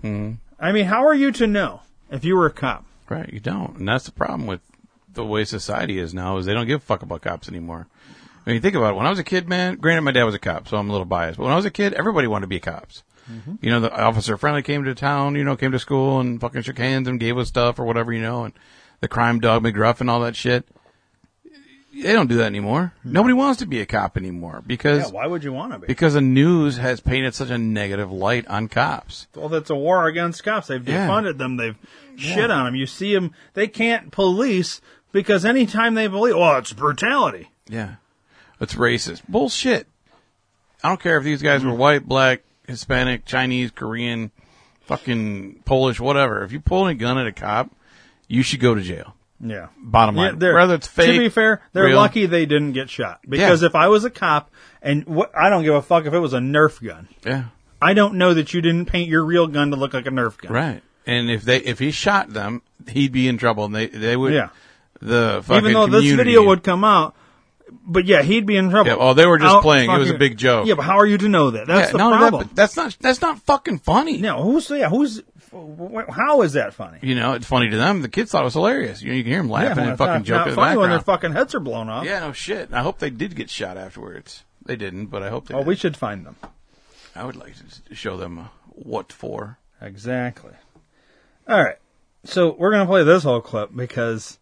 [0.00, 1.80] hmm I mean, how are you to know
[2.10, 2.84] if you were a cop?
[3.08, 3.32] Right.
[3.32, 4.60] You don't, and that's the problem with
[5.12, 6.36] the way society is now.
[6.38, 7.86] Is they don't give a fuck about cops anymore.
[8.46, 8.96] I mean, you think about it.
[8.96, 9.76] When I was a kid, man.
[9.76, 11.36] Granted, my dad was a cop, so I'm a little biased.
[11.38, 13.02] But when I was a kid, everybody wanted to be cops.
[13.30, 13.54] Mm-hmm.
[13.60, 16.62] You know, the officer friendly came to town, you know, came to school and fucking
[16.62, 18.54] shook hands and gave us stuff or whatever, you know, and
[19.00, 20.66] the crime dog McGruff and all that shit.
[21.94, 22.92] They don't do that anymore.
[23.02, 23.12] Hmm.
[23.12, 25.86] Nobody wants to be a cop anymore because Yeah, why would you want to be?
[25.88, 29.26] because the news has painted such a negative light on cops.
[29.34, 30.68] Well, that's a war against cops.
[30.68, 31.08] They've Yeah.
[31.08, 31.56] defunded them.
[31.56, 31.76] They've
[32.16, 32.76] shit on them.
[32.76, 33.32] You see them.
[33.54, 34.80] They can't police
[35.12, 37.50] because anytime they police, well, it's brutality.
[37.68, 37.94] Yeah.
[38.60, 39.22] It's racist.
[39.28, 39.86] Bullshit.
[40.82, 44.30] I don't care if these guys were white, black, Hispanic, Chinese, Korean,
[44.82, 46.44] fucking Polish, whatever.
[46.44, 47.70] If you pull a gun at a cop,
[48.28, 49.14] you should go to jail.
[49.40, 49.68] Yeah.
[49.80, 50.38] Bottom Yeah, line.
[50.38, 51.12] they're- Whether it's fake.
[51.14, 51.96] To be fair, they're real.
[51.96, 53.20] lucky they didn't get shot.
[53.28, 54.50] Because if I was a cop
[54.82, 57.08] and what, I don't give a fuck if it was a Nerf gun.
[57.24, 57.44] Yeah.
[57.80, 60.36] I don't know that you didn't paint your real gun to look like a Nerf
[60.38, 60.52] gun.
[60.52, 60.82] Right.
[61.06, 64.32] And if they if he shot them, he'd be in trouble and they they would
[64.34, 64.48] Yeah.
[65.00, 67.14] the fucking Even though this community- video would come out,
[67.86, 68.90] but yeah, he'd be in trouble.
[68.90, 69.90] Yeah, oh, they were just Out playing.
[69.90, 70.66] It was a fucking- big joke.
[70.66, 71.66] Yeah, but how are you to know that?
[71.66, 72.50] That's Yeah, the no, that- problem.
[72.54, 74.18] that's not that's not fucking funny.
[74.18, 76.98] No, who's yeah, who's wh- how is that funny?
[77.02, 78.02] You know, it's funny to them.
[78.02, 79.02] The kids thought it was hilarious.
[79.02, 80.98] You, you can hear them laughing and fucking joking not in the funny when their
[80.98, 81.20] background.
[81.22, 82.04] fucking heads are blown off.
[82.04, 82.72] Yeah, no shit.
[82.72, 84.44] I hope they did get shot afterwards.
[84.64, 85.66] They didn't, but I hope they Oh, did.
[85.66, 86.36] we should find them.
[87.16, 87.54] I would like
[87.88, 89.58] to show them uh, what for.
[89.80, 90.52] Exactly.
[91.48, 91.76] All right.
[92.24, 94.38] So we're gonna play this whole clip because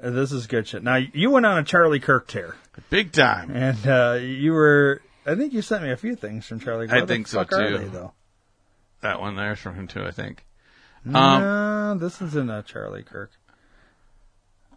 [0.00, 0.82] this is good shit.
[0.82, 2.56] Now you went on a Charlie Kirk tear,
[2.88, 3.50] Big time.
[3.50, 5.02] and uh, you were.
[5.26, 6.88] I think you sent me a few things from Charlie.
[6.88, 7.02] Kirk.
[7.02, 7.78] I think so, too.
[7.78, 8.12] they, though?
[9.02, 10.44] That one there's from him too, I think.
[11.06, 13.30] Um, no, this isn't a Charlie Kirk.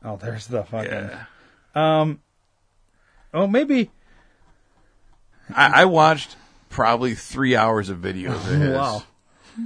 [0.04, 0.92] Oh, there's the fucking.
[0.92, 1.26] yeah.
[1.76, 2.20] Um.
[3.34, 3.90] Oh, maybe.
[5.54, 6.36] I, I watched
[6.70, 8.74] probably three hours of videos of his.
[8.76, 9.04] Wow.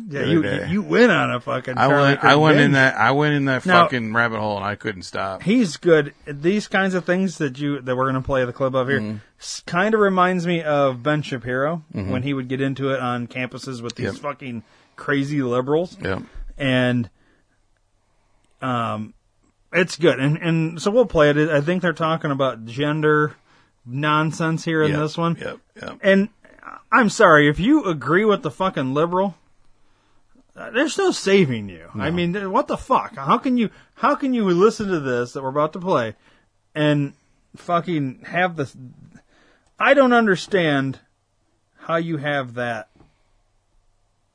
[0.10, 0.68] Yeah, you day.
[0.70, 1.78] you went on a fucking.
[1.78, 2.24] I went.
[2.24, 2.96] I went in that.
[2.98, 5.44] I went in that Now- fucking rabbit hole, and I couldn't stop.
[5.44, 6.14] He's good.
[6.26, 9.00] These kinds of things that you that we're going to play the clip of here
[9.00, 9.66] Mm-hmm.
[9.66, 13.82] kind of reminds me of Ben Shapiro when he would get into it on campuses
[13.82, 14.16] with these Yep.
[14.16, 14.64] fucking
[14.96, 16.24] crazy liberals, Yep.
[16.58, 17.10] and
[18.62, 19.14] um,
[19.74, 20.20] it's good.
[20.20, 21.38] And and so we'll play it.
[21.38, 23.36] I think they're talking about gender
[23.86, 25.00] nonsense here in Yep.
[25.00, 25.38] this one.
[25.40, 25.58] Yep.
[25.82, 25.98] Yep.
[26.02, 26.30] And
[26.92, 29.36] I'm sorry if you agree with the fucking liberal.
[30.58, 31.88] There's no saving you.
[31.94, 33.16] I mean, what the fuck?
[33.16, 33.70] How can you?
[33.94, 36.16] How can you listen to this that we're about to play,
[36.74, 37.14] and
[37.56, 38.76] fucking have this?
[39.80, 41.00] I don't understand
[41.78, 42.90] how you have that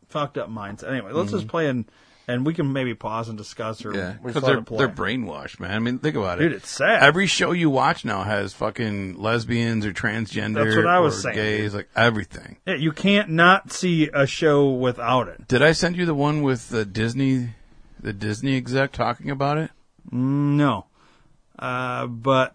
[0.08, 0.90] fucked up mindset.
[0.90, 1.50] Anyway, let's just mm-hmm.
[1.50, 1.88] play an
[2.28, 5.72] and we can maybe pause and discuss or Yeah, because they're they're brainwashed, man.
[5.72, 7.02] I mean, think about it, Dude, it's sad.
[7.02, 10.64] Every show you watch now has fucking lesbians or transgender.
[10.64, 11.78] That's what I was saying, Gays, dude.
[11.80, 12.58] like everything.
[12.66, 15.48] Yeah, you can't not see a show without it.
[15.48, 17.50] Did I send you the one with the Disney,
[18.00, 19.70] the Disney exec talking about it?
[20.10, 20.86] No,
[21.58, 22.54] uh, but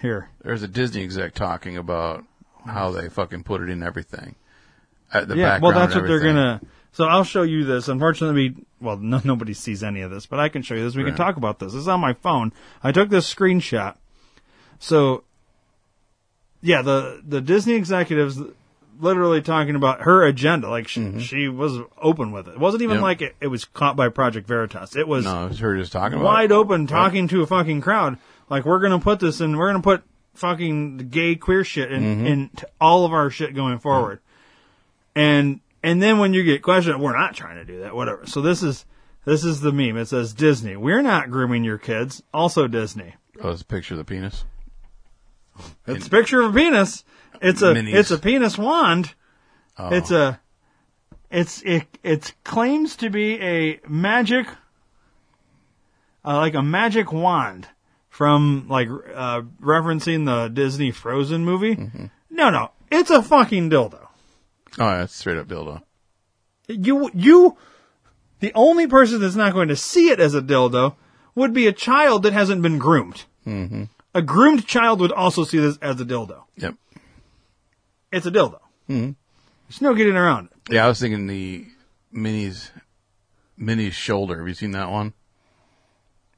[0.00, 2.24] here, There's a Disney exec talking about
[2.66, 4.34] how they fucking put it in everything.
[5.12, 5.58] At the yeah.
[5.60, 6.60] Well, that's what they're gonna.
[6.92, 7.88] So I'll show you this.
[7.88, 10.94] Unfortunately, well, no, nobody sees any of this, but I can show you this.
[10.96, 11.72] We can talk about this.
[11.72, 12.52] This is on my phone.
[12.82, 13.96] I took this screenshot.
[14.78, 15.24] So,
[16.60, 18.40] yeah, the the Disney executives
[19.00, 20.68] literally talking about her agenda.
[20.68, 22.52] Like she, she was open with it.
[22.52, 23.02] It wasn't even Mm-hmm.
[23.04, 23.08] Yep.
[23.08, 24.94] like it, it was caught by Project Veritas.
[24.96, 27.80] It was No, it was her just talking about wide open talking to a fucking
[27.80, 28.18] crowd.
[28.48, 29.56] Like we're gonna put this in.
[29.56, 30.02] We're gonna put
[30.34, 32.26] fucking gay queer shit in, Mhm.
[32.26, 34.20] in t- all of our shit going forward.
[35.14, 37.94] And and then when you get questioned, we're not trying to do that.
[37.94, 38.26] Whatever.
[38.26, 38.84] So this is
[39.24, 39.96] this is the meme.
[39.96, 40.76] It says Disney.
[40.76, 42.22] We're not grooming your kids.
[42.32, 43.14] Also Disney.
[43.40, 44.44] Oh, it's a picture of the penis.
[45.86, 47.04] It's a picture of a penis.
[47.40, 47.94] It's a Minis.
[47.94, 49.14] it's a penis wand.
[49.78, 49.88] Oh.
[49.88, 50.40] It's a
[51.30, 54.46] it's it it claims to be a magic
[56.24, 57.68] uh, like a magic wand
[58.08, 61.76] from like uh, referencing the Disney Frozen movie.
[61.76, 62.06] Mm-hmm.
[62.30, 64.01] No, no, it's a fucking dildo.
[64.78, 65.82] Oh, yeah, it's straight up dildo.
[66.68, 67.56] You you
[68.40, 70.94] the only person that's not going to see it as a dildo
[71.34, 73.24] would be a child that hasn't been groomed.
[73.46, 73.84] Mm-hmm.
[74.14, 76.42] A groomed child would also see this as a dildo.
[76.56, 76.74] Yep.
[78.12, 78.60] It's a dildo.
[78.88, 79.12] Mm-hmm.
[79.68, 80.74] There's no getting around it.
[80.74, 81.66] Yeah, I was thinking the
[82.10, 82.70] Minnie's
[83.56, 84.38] Minnie's shoulder.
[84.38, 85.12] Have you seen that one?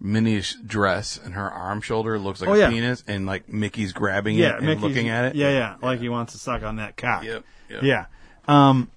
[0.01, 2.69] Minnie's dress and her arm shoulder looks like Oh, a yeah.
[2.69, 5.35] penis, and like Mickey's grabbing Yeah, it and Mickey's- looking at it.
[5.37, 7.25] Yeah, yeah, like he wants to suck on that cock.
[7.25, 7.83] Yep, yep.
[7.83, 8.07] Yeah.
[8.47, 8.91] Um,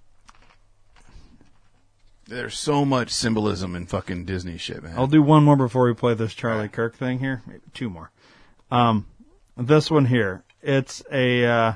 [2.27, 4.93] There's so much symbolism in fucking Disney shit, man.
[4.97, 7.41] I'll do one more before we play this Charlie Kirk thing here.
[7.47, 8.11] Maybe two more.
[8.69, 9.05] Um,
[9.55, 10.43] this one here.
[10.61, 11.73] It's a uh,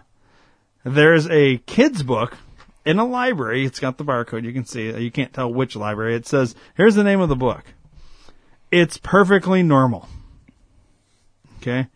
[0.83, 2.37] there's a kids book
[2.85, 3.65] in a library.
[3.65, 4.43] It's got the barcode.
[4.43, 4.99] You can see it.
[4.99, 6.15] You can't tell which library.
[6.15, 7.63] It says here's the name of the book.
[8.71, 10.09] It's perfectly normal.
[11.61, 11.87] Okay,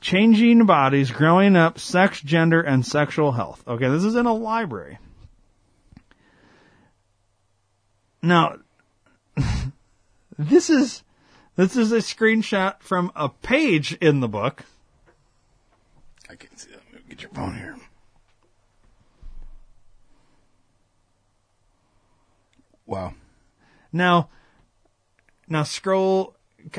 [0.00, 3.64] changing bodies, growing up, sex, gender, and sexual health.
[3.66, 4.98] Okay, this is in a library.
[8.28, 8.58] Now,
[10.38, 11.02] this is
[11.56, 14.64] this is a screenshot from a page in the book.
[16.28, 17.08] I can see that.
[17.08, 17.76] Get your phone here.
[22.84, 23.14] Wow.
[23.94, 24.28] Now,
[25.48, 26.36] now scroll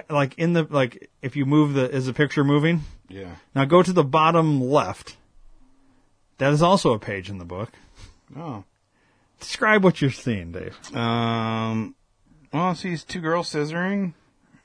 [0.08, 2.82] like in the like if you move the is the picture moving?
[3.08, 3.38] Yeah.
[3.56, 5.18] Now go to the bottom left.
[6.38, 7.72] That is also a page in the book.
[8.38, 8.66] Oh.
[9.40, 10.78] Describe what you're seeing, Dave.
[10.96, 11.96] Um.
[12.54, 14.14] Well, see, it's two girls scissoring.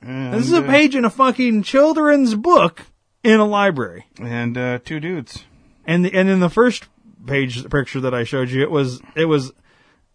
[0.01, 2.87] And, this is a uh, page in a fucking children's book
[3.23, 4.05] in a library.
[4.19, 5.45] and uh, two dudes.
[5.85, 6.85] And the, and in the first
[7.25, 9.51] page picture that I showed you, it was it was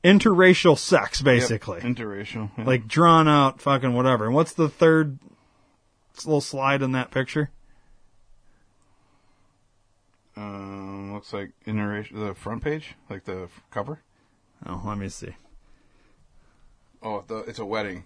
[0.02, 1.78] interracial sex basically.
[1.82, 2.50] Yep, interracial.
[2.56, 2.64] yeah.
[2.64, 4.26] like drawn out fucking whatever.
[4.26, 5.18] And what's the third
[6.24, 7.50] little slide in that picture?
[10.36, 12.26] Um, looks like interracial.
[12.28, 14.00] The front page, like the f- cover.
[14.66, 15.34] Oh, let me see.
[17.02, 18.04] Oh, the, it's a wedding.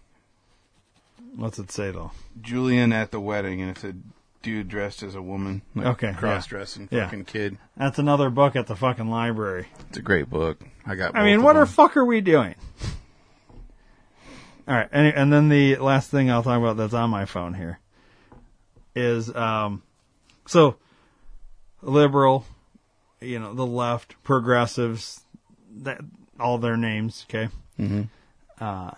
[1.37, 2.13] What's it say though?
[2.41, 3.95] Julian at the wedding, and it's a
[4.43, 5.63] dude dressed as a woman.
[5.75, 6.15] Like Okay, yeah.
[6.15, 7.07] cross dressing Yeah.
[7.07, 7.59] fucking kid.
[7.77, 9.67] That's another book at the fucking library.
[9.89, 10.61] It's a great book.
[10.87, 11.17] I got.
[11.17, 12.55] I mean, what the fuck are we doing?
[14.67, 17.53] All right, and, and then the last thing I'll talk about that's on my phone
[17.53, 17.81] here
[18.95, 19.83] is um,
[20.47, 20.77] so
[21.83, 22.47] liberal,
[23.21, 25.21] you know, the left, progressives,
[25.83, 26.01] that
[26.39, 27.27] all their names.
[27.29, 27.49] Okay.
[27.79, 28.09] Mhm.
[28.61, 28.91] Uh,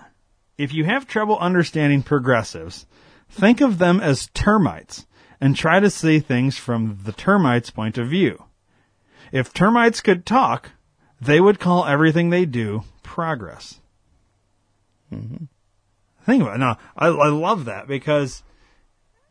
[0.59, 2.87] if you have trouble understanding progressives,
[3.29, 5.07] think of them as termites
[5.41, 8.43] and try to see things from the termites' point of view.
[9.33, 10.71] If termites could talk,
[11.21, 13.81] they would call everything they do progress.
[15.11, 16.59] Think about it.
[16.59, 18.43] Now, I, I love that because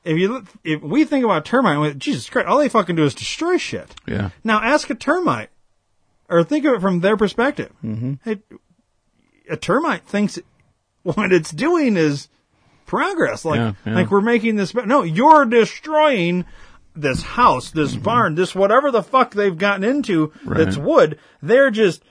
[0.04, 3.16] if you look, if we think about termite, Jesus Christ, all they fucking do is
[3.16, 3.94] destroy shit.
[4.08, 4.30] Yeah.
[4.44, 5.50] Now ask a termite,
[6.30, 7.72] or think of it from their perspective.
[7.84, 8.14] Mm-hmm.
[8.24, 8.40] Hey,
[9.50, 10.40] a termite thinks
[11.04, 12.30] what it's doing is
[12.86, 13.46] progress.
[13.46, 13.96] Like, Yeah, yeah.
[13.96, 14.74] like we're making this.
[14.74, 16.46] No, you're destroying
[16.96, 21.20] this house, this barn, this whatever the fuck they've gotten into that's wood.
[21.42, 22.04] They're just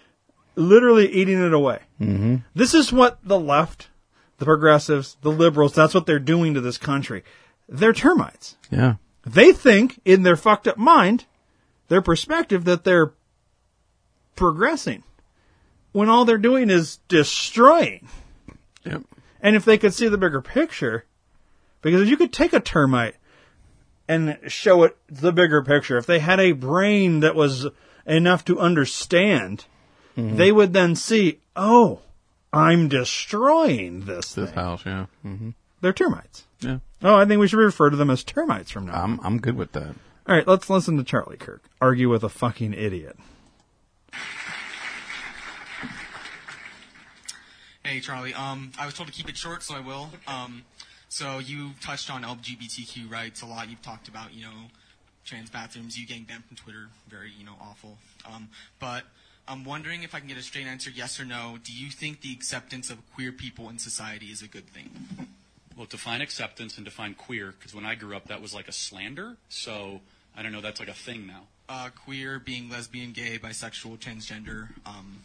[0.56, 1.80] literally eating it away.
[2.00, 2.36] Mm-hmm.
[2.54, 3.88] This is what the left,
[4.38, 7.24] the progressives, the liberals, that's what they're doing to this country.
[7.68, 8.56] They're termites.
[8.70, 8.96] Yeah.
[9.26, 11.24] They think in their fucked up mind,
[11.88, 13.14] their perspective that they're
[14.36, 15.02] progressing.
[15.92, 18.08] when all they're doing is destroying.
[18.84, 19.02] Yep.
[19.40, 21.04] And if they could see the bigger picture,
[21.82, 23.14] because you could take a termite
[24.08, 25.96] and show it the bigger picture.
[25.96, 27.66] If they had a brain that was
[28.06, 29.66] enough to understand,
[30.16, 30.36] Mm-hmm.
[30.36, 32.00] they would then see, oh,
[32.52, 34.54] I'm destroying this This thing.
[34.54, 35.06] house, yeah.
[35.22, 36.44] hmm They're termites.
[36.60, 36.78] Yeah.
[37.02, 39.00] Oh, I think we should refer to them as termites from now on.
[39.02, 39.88] I'm I'm good with that.
[40.28, 43.16] All right, let's listen to Charlie Kirk argue with a fucking idiot.
[47.94, 48.34] Hey, Charlie.
[48.34, 50.10] Um, I was told to keep it short, so I will.
[50.26, 50.64] Um,
[51.08, 53.70] so you touched on LGBTQ rights a lot.
[53.70, 54.50] You've talked about, you know,
[55.24, 57.98] trans bathrooms, you getting banned from Twitter, very, you know, awful.
[58.26, 58.48] Um,
[58.80, 59.04] but
[59.46, 61.56] I'm wondering if I can get a straight answer, yes or no.
[61.62, 64.90] Do you think the acceptance of queer people in society is a good thing?
[65.76, 68.72] Well, define acceptance and define queer, because when I grew up, that was like a
[68.72, 69.36] slander.
[69.48, 70.00] So
[70.36, 71.42] I don't know, that's like a thing now.
[71.68, 75.20] Uh, queer being lesbian, gay, bisexual, transgender, um,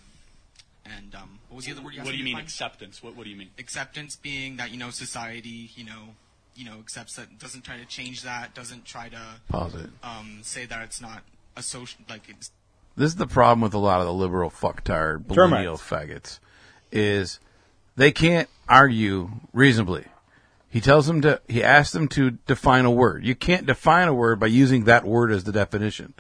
[0.98, 2.44] and um, what was the other word you What do you mean define?
[2.46, 3.04] acceptance?
[3.04, 3.50] What What do you mean?
[3.60, 6.16] acceptance being that you know society you know
[6.56, 9.90] you know accepts that doesn't try to change that doesn't try to Pause it.
[10.04, 11.24] um, say that it's not
[11.56, 12.52] a social like it's
[12.96, 16.40] This is the problem with a lot of the liberal fucktard millennial faggots,
[16.92, 17.40] is
[17.96, 20.06] they can't argue reasonably.
[20.70, 21.42] He tells them to.
[21.48, 23.26] He asks them to define a word.
[23.26, 26.14] You can't define a word by using that word as the definition.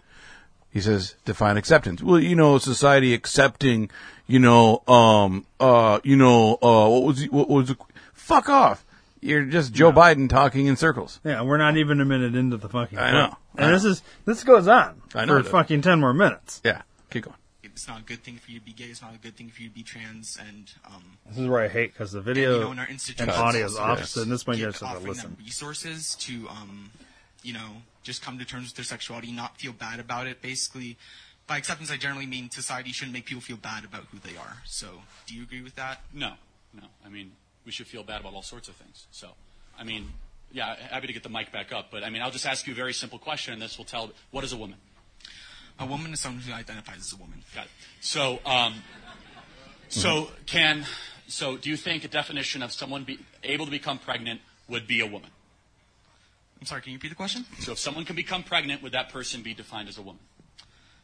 [0.72, 2.01] He says define acceptance.
[2.03, 3.89] Well, you know, society accepting.
[4.28, 7.70] You know, um, uh, you know, uh, what was he- what was?
[7.70, 7.78] The,
[8.13, 8.86] fuck off.
[9.22, 11.20] You're just Joe Biden talking in circles.
[11.26, 12.97] Yeah, we're not even a minute into the fucking.
[12.99, 13.28] I know.
[13.55, 13.65] thing.
[13.65, 16.61] and this is this goes on I know for it fucking ten more minutes.
[16.63, 17.36] Yeah, keep going.
[17.63, 19.49] it's not a good thing for you to be gay it's not a good thing
[19.49, 22.26] for you to be trans and um, This is where I hate because the and,
[22.26, 23.97] video you know, in our and audio is off.
[23.97, 25.24] opposite, and this one keep gets to offering listen.
[25.32, 26.91] them resources to um,
[27.43, 30.97] you know just come to terms with their sexuality not feel bad about it basically
[31.47, 34.57] by acceptance I generally mean society shouldn't make people feel bad about who they are
[34.66, 34.88] so
[35.28, 36.34] do you agree with that No,
[36.74, 36.84] no.
[37.05, 37.32] I mean,
[37.66, 39.07] we should feel bad about all sorts of things.
[39.12, 39.30] So,
[39.78, 40.10] I mean,
[40.51, 42.74] yeah, happy to get the mic back up, but I mean, I'll just ask you
[42.74, 44.78] a very simple question, and this will tell what is a woman.
[45.80, 47.72] a woman is someone who identifies as a woman Got it.
[48.01, 48.76] So, um,
[49.88, 50.86] so can
[51.28, 55.01] so do you think a definition of someone be able to become pregnant would be
[55.01, 55.30] a woman?
[56.60, 59.10] I'm sorry can you repeat the question So, if someone can become pregnant, would that
[59.10, 60.22] person be defined as a woman?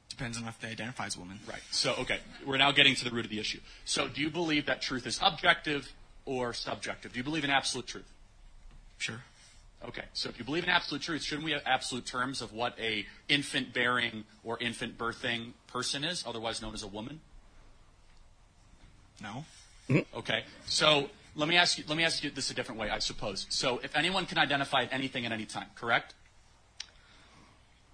[0.09, 1.61] depends on if they identify as a woman Right.
[1.71, 3.59] So, okay, we're now getting to the root of the issue.
[3.83, 5.91] So, do you believe that truth is objective
[6.25, 7.13] or subjective?
[7.13, 8.09] Do you believe in absolute truth?
[8.97, 9.21] Sure.
[9.85, 10.03] Okay.
[10.13, 13.05] So, if you believe in absolute truth, shouldn't we have absolute terms of what a
[13.27, 17.21] infant bearing or infant birthing person is, otherwise known as a woman?
[19.21, 19.45] no
[19.89, 20.17] mm-hmm.
[20.17, 20.43] Okay.
[20.65, 21.83] So, let me ask you.
[21.87, 23.45] Let me ask you this a different way, I suppose.
[23.49, 26.13] So, if anyone can identify anything at any time, correct?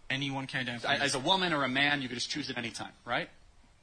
[0.09, 2.69] anyone can identify As a woman or a man, you could just choose at any
[2.69, 3.29] time, right?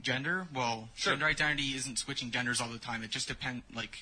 [0.01, 1.15] gender well Sure.
[1.15, 3.99] gender identity isn't switching genders all the time it just depends like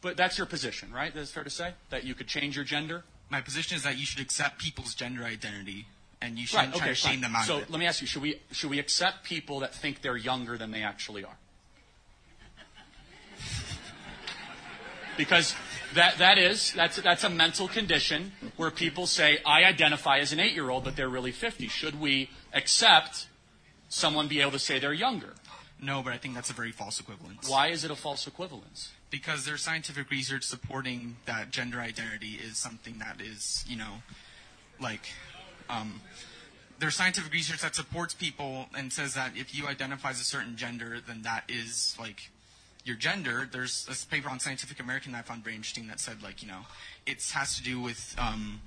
[0.00, 1.12] But that's your position, right?
[1.12, 3.02] That's fair to say that you could change your gender.
[3.28, 5.86] my position is that you should accept people's gender identity
[6.20, 6.78] and you shouldn't Right.
[6.78, 6.90] try Okay.
[6.92, 7.20] to shame fine.
[7.22, 9.60] them out so of it let me ask you: Should we should we accept people
[9.60, 11.36] that think they're younger than they actually are?
[15.16, 15.54] Because
[15.94, 20.40] that that is that's that's a mental condition where people say I identify as an
[20.40, 21.68] eight year old, but they're really fifty.
[21.68, 23.26] Should we accept
[23.88, 25.34] someone be able to say they're younger?
[25.78, 28.92] no but i think that's a very false equivalence Why is it a false equivalence?
[29.10, 34.02] because there's scientific research supporting that gender identity is something that is you know
[34.80, 35.02] like
[35.68, 36.00] um,
[36.78, 40.56] there's scientific research that supports people and says that if you identify as a certain
[40.56, 42.30] gender then that is like
[42.86, 46.22] your gender there's a paper on scientific american that i found very interesting that said
[46.22, 46.60] like you know
[47.06, 48.60] it has to do with um,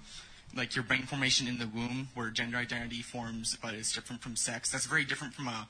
[0.56, 4.36] like your brain formation in the womb where gender identity forms but it's different from
[4.36, 5.68] sex that's very different from a,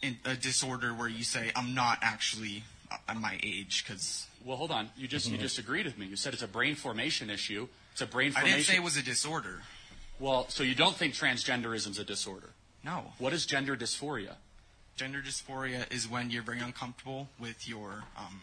[0.00, 2.64] in, a disorder where you say i'm not actually
[3.08, 4.90] uh, my age because Well, hold on.
[4.96, 6.06] You just you just agreed with me.
[6.06, 7.68] You said it's a brain formation issue.
[7.92, 8.54] It's a brain formation.
[8.54, 9.62] i didn't say it was a disorder
[10.20, 12.50] Well, so you don't think transgenderism is a disorder?
[12.84, 14.36] no What is gender dysphoria?
[15.02, 18.42] Gender dysphoria is when you're very uncomfortable with your um,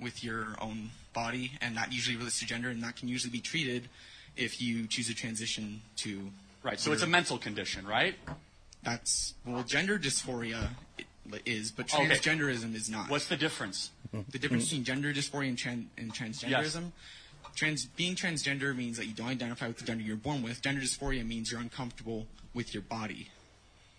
[0.00, 3.40] with your own body, and that usually relates to gender, and that can usually be
[3.40, 3.90] treated
[4.34, 6.30] if you choose to transition to.
[6.62, 6.80] Right.
[6.80, 8.14] So it's a mental condition, right?
[8.82, 10.70] That's well, gender dysphoria
[11.44, 12.06] is, but Okay.
[12.06, 13.10] transgenderism is not.
[13.10, 13.90] What's the difference?
[14.30, 16.92] the difference between gender dysphoria and, tran- and transgenderism?
[17.54, 20.62] Trans, being transgender means that you don't identify with the gender you're born with.
[20.62, 23.28] Gender dysphoria means you're uncomfortable with your body.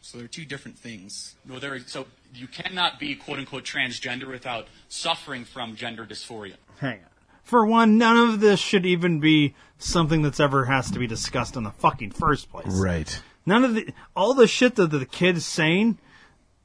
[0.04, 1.36] So they're two different things.
[1.45, 1.80] No, there.
[1.80, 6.56] So you cannot be quote unquote transgender without suffering from gender dysphoria.
[6.80, 7.10] Hang on.
[7.41, 11.56] For one, none of this should even be something that's ever has to be discussed
[11.56, 12.68] in the fucking first place.
[12.68, 13.22] Right.
[13.45, 15.97] None of the all the shit that the kid's saying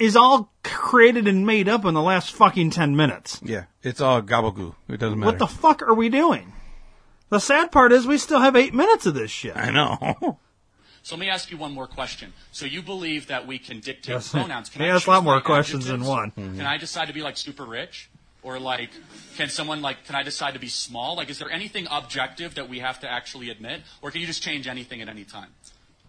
[0.00, 3.40] is all created and made up in the last fucking 10 minutes.
[3.44, 4.74] Yeah, it's all gabagoo.
[4.88, 5.30] It doesn't matter.
[5.30, 6.52] What the fuck are we doing?
[7.28, 9.56] The sad part is we still have eight minutes of this shit.
[9.56, 10.38] I know.
[11.08, 12.34] So let me ask you one more question.
[12.52, 14.28] So you believe that we can dictate Yes.
[14.28, 14.68] pronouns?
[14.68, 16.32] Can He I asked a lot more my questions than one.
[16.32, 16.58] Mm-hmm.
[16.58, 18.10] Can I decide to be like super rich,
[18.42, 18.90] or like
[19.38, 21.16] can someone like can I decide to be small?
[21.16, 24.42] Like, is there anything objective that we have to actually admit, or can you just
[24.42, 25.48] change anything at any time?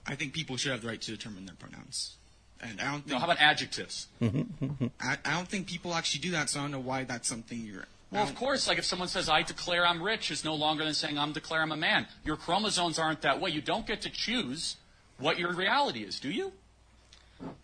[0.06, 2.18] I think people should have the right to determine their pronouns.
[2.60, 4.08] And I don't think No, how about adjectives?
[4.22, 7.58] I, I don't think people actually do that, so I don't know why that's something
[7.66, 7.86] you're.
[8.12, 10.94] Well, of course, like if someone says, I declare I'm rich, is no longer than
[10.94, 12.06] saying I'm declare I'm a man.
[12.26, 13.52] Your chromosomes aren't that way.
[13.52, 14.76] You don't get to choose
[15.20, 16.52] what your reality is, do you?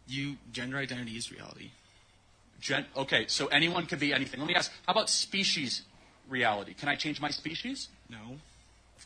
[0.07, 1.71] You gender identity is reality.
[2.61, 4.39] Gen- okay, so anyone could be anything.
[4.39, 5.83] Let me ask, how about species
[6.29, 6.73] reality?
[6.73, 7.89] Can I change my species?
[8.09, 8.37] No.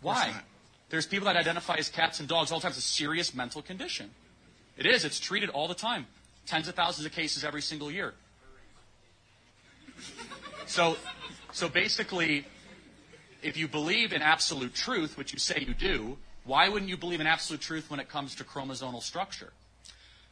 [0.02, 0.28] Why?
[0.28, 0.44] not.
[0.90, 2.70] There's people that identify as cats and dogs all the time.
[2.70, 4.12] It's a serious mental condition.
[4.78, 5.06] It is.
[5.06, 6.08] It's treated all the time.
[6.46, 8.14] Tens of thousands of cases every single year.
[10.66, 10.98] So,
[11.52, 12.46] so basically,
[13.44, 16.18] if you believe in absolute truth, which you say you do,
[16.50, 19.54] why wouldn't you believe in absolute truth when it comes to chromosomal structure?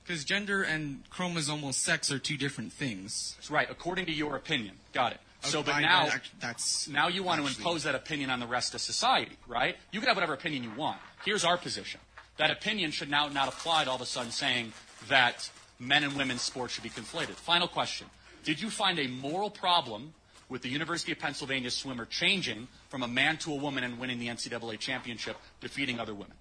[0.03, 3.36] Because gender and chromosomal sex are two different things.
[3.38, 4.76] That's right, according to your opinion.
[4.93, 5.20] Got it.
[5.43, 6.09] Oh, so, but now,
[6.39, 9.76] that's now you want to impose that opinion on the rest of society, right?
[9.91, 10.97] You can have whatever opinion you want.
[11.24, 11.99] Here's our position.
[12.38, 14.74] That opinion should now not apply to all of a sudden saying
[15.09, 15.49] that
[15.80, 17.36] men and women's sports should be conflated.
[17.36, 18.07] Final question.
[18.43, 20.13] Did you find a moral problem
[20.49, 24.19] with the University of Pennsylvania swimmer changing from a man to a woman and winning
[24.19, 26.33] the NCAA championship, defeating other women?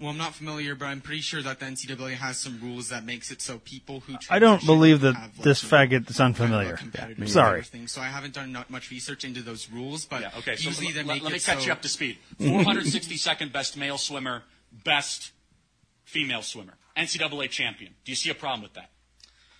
[0.00, 3.04] Well, I'm not familiar, but I'm pretty sure that the NCAA has some rules that
[3.04, 6.32] makes it so people who I don't believe that have, like, this faggot is kind
[6.36, 6.76] of a unfamiliar.
[6.76, 7.62] competitive Sorry.
[7.64, 7.88] thing.
[7.88, 10.54] So I haven't done not much research into those rules, but Yeah, okay.
[10.54, 12.18] So usually l- they let, make let it me catch so you up to speed.
[12.40, 14.44] 462nd best male swimmer,
[14.84, 15.32] best
[16.04, 17.92] female swimmer, NCAA champion.
[18.04, 18.90] Do you see a problem with that?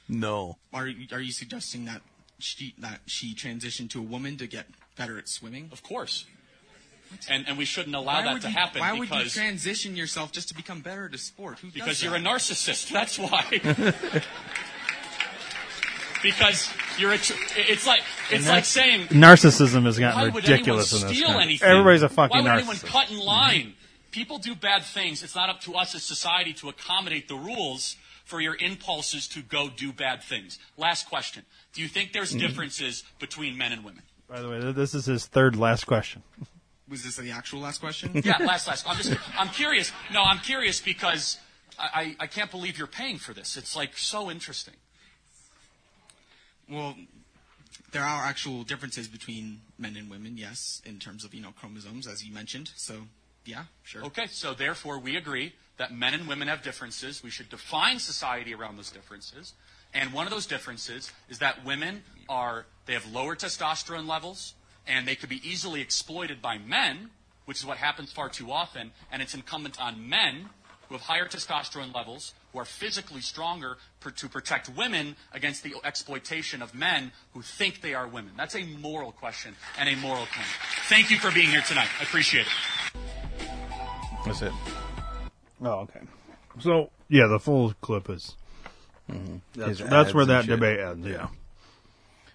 [0.09, 0.56] No.
[0.72, 2.00] Are you- are you suggesting that
[2.39, 4.66] she that she transitioned to a woman to get
[4.97, 5.68] better at swimming?
[5.72, 6.26] Of course.
[7.28, 10.49] And, and we shouldn't allow that to you, happen Why would you transition yourself just
[10.49, 11.59] to become better at a sport?
[11.61, 12.91] Who because you're a narcissist.
[12.91, 13.45] That's why.
[16.22, 17.18] because you're a.
[17.18, 21.09] Tr- it's like it's And like saying narcissism has gotten why would ridiculous anyone in
[21.09, 21.45] this steal country.
[21.45, 21.68] anything?
[21.68, 23.74] Everybody's a fucking Why would anyone cut in line?
[24.11, 25.22] People do bad things.
[25.22, 27.97] It's not up to us as society to accommodate the rules
[28.29, 30.59] for your impulses to go do bad things.
[30.76, 32.41] Last question: Do you think there's Mhm.
[32.41, 34.03] differences between men and women?
[34.29, 36.22] By the way, this is his third last question.
[36.89, 38.12] Was this the actual last question?
[38.24, 38.87] yeah, last, last.
[38.87, 39.93] I'm just, I'm curious.
[40.12, 41.39] No, I'm curious because
[41.79, 43.57] I, I, I can't believe you're paying for this.
[43.57, 44.74] It's like so interesting.
[46.68, 46.97] Well,
[47.93, 52.07] there are actual differences between men and women, yes, in terms of you know chromosomes,
[52.07, 52.70] as you mentioned.
[52.76, 53.07] So,
[53.47, 54.05] yeah, sure.
[54.05, 57.22] Okay, so therefore we agree that men and women have differences.
[57.22, 59.55] We should define society around those differences.
[59.95, 64.55] And one of those differences is that women are, they have lower testosterone levels
[64.87, 67.11] and they could be easily exploited by men,
[67.47, 68.91] which is what happens far too often.
[69.11, 70.51] And it's incumbent on men
[70.89, 75.74] who have higher testosterone levels, who are physically stronger per, to protect women against the
[75.85, 78.33] exploitation of men who think they are women.
[78.37, 80.47] That's a moral question and a moral claim.
[80.89, 81.89] Thank you for being here tonight.
[82.01, 83.01] I appreciate it.
[84.24, 84.53] That's it.
[85.62, 86.00] Oh, okay.
[86.61, 88.34] So yeah, the full clip is.
[89.54, 90.50] That's, His that's where that shit.
[90.50, 91.06] debate ends.
[91.06, 91.28] Yeah,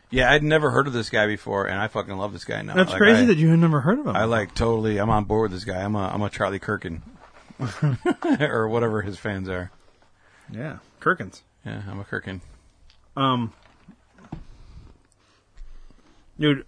[0.09, 2.74] Yeah, I'd never heard of this guy before, and I fucking love this guy now.
[2.74, 4.15] that's Like, crazy I- that you had never heard of him.
[4.15, 4.97] I like totally.
[4.97, 5.84] I'm on board with this guy.
[5.84, 7.01] I'm a I'm a Charlie Kirkin,
[8.41, 9.69] or whatever his fans are.
[10.51, 11.43] Yeah, Kirkins.
[11.65, 12.41] Yeah, I'm a Kirkin.
[13.15, 13.53] Um,
[16.39, 16.65] dude,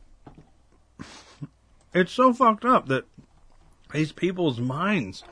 [1.93, 3.05] it's so fucked up that
[3.91, 5.23] these people's minds.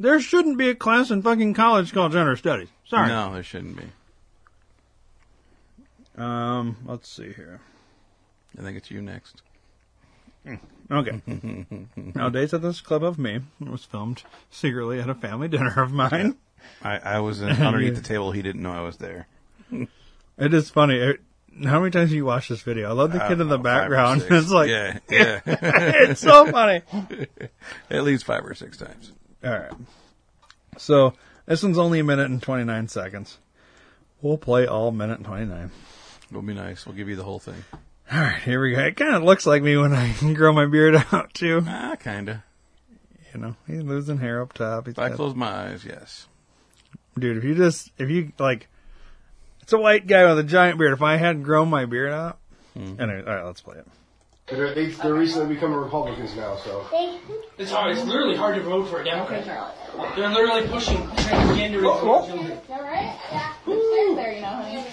[0.00, 2.68] There shouldn't be a class in fucking college called gender studies.
[2.86, 3.08] Sorry.
[3.08, 3.84] No, there shouldn't be.
[6.16, 7.60] Um, let's see here.
[8.58, 9.42] I think it's you next.
[10.90, 11.20] Okay.
[11.96, 15.82] now, Days at this Club of Me it was filmed secretly at a family dinner
[15.82, 16.36] of mine.
[16.82, 18.32] I, I was in, underneath the table.
[18.32, 19.26] He didn't know I was there.
[20.40, 20.94] It is funny.
[20.94, 21.20] It,
[21.64, 22.90] how many times have you watched this video?
[22.90, 24.24] I love the I kid in the know, background.
[24.30, 25.40] It's like, yeah, yeah.
[25.44, 26.82] it's so funny.
[27.90, 29.10] At least five or six times.
[29.44, 29.72] All right.
[30.76, 31.14] So
[31.46, 33.38] this one's only a minute and 29 seconds.
[34.20, 35.70] We'll play all minute and 29.
[36.30, 36.84] It'll be nice.
[36.86, 37.64] We'll give you the whole thing.
[38.10, 38.80] All right, here we go.
[38.80, 41.62] It kind of looks like me when I grow my beard out too.
[41.66, 42.42] Ah, kinda.
[43.34, 44.86] You know, he's losing hair up top.
[44.86, 46.26] He's If I got- close my eyes, yes.
[47.18, 48.68] dude, if you just if you like,
[49.62, 50.94] it's a white guy with a giant beard.
[50.94, 52.38] If I hadn't grown my beard out,
[52.74, 53.86] anyway, all right, let's play it.
[54.50, 56.86] They're, they, they're recently becoming Republicans now, so.
[57.58, 57.92] It's hard.
[57.96, 59.44] It's literally hard to vote for a Democrat.
[60.16, 61.84] They're literally pushing transgenderism.
[61.84, 62.26] Oh,
[63.66, 64.14] oh.
[64.16, 64.84] there, you know, honey.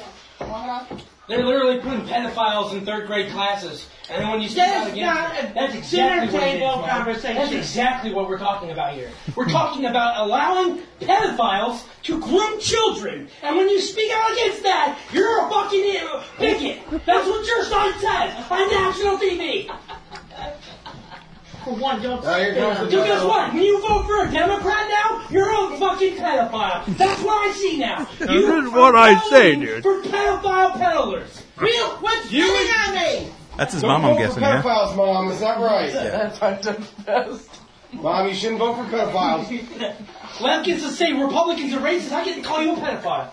[0.41, 1.14] Walk it off.
[1.27, 5.53] They're literally putting pedophiles in third grade classes, and then when you speak against not
[5.55, 7.35] that's exactly what it is, conversation.
[7.35, 9.09] That's exactly what we're talking about here.
[9.35, 14.99] We're talking about allowing pedophiles to groom children, and when you speak out against that,
[15.11, 15.81] you're a fucking
[16.37, 17.05] bigot.
[17.05, 19.71] That's what your side says on national TV.
[21.65, 22.91] For one, don't Now here spit comes on the me.
[22.91, 23.53] So guess what?
[23.53, 26.85] When you vote for a Democrat now, you're a fucking pedophile.
[26.97, 28.07] That's what I see now.
[28.19, 29.81] This You is what I are say, dude.
[29.83, 31.41] For pedophile peddlers.
[31.57, 33.31] Real, what's You spitting and- on me?
[33.57, 34.43] That's his Don't mom, vote I'm for guessing.
[34.43, 34.61] Yeah.
[34.61, 35.31] pedophiles, mom.
[35.31, 35.91] Is that right?
[35.93, 36.55] That's our
[37.05, 37.49] best.
[37.93, 39.49] Mom, you shouldn't vote for pedophiles.
[40.41, 42.11] Left gets to say Republicans are racist.
[42.11, 43.29] I get to call you a pedophile.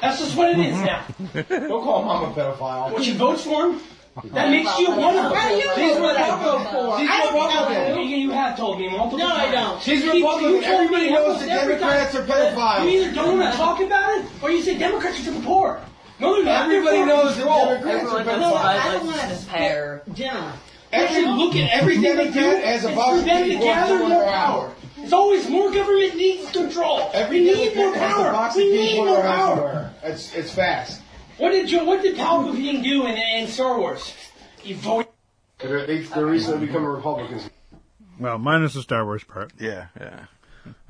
[0.00, 1.04] That's just what it is now.
[1.32, 2.92] Don't call mom a pedophile.
[2.92, 3.80] What she votes for him,
[4.32, 5.30] that makes you one of them.
[5.32, 6.72] What do you She's vote Republican.
[6.72, 6.98] for?
[7.00, 7.46] She's I don't know.
[7.46, 7.98] Republican.
[8.08, 9.82] You, you have told me multiple No, I don't.
[9.82, 10.50] She's You- Republican.
[10.50, 12.84] you told Everybody me knows almost that every Democrats are pedophiles.
[12.92, 15.40] You either don't want to talk about it, or you say Democrats are for the
[15.40, 15.80] poor.
[16.20, 16.68] No, they're not.
[16.68, 17.66] They're Everybody for knows that control.
[17.66, 20.02] Democrats are No, I don't want to pair.
[20.14, 20.52] John.
[20.92, 22.66] Every, look at every everything they Democrat do.
[22.66, 24.72] has a It's for them to people gather more power.
[24.98, 27.10] It's always more government needs control.
[27.12, 28.52] Every we need more Democrat has a power.
[28.56, 29.90] We need more power.
[30.04, 31.00] It's, it's fast.
[31.38, 34.14] What did Joe, what did Palpatine do in, in Star Wars?
[34.60, 35.10] He voted.
[35.58, 37.48] They're, they, they're recently becoming Republicans.
[38.18, 39.52] Well, minus the Star Wars part.
[39.58, 40.26] Yeah, yeah.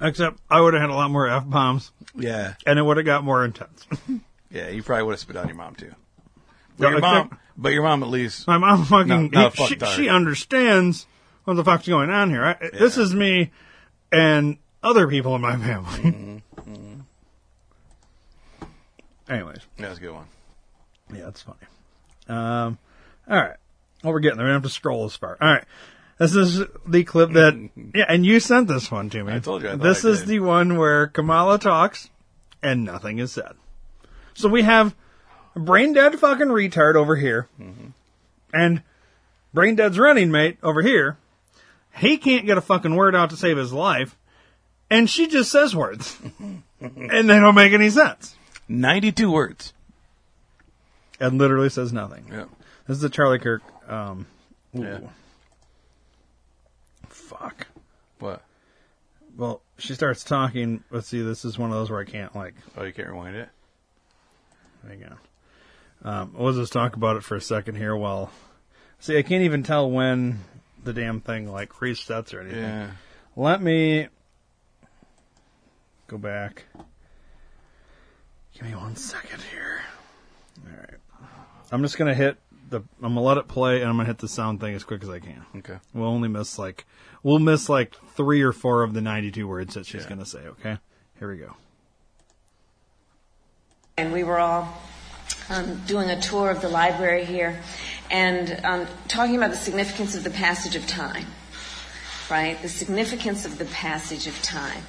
[0.00, 2.54] Except I would have had a lot more f bombs, Yeah.
[2.66, 3.86] and it would have got more intense.
[4.50, 5.86] Yeah, you probably would have spit on your mom too.
[5.86, 5.94] Yeah,
[6.78, 8.46] But your mom, but your mom at least.
[8.46, 11.08] My mom fucking Not- not a she, she understands
[11.42, 12.44] what the fuck's going on here.
[12.44, 13.50] I, This is me
[14.12, 16.40] and other people in my family.
[16.62, 17.00] Mm-hmm.
[19.28, 20.26] Anyways, That was a good one.
[21.14, 21.58] Yeah, that's funny.
[22.28, 22.78] Um,
[23.28, 23.56] all right.
[24.02, 24.46] Well, we're getting there.
[24.46, 25.36] We don't have to scroll as far.
[25.40, 25.64] All right.
[26.18, 29.32] This is the clip that, yeah, and you sent this one to me.
[29.34, 32.08] I told you I This I is the one where Kamala talks
[32.62, 33.52] and nothing is said.
[34.34, 34.94] So we have
[35.56, 37.88] a brain dead fucking retard over here Mm-hmm.
[38.52, 38.82] and
[39.52, 41.16] brain dead's running mate over here.
[41.96, 44.16] He can't get a fucking word out to save his life.
[44.90, 46.16] And she just says words.
[46.80, 48.34] and they don't make any sense.
[48.68, 49.72] 92 words.
[51.20, 52.26] And literally says nothing.
[52.30, 52.48] Yep.
[52.86, 53.62] This is a Charlie Kirk.
[53.88, 54.26] Um.
[54.72, 55.00] Yeah.
[57.08, 57.68] Fuck.
[58.18, 58.42] What?
[59.36, 60.82] Well, she starts talking.
[60.90, 61.22] Let's see.
[61.22, 62.54] This is one of those where I can't like.
[62.76, 63.48] Oh, you can't rewind it?
[64.86, 65.18] Hang on.
[66.04, 67.96] Um, we'll just talk about it for a second here.
[67.96, 68.30] While
[68.98, 70.40] see, I can't even tell when
[70.82, 72.62] the damn thing like resets or anything.
[72.62, 72.90] Yeah.
[73.36, 74.08] Let me
[76.06, 76.64] go back.
[78.54, 79.80] Give me one second here.
[80.64, 80.93] All right.
[81.74, 82.36] I'm just gonna hit
[82.70, 82.78] the.
[83.02, 85.08] I'm gonna let it play, and I'm gonna hit the sound thing as quick as
[85.10, 85.44] I can.
[85.56, 85.78] Okay.
[85.92, 86.86] We'll only miss like
[87.24, 90.08] we'll miss like three or four of the 92 words that she's Yeah.
[90.10, 90.38] gonna say.
[90.38, 90.78] Okay.
[91.18, 91.56] Here we go.
[93.96, 94.72] And we were all
[95.50, 97.60] um, doing a tour of the library here
[98.08, 101.26] and um, talking about the significance of the passage of time,
[102.30, 102.60] right?
[102.62, 104.82] The significance of the passage of time.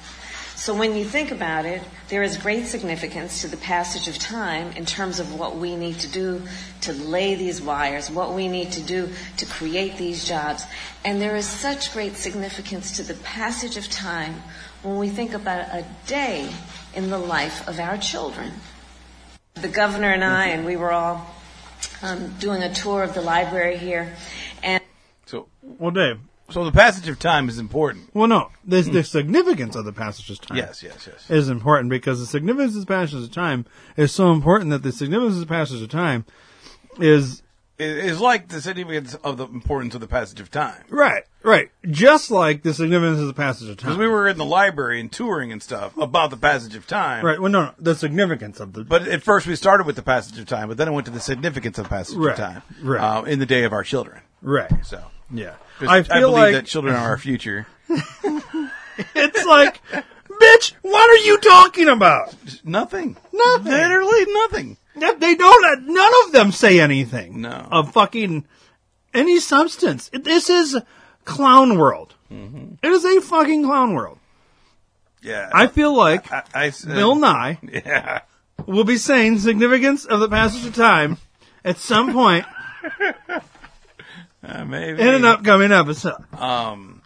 [0.66, 4.72] So when you think about it, there is great significance to the passage of time
[4.72, 6.42] in terms of what we need to do
[6.80, 10.64] to lay these wires, what we need to do to create these jobs.
[11.04, 14.42] And there is such great significance to the passage of time
[14.82, 16.50] when we think about a day
[16.96, 18.52] in the life of our children.
[19.54, 21.32] The governor and I, and we were all
[22.02, 24.16] um, doing a tour of the library here,
[24.64, 24.82] and
[25.26, 26.18] So, Well, Dave.
[26.50, 28.10] So the passage of time is important.
[28.14, 28.50] Well, no.
[28.64, 30.56] The, the significance of the passage of time.
[30.58, 31.30] Yes, yes, yes.
[31.30, 33.66] Is important because the significance of the passage of time
[33.96, 36.24] is so important that the significance of the passage of time
[36.98, 37.42] is
[37.78, 40.82] It is like the significance of the importance of the passage of time.
[40.88, 41.70] right, right.
[41.90, 43.86] Just like the significance of the passage of time.
[43.88, 44.00] Because time.
[44.00, 47.24] we were in the library and touring and stuff about the passage of time.
[47.24, 47.40] right.
[47.40, 47.74] Well, no, no.
[47.78, 48.84] The significance of the.
[48.84, 51.12] But at first we started with the passage of time, but then it went to
[51.12, 52.62] the significance of the passage Right, of time.
[52.82, 53.00] right.
[53.00, 54.20] Uh, in the day of our children.
[54.42, 54.70] right.
[54.84, 55.02] So.
[55.30, 55.54] Yeah.
[55.80, 57.66] I feel believe like that children are our future.
[57.88, 59.80] it's like,
[60.28, 60.72] bitch.
[60.82, 62.34] What are you talking about?
[62.64, 63.16] Nothing.
[63.32, 63.72] Nothing.
[63.72, 64.76] Literally nothing.
[64.96, 65.86] They don't.
[65.86, 67.42] None of them say anything.
[67.42, 67.68] No.
[67.70, 68.44] Of fucking
[69.12, 70.10] any substance.
[70.12, 70.78] This is
[71.24, 72.14] clown world.
[72.32, 72.74] Mm-hmm.
[72.82, 74.18] It is a fucking clown world.
[75.22, 75.50] Yeah.
[75.52, 78.20] I feel like I, I said- Bill Nye Yeah.
[78.66, 81.18] will be saying significance of the passage of time
[81.64, 82.46] at some point
[84.46, 85.00] Uh, maybe.
[85.02, 86.14] in an upcoming episode.
[86.34, 87.02] Um,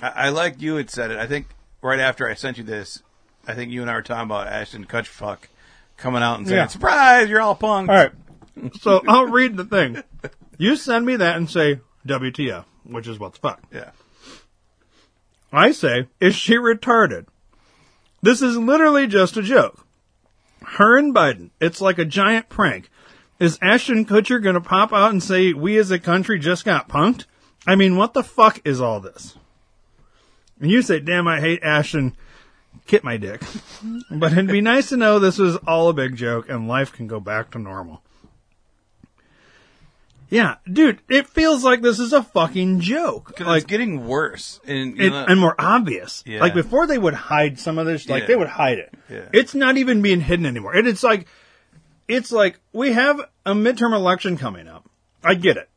[0.00, 1.18] I, I like you had said it.
[1.18, 1.48] I think
[1.82, 3.02] right after I sent you this,
[3.46, 5.38] I think you and I were talking about Ashton Kutchfuck
[5.96, 6.66] coming out and saying, Yeah.
[6.68, 8.12] "Surprise, you're all punk." All right.
[8.80, 10.02] So I'll read the thing.
[10.58, 13.60] You send me that and say WTF, which is what the fuck.
[13.72, 13.90] Yeah.
[15.52, 17.26] I say, is she retarded?
[18.22, 19.86] This is literally just a joke.
[20.62, 21.50] Her and Biden.
[21.60, 22.88] It's like a giant prank.
[23.42, 26.88] Is Ashton Kutcher going to pop out and say, we as a country just got
[26.88, 27.24] punked?
[27.66, 29.36] I mean, what the fuck is all this?
[30.60, 32.16] And you say, damn, I hate Ashton.
[32.86, 33.42] Kit my dick.
[34.12, 37.08] but it'd be nice to know this was all a big joke and life can
[37.08, 38.00] go back to normal.
[40.30, 43.40] Yeah, dude, it feels like this is a fucking joke.
[43.40, 44.60] Like, it's getting worse.
[44.64, 46.22] And, you it, and more obvious.
[46.24, 46.40] Yeah.
[46.40, 48.26] Like before they would hide some of this, like Yeah.
[48.28, 48.94] they would hide it.
[49.10, 49.28] Yeah.
[49.32, 50.74] It's not even being hidden anymore.
[50.74, 51.26] And it's like,
[52.12, 54.88] it's like we have a midterm election coming up.
[55.24, 55.68] I get it.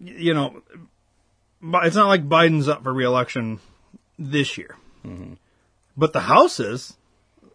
[0.00, 0.62] You know,
[1.60, 3.60] but it's not like Biden's up for reelection
[4.18, 4.76] this year.
[5.06, 5.34] Mm-hmm.
[5.96, 6.96] But the House is.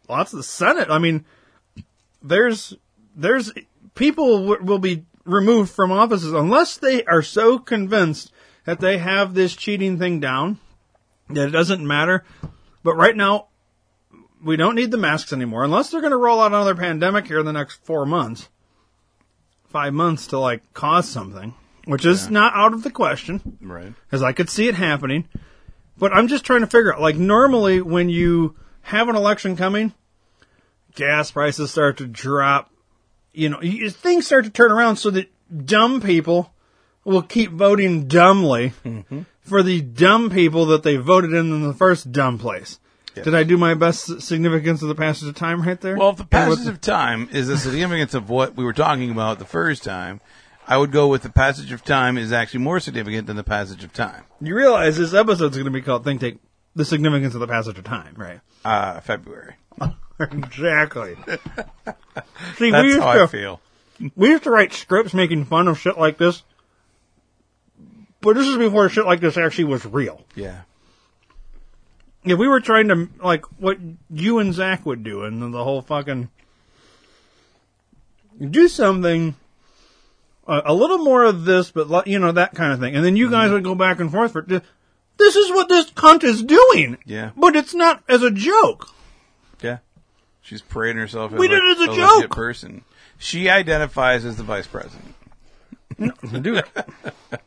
[0.08, 0.90] Lots of the Senate.
[0.90, 1.26] I mean,
[2.22, 2.74] there's
[3.16, 3.52] there's
[3.96, 8.32] people w- will be removed from offices unless they are so convinced
[8.64, 10.60] that they have this cheating thing down
[11.30, 12.24] that it doesn't matter.
[12.84, 13.48] But right now,
[14.44, 17.40] we don't need the masks anymore unless they're going to roll out another pandemic here
[17.40, 18.50] in the next four months,
[19.70, 21.54] five months to like cause something,
[21.86, 23.94] which is not out of the question right.
[24.06, 25.28] because I could see it happening.
[25.98, 29.94] But I'm just trying to figure out, like, normally when you have an election coming,
[30.94, 32.72] gas prices start to drop.
[33.34, 33.60] You know,
[33.90, 35.32] things start to turn around so that
[35.66, 36.54] dumb people
[37.04, 39.22] will keep voting dumbly mm-hmm.
[39.42, 42.80] for the dumb people that they voted in in the first dumb place.
[43.24, 45.98] Did I do my best significance of the passage of time right there?
[45.98, 49.40] Well, if the passage of time is the significance of what we were talking about
[49.40, 50.22] the first time,
[50.68, 53.84] I would go with the passage of time is actually more significant than the passage
[53.84, 54.24] of time.
[54.42, 56.38] you realize this episode's going to be called "Think Take
[56.76, 58.42] the Significance of the Passage of Time," right?
[58.66, 59.56] Uh, February.
[60.20, 61.16] exactly.
[62.58, 63.62] See, That's we used how to, I feel.
[64.16, 66.44] We used to write scripts making fun of shit like this,
[68.22, 70.26] but this is before shit like this actually was real.
[70.36, 70.62] Yeah.
[72.26, 73.78] If we were trying to like what
[74.10, 76.30] you and Zach would do, and the whole fucking
[78.50, 79.36] do something
[80.48, 83.16] uh, a little more of this, but you know that kind of thing, and then
[83.16, 84.42] you guys would go back and forth for.
[84.42, 86.98] This is what this cunt is doing.
[87.06, 87.32] Yeah.
[87.36, 88.90] But it's not as a joke.
[89.64, 89.80] Yeah.
[90.42, 92.30] She's parading herself as We a, did it as a legit joke.
[92.30, 92.84] person.
[93.18, 95.16] She identifies as the vice president.
[95.98, 96.66] do it.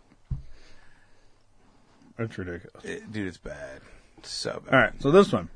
[2.17, 2.85] That's ridiculous.
[2.85, 3.81] It- dude, it's bad.
[4.27, 4.63] So.
[4.71, 5.49] All right, so this one.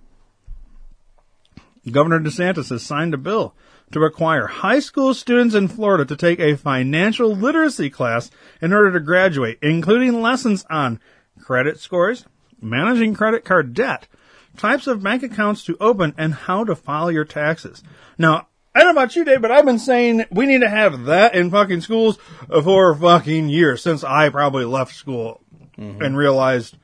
[1.91, 3.55] Governor DeSantis has signed a bill
[3.93, 8.93] to require high school students in Florida to take a financial literacy class in order
[8.93, 10.99] to graduate, including lessons on
[11.41, 12.25] credit scores,
[12.61, 14.09] managing credit card debt,
[14.57, 17.83] types of bank accounts to open, and how to file your taxes.
[18.17, 21.05] Now, I don't know about you, Dave, but I've been saying we need to have
[21.05, 25.41] that in fucking schools for fucking years since I probably left school
[25.79, 26.03] mm-hmm.
[26.03, 26.77] and realized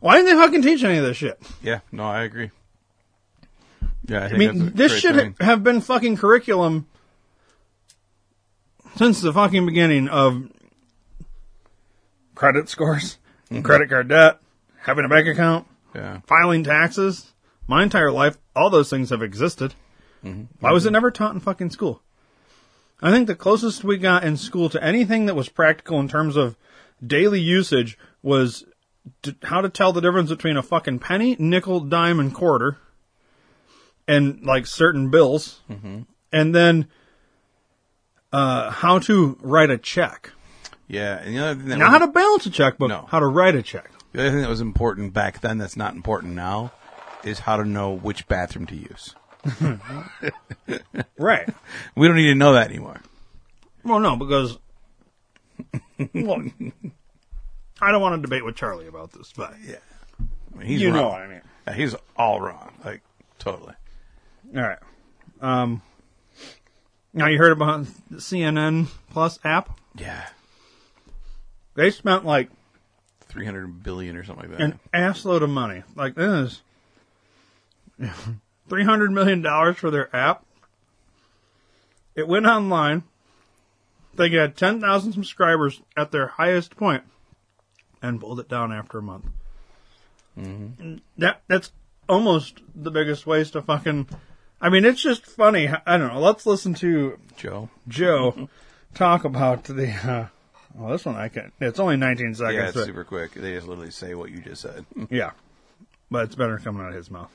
[0.00, 1.40] why didn't they fucking teach any of this shit?
[1.62, 2.50] Yeah, no, I agree.
[4.06, 5.36] Yeah, I, I mean, this should thing.
[5.40, 6.86] have been fucking curriculum
[8.96, 10.50] since the fucking beginning of
[12.34, 13.18] credit scores,
[13.50, 13.62] mm-hmm.
[13.62, 14.40] credit card debt,
[14.78, 16.20] having a bank account, Yeah.
[16.26, 17.32] filing taxes.
[17.66, 19.74] My entire life, all those things have existed.
[20.22, 20.44] Mm-hmm.
[20.60, 20.94] Why was it mm-hmm.
[20.94, 22.02] never taught in fucking school?
[23.00, 26.36] I think the closest we got in school to anything that was practical in terms
[26.36, 26.56] of
[27.04, 28.64] daily usage was
[29.22, 32.78] to, how to tell the difference between a fucking penny, nickel, dime, and quarter,
[34.08, 35.60] and like certain bills,
[36.32, 36.88] and then
[38.32, 40.32] uh, how to write a check.
[40.88, 43.06] Yeah, and the other thing that Not was, how to balance a checkbook, No.
[43.08, 43.90] how to write a check.
[44.12, 46.72] the other thing that was important back then that's not important now
[47.24, 49.14] is how to know which bathroom to use.
[51.18, 51.48] Right.
[51.96, 53.00] We don't need to know that anymore.
[53.84, 54.58] Well, no, because
[56.14, 56.42] well,
[57.80, 59.76] I don't want to debate with Charlie about this, but yeah,
[60.54, 61.40] I mean, he's you know what I mean.
[61.66, 63.02] Yeah, he's all wrong, like
[63.38, 63.74] totally.
[64.56, 64.78] All right.
[65.40, 65.82] Um,
[67.12, 69.78] now you heard about the CNN Plus app?
[69.96, 70.26] Yeah,
[71.74, 72.48] They spent like
[73.20, 74.64] three hundred billion or something like that.
[74.70, 75.82] an assload of money.
[75.96, 76.60] Like this
[77.98, 78.10] is
[78.68, 80.44] three hundred million dollars for their app.
[82.14, 83.02] It went online.
[84.14, 87.02] They got ten thousand subscribers at their highest point,
[88.04, 89.24] and pulled it down after a month.
[90.38, 90.96] Mm-hmm.
[91.18, 91.72] That that's
[92.08, 94.08] almost the biggest waste of fucking.
[94.60, 95.68] I mean, it's just funny.
[95.68, 96.20] I don't know.
[96.20, 97.68] Let's listen to Joe.
[97.88, 98.48] Joe
[98.94, 99.90] talk about the.
[99.90, 100.26] Uh,
[100.74, 101.52] well, this one I can.
[101.60, 102.54] It's only 19 seconds.
[102.54, 103.32] yeah, it's but- super quick.
[103.34, 104.84] They just literally say what you just said.
[105.10, 105.30] yeah,
[106.10, 107.30] but it's better coming out of his mouth.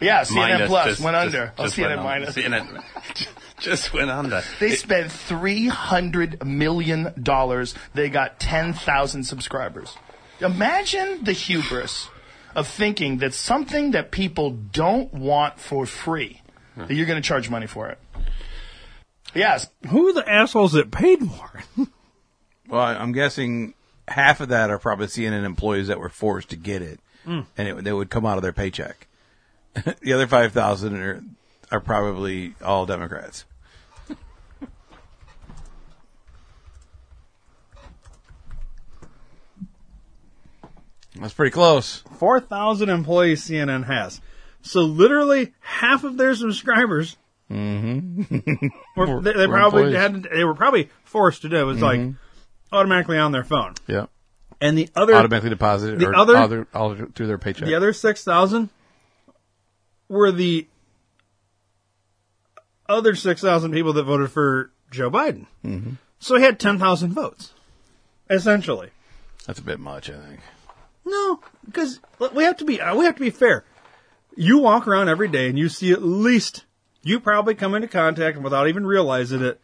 [0.00, 1.52] Yeah, CNN Minus, Plus just- went just- under.
[1.58, 2.34] Oh, just CNN went minus.
[2.36, 2.84] CNN
[3.64, 4.42] just went under.
[4.60, 7.74] They It- spent three hundred million dollars.
[7.94, 9.96] They got ten thousand subscribers.
[10.40, 12.08] Imagine the hubris
[12.54, 16.40] of thinking that something that people don't want for free
[16.76, 17.98] that you're going to charge money for it.
[19.34, 19.68] Yes.
[19.88, 21.64] Who are the assholes that paid more?
[22.66, 23.74] Well, I- I'm guessing
[24.08, 27.44] half of that are probably CNN employees that were forced to get it, Mm.
[27.58, 29.06] and it, they would come out of their paycheck.
[30.00, 31.22] the other five thousand are
[31.70, 33.44] are probably all Democrats.
[41.20, 42.02] That's pretty close.
[42.18, 44.20] 4,000 employees CNN has.
[44.62, 47.16] So literally half of their subscribers
[47.50, 48.68] Mm-hmm.
[48.96, 51.56] were, they, they probably had, they were probably forced to do.
[51.58, 52.16] It was like Mhm.
[52.72, 53.74] automatically on their phone.
[53.86, 54.06] Yeah.
[54.62, 57.66] And the other automatically deposited the or other other, all through their paycheck.
[57.66, 58.70] the other 6,000
[60.08, 60.66] were the
[62.88, 65.46] other 6,000 people that voted for Joe Biden.
[65.62, 67.52] hmm So he had 10,000 votes.
[68.30, 68.88] Essentially.
[69.46, 70.40] That's a bit much, I think.
[71.04, 72.00] No, because
[72.34, 73.64] we have to be uh, we have to be fair.
[74.36, 76.64] You walk around every day and you see at least
[77.02, 79.60] you probably come into contact without even realizing it.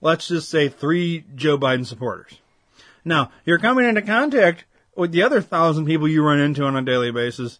[0.00, 2.38] Let's just say three Joe Biden supporters.
[3.04, 4.64] Now you're coming into contact
[4.96, 7.58] with the other thousand people you run into on a daily basis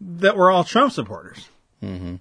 [0.00, 1.48] that were all Trump supporters.
[1.82, 2.16] Mm-hmm.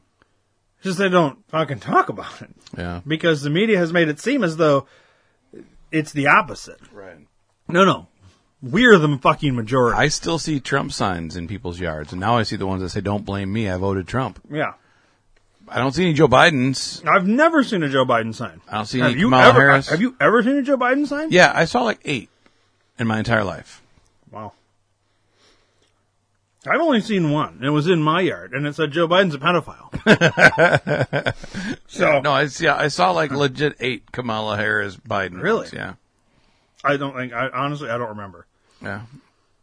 [0.82, 3.02] Just they don't fucking talk about it Yeah.
[3.06, 4.88] because the media has made it seem as though
[5.92, 6.80] it's the opposite.
[6.92, 7.18] Right.
[7.68, 8.08] No, no,
[8.72, 9.98] we're the fucking majority.
[9.98, 12.90] I still see Trump signs in people's yards, and now I see the ones that
[12.90, 14.74] say "Don't blame me, I voted Trump." Yeah.
[15.68, 17.04] I don't see any Joe Bidens.
[17.08, 18.62] I've never seen a Joe Biden sign.
[18.70, 19.90] I don't see have any you Kamala ever, Harris.
[19.90, 21.32] Have you ever seen a Joe Biden sign?
[21.32, 22.30] Yeah, I saw like eight
[23.00, 23.82] in my entire life.
[24.32, 24.52] Wow.
[26.68, 27.56] I've only seen one.
[27.56, 31.34] and It was in my yard, and it said Joe Biden's a pedophile.
[31.88, 32.68] So no, I see.
[32.68, 35.42] I saw like legit eight Kamala Harris Biden.
[35.42, 35.60] Really?
[35.62, 35.94] ones, Yeah.
[36.84, 37.34] I don't think.
[37.34, 38.46] I honestly, I don't remember.
[38.82, 39.02] Yeah.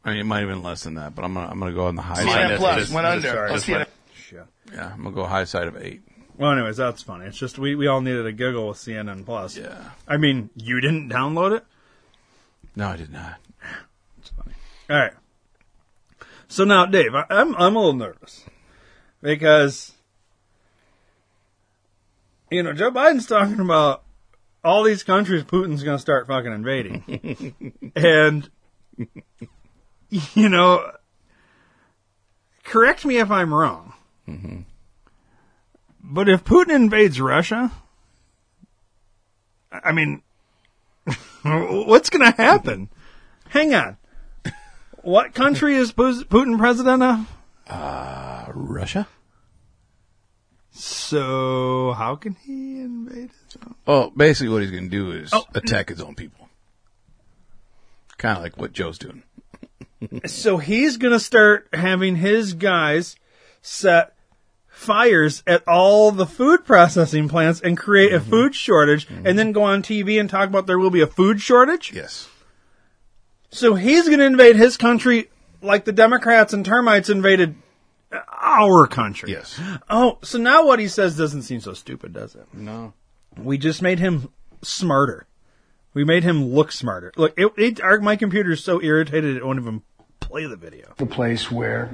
[0.04, 1.86] I mean, it might have been less than that, but I'm gonna I'm gonna go
[1.86, 2.58] on the high CNN side.
[2.58, 3.48] Plus This- went this- under.
[3.52, 3.86] this- Oh, CNN.
[4.14, 4.46] Shit.
[4.72, 6.02] Yeah, I'm gonna go high side of eight.
[6.36, 7.26] Well, anyways, that's funny.
[7.26, 9.56] It's just we, we all needed a giggle with CNN Plus.
[9.56, 9.90] Yeah.
[10.08, 11.64] I mean, you didn't download it.
[12.74, 13.36] No, I did not.
[14.18, 14.54] It's funny.
[14.90, 15.12] All right.
[16.48, 18.44] So now, Dave, I, I'm I'm a little nervous
[19.22, 19.92] because
[22.50, 24.02] you know Joe Biden's talking about
[24.64, 28.48] all these countries Putin's going to start fucking invading, and
[30.34, 30.90] you know,
[32.64, 33.92] correct me if I'm wrong,
[36.02, 37.70] but if Putin invades Russia,
[39.70, 40.22] I mean,
[41.42, 42.88] what's going to happen?
[43.48, 43.96] Hang on.
[45.02, 47.26] What country is Putin president of?
[47.66, 49.08] Uh, Russia.
[50.70, 53.74] So how can he invade his own?
[53.84, 55.44] Well, basically, what he's gonna do is Oh.
[55.54, 56.41] attack his own people.
[58.22, 59.24] Kind of like what Joe's doing.
[60.26, 63.14] So he's going to start having his guys
[63.60, 64.16] set
[64.66, 68.30] fires at all the food processing plants and create a mm-hmm.
[68.30, 69.36] food shortage and mm-hmm.
[69.36, 71.92] then go on TV and talk about there will be a food shortage?
[71.94, 72.28] Yes.
[73.50, 77.54] So he's going to invade his country like the Democrats and termites invaded
[78.10, 79.30] our country.
[79.30, 79.60] Yes.
[79.88, 82.46] Oh, so now what he says doesn't seem so stupid, does it?
[82.52, 82.92] No.
[83.36, 84.30] We just made him
[84.62, 85.28] smarter.
[85.94, 87.12] We made him look smarter.
[87.16, 89.82] Look, it, it, our, my computer's so irritated it won't even
[90.20, 90.94] play the video.
[90.96, 91.90] the place where,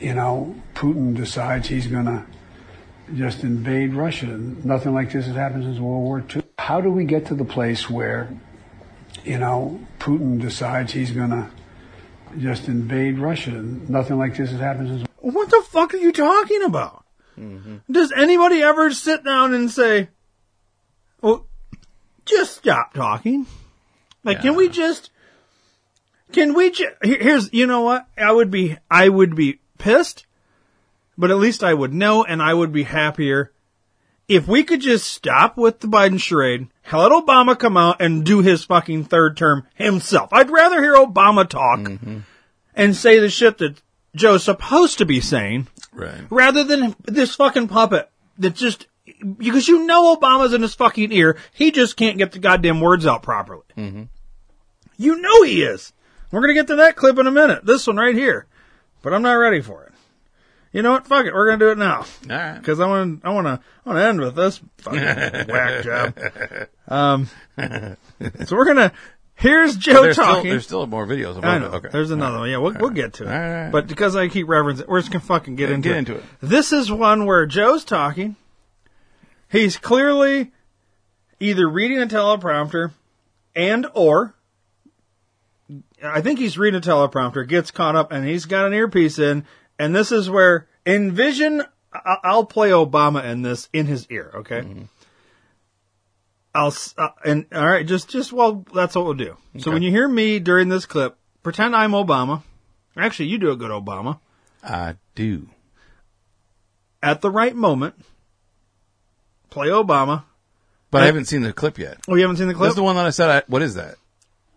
[0.00, 2.26] you know, Putin decides he's going to
[3.14, 4.26] just invade Russia.
[4.26, 6.42] Nothing like this has happened since World War II.
[6.58, 8.28] How do we get to the place where,
[9.24, 11.48] you know, Putin decides he's going to
[12.38, 13.52] just invade Russia?
[13.52, 15.08] Nothing like this has happened since.
[15.18, 17.04] What the fuck are you talking about?
[17.38, 17.76] Mm-hmm.
[17.92, 20.08] Does anybody ever sit down and say,
[21.20, 21.46] "Well,
[22.26, 23.46] just stop talking"?
[24.24, 25.10] Like, can we just?
[26.32, 26.92] Can we just?
[27.02, 28.06] Here's, you know what?
[28.18, 30.26] I would be, I would be pissed,
[31.16, 33.52] but at least I would know, and I would be happier
[34.28, 36.68] if we could just stop with the Biden charade.
[36.92, 40.32] Let Obama come out and do his fucking third term himself.
[40.32, 42.18] I'd rather hear Obama talk mm-hmm.
[42.74, 43.80] and say the shit that
[44.14, 46.26] Joe's supposed to be saying Right.
[46.30, 48.86] rather than this fucking puppet that just
[49.38, 53.06] because you know Obama's in his fucking ear, he just can't get the goddamn words
[53.06, 53.62] out properly.
[53.76, 54.02] Mm-hmm.
[54.96, 55.92] You know he is.
[56.30, 57.64] We're gonna get to that clip in a minute.
[57.64, 58.46] This one right here,
[59.02, 59.92] but I'm not ready for it.
[60.72, 61.06] You know what?
[61.06, 61.32] Fuck it.
[61.32, 61.98] We're gonna do it now.
[61.98, 62.58] All right.
[62.58, 63.26] Because I want to.
[63.28, 63.60] I want to.
[63.84, 65.00] I want to end with this fucking
[65.48, 66.14] whack job.
[66.88, 67.28] Um.
[68.46, 68.92] So we're gonna.
[69.38, 70.40] Here's Joe there's talking.
[70.40, 71.36] Still, there's still more videos.
[71.38, 71.66] About I know.
[71.76, 71.88] Okay.
[71.92, 72.50] There's another one.
[72.50, 73.26] Yeah, we'll, we'll get to it.
[73.28, 73.72] Right, right.
[73.72, 75.98] But because I keep referencing, we're just gonna fucking get Yeah, into get it.
[75.98, 76.24] into it.
[76.40, 78.36] This is one where Joe's talking.
[79.56, 80.52] He's clearly
[81.40, 82.92] either reading a teleprompter
[83.54, 84.34] and or
[86.02, 89.46] I think he's reading a teleprompter, gets caught up, and he's got an earpiece in,
[89.78, 91.62] and this is where envision
[92.22, 94.30] I'll play Obama in this in his ear.
[94.34, 94.88] Okay.
[96.54, 99.36] I'll uh, and all right, just just well, that's what we'll do.
[99.58, 102.42] So when you hear me during this clip, pretend I'm Obama.
[102.96, 104.20] Actually, you do a good Obama.
[104.62, 105.48] I do.
[107.02, 107.94] At the right moment,
[109.56, 110.24] play Obama.
[110.90, 111.98] But I And- haven't seen the clip yet.
[112.08, 112.66] Oh, you haven't seen the clip?
[112.68, 113.30] That's the one that I said.
[113.30, 113.96] I, what is that?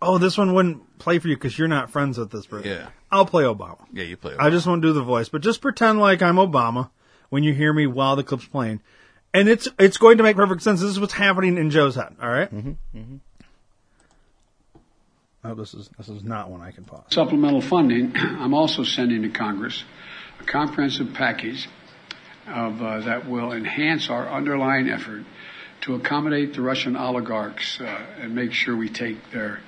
[0.02, 2.70] Oh, this one wouldn't play for you because you're not friends with this person.
[2.70, 2.90] Yeah.
[3.12, 3.80] I'll play Obama.
[3.94, 4.36] Yeah, you play.
[4.38, 6.90] I just won't do the voice, but just pretend like I'm Obama
[7.30, 8.82] when you hear me while the clip's playing,
[9.34, 10.80] and it's it's going to make perfect sense.
[10.82, 12.16] This is what's happening in Joe's head.
[12.22, 12.54] All right?
[12.54, 13.16] Mm-hmm.
[15.44, 17.06] Oh, this is this is not one I can pause.
[17.12, 19.84] Supplemental funding, I'm also sending to Congress
[20.40, 21.68] a comprehensive package
[22.50, 25.24] of, uh, that will enhance our underlying effort
[25.82, 27.86] to accommodate the Russian oligarchs uh,
[28.20, 29.60] and make sure we take their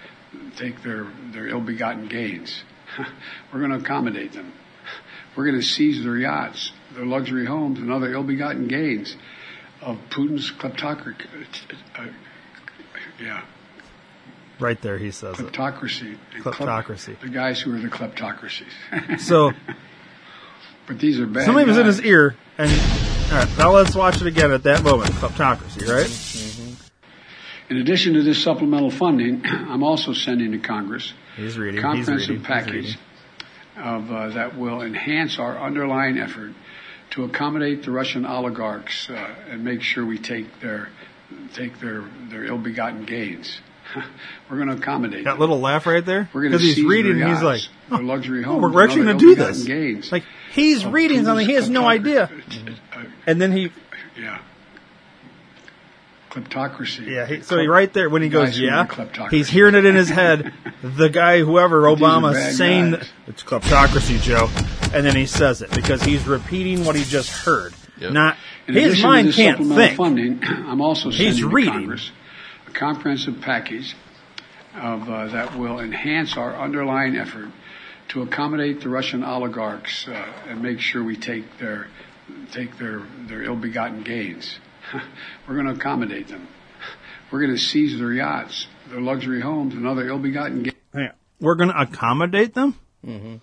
[0.58, 2.64] take their their ill-begotten gains.
[3.54, 4.54] We're going to accommodate them.
[5.36, 9.16] We're going to seize their yachts, their luxury homes, and other ill-begotten gains
[9.82, 11.26] of Putin's kleptocracy.
[11.98, 12.08] Uh,
[13.22, 13.44] yeah,
[14.60, 15.46] Right there, he says it.
[15.48, 16.18] kleptocracy.
[16.42, 17.20] klep- Kleptocracy.
[17.20, 19.20] the guys who are the kleptocracies.
[19.22, 19.52] So
[20.92, 21.46] but these are bad.
[21.46, 21.98] somebody was in guys.
[22.00, 22.70] his ear, and
[23.32, 25.10] all right, now let's watch it again at that moment.
[25.12, 26.78] Kleptocracy, right?
[27.70, 31.76] In addition to this supplemental funding, I'm also sending to Congress He's reading.
[31.82, 32.44] a He's comprehensive reading.
[32.44, 32.98] Package
[33.78, 36.52] of uh, that will enhance our underlying effort
[37.12, 39.14] to accommodate the Russian oligarchs uh,
[39.50, 40.90] and make sure we take their
[41.54, 43.62] take their their ill-begotten gains.
[44.50, 45.24] We're going to accommodate.
[45.24, 45.40] That them.
[45.40, 46.30] little laugh right there.
[46.34, 47.26] We're going to he's reading.
[47.26, 49.64] He's like, their luxury oh, we're actually going to do this.
[49.64, 51.48] Gains Like he's of reading something.
[51.48, 52.30] He has no Putin's idea.
[53.28, 53.72] And then he,
[54.18, 54.40] Yeah.
[56.30, 57.08] Kleptocracy.
[57.08, 57.26] yeah.
[57.26, 58.88] He, so he right there when he goes, Guys who are
[59.18, 60.54] yeah, he's hearing it in his head.
[60.84, 63.10] The guy, whoever Obama, saying guys.
[63.28, 64.50] it's kleptocracy, Joe,
[64.96, 67.76] and then he says it because he's repeating what he just heard.
[68.00, 68.36] Not
[68.68, 69.96] In his addition to mind can't think.
[69.96, 71.74] funding, I'm also He's reading.
[71.74, 72.12] to Congress
[72.68, 73.96] a comprehensive package
[74.76, 77.50] of uh, that will enhance our underlying effort
[78.12, 80.12] to accommodate the Russian oligarchs uh,
[80.48, 81.88] and make sure we take their
[82.52, 84.60] take their their ill-begotten gains.
[85.48, 86.48] We're going to accommodate them.
[87.32, 90.76] We're going to seize their yachts, their luxury homes, and other ill-begotten gains.
[90.94, 91.12] Yeah.
[91.40, 92.78] We're going to accommodate them.
[93.06, 93.36] Mm-hmm.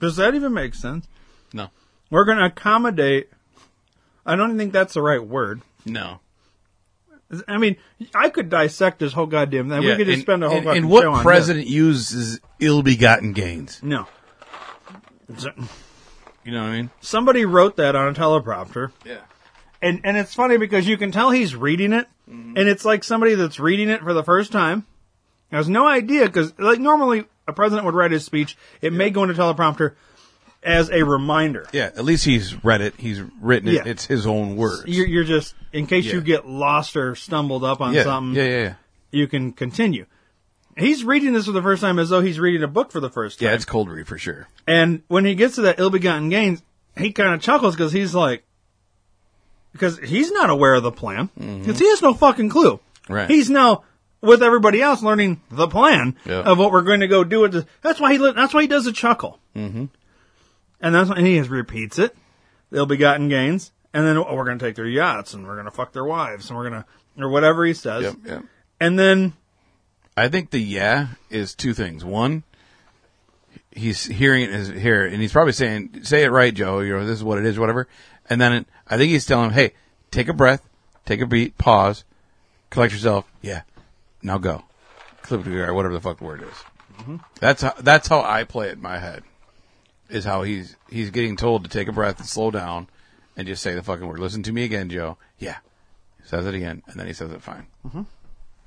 [0.00, 1.08] Does that even make sense?
[1.54, 1.68] No.
[2.10, 3.30] We're going to accommodate.
[4.26, 5.62] I don't even think that's the right word.
[5.86, 6.20] No.
[7.46, 7.76] I mean,
[8.14, 9.82] I could dissect this whole goddamn thing.
[9.82, 11.66] Yeah, we could just and- spend a whole and, fucking and what show on president
[11.66, 13.80] uses ill-begotten gains?
[13.80, 13.82] this.
[13.82, 14.06] No.
[16.44, 16.90] You know what I mean?
[17.00, 18.92] Somebody wrote that on a teleprompter.
[19.04, 19.18] Yeah.
[19.82, 22.58] And and it's funny because you can tell he's reading it, Mm-hmm.
[22.58, 24.84] and it's like somebody that's reading it for the first time
[25.50, 29.22] has no idea because like normally a president would write his speech, it may go
[29.22, 29.94] into teleprompter
[30.62, 31.66] as a reminder.
[31.72, 31.86] Yeah.
[31.86, 32.94] At least he's read it.
[32.98, 33.74] He's written it.
[33.74, 33.82] Yeah.
[33.86, 34.84] It's his own words.
[34.86, 38.36] You're, you're just in case you get lost or stumbled up on Yeah, something.
[38.36, 38.74] yeah, yeah, yeah.
[39.10, 40.06] You can continue.
[40.76, 43.10] He's reading this for the first time as though he's reading a book for the
[43.10, 43.48] first time.
[43.48, 44.46] Yeah, it's cold read for sure.
[44.66, 46.62] And when he gets to that ill-begotten gains,
[46.96, 48.44] he kind of chuckles because he's like,
[49.72, 52.80] because he's not aware of the plan because he has no fucking clue.
[53.08, 53.28] Right.
[53.30, 53.84] He's now
[54.20, 56.40] with everybody else learning the plan Yeah.
[56.40, 57.64] of what we're going to go do with this.
[57.82, 58.18] That's why he.
[58.18, 59.86] That's why he does a chuckle, Mm-hmm.
[60.80, 62.16] And that's and he just repeats it.
[62.70, 65.54] They'll be gotten gains, and then oh, we're going to take their yachts and we're
[65.54, 68.04] going to fuck their wives and we're going to or whatever he says.
[68.04, 68.44] Yep, yep.
[68.80, 69.32] And then
[70.16, 72.04] I think the yeah is two things.
[72.04, 72.44] One,
[73.72, 76.80] he's hearing it his here, and he's probably saying, "Say it right, Joe.
[76.80, 77.88] You know, this is what it is, whatever."
[78.30, 79.72] And then I think he's telling him, "Hey,
[80.10, 80.62] take a breath,
[81.06, 82.04] take a beat, pause,
[82.70, 83.30] collect yourself.
[83.42, 83.62] Yeah,
[84.22, 84.64] now go,
[85.22, 87.20] clip it or whatever the fuck the word is." Mhm.
[87.40, 89.22] That's how that's how I play it in my head.
[90.08, 92.88] Is how he's he's getting told to take a breath and slow down,
[93.36, 94.18] and just say the fucking word.
[94.18, 95.18] Listen to me again, Joe.
[95.38, 95.56] Yeah,
[96.24, 97.66] says it again, and then he says it fine.
[97.86, 98.06] Mhm.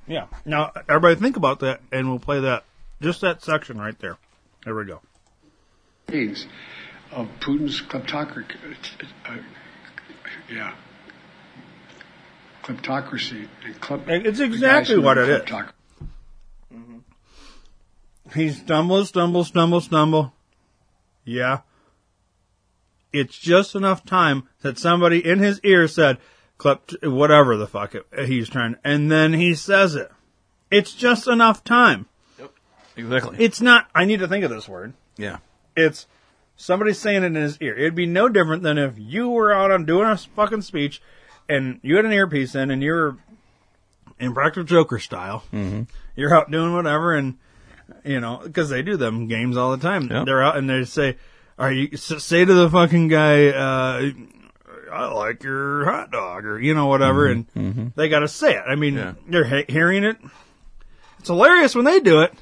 [0.08, 0.26] Yeah.
[0.46, 2.64] Now, everybody think about that, and we'll play that,
[3.02, 4.18] just that section right there.
[4.66, 5.02] There we go.
[6.08, 6.46] gains
[7.12, 8.56] of Putin's kleptocracy.
[9.26, 9.38] Uh,
[10.52, 10.74] yeah.
[12.64, 13.48] Kleptocracy.
[13.66, 15.42] And klep- It's the guys exactly who what are it is.
[15.50, 15.74] kleptoc-
[18.36, 20.34] He stumbles, stumbles, stumbles, stumble.
[21.24, 21.60] Yeah.
[23.14, 26.18] It's just enough time that somebody in his ear said,
[26.58, 30.12] "Klept, whatever the fuck it, he's trying," and then he says it.
[30.70, 32.06] It's just enough time.
[32.40, 32.52] Yep.
[32.96, 33.38] Exactly.
[33.40, 33.90] It's not.
[33.94, 34.94] I need to think of this word.
[35.18, 35.40] Yeah.
[35.76, 36.08] It's
[36.56, 37.76] somebody saying it in his ear.
[37.78, 41.02] It'd be no different than if you were out on doing a fucking speech
[41.50, 43.18] and you had an earpiece in and you're
[44.20, 45.44] in Practical Joker style.
[45.52, 45.88] Mhm.
[46.16, 47.38] You're out doing whatever and,
[48.04, 50.08] you know, because they do them games all the time.
[50.10, 50.26] Yep.
[50.26, 51.18] They're out and they say,
[51.60, 54.12] Are you say to the fucking guy, uh,
[54.92, 57.96] I like your hot dog, or you know whatever, Mhm, and mhm.
[57.96, 58.64] they got to say it.
[58.68, 59.14] I mean, Yeah.
[59.30, 60.18] you're he- hearing it.
[61.20, 62.34] It's hilarious when they do it.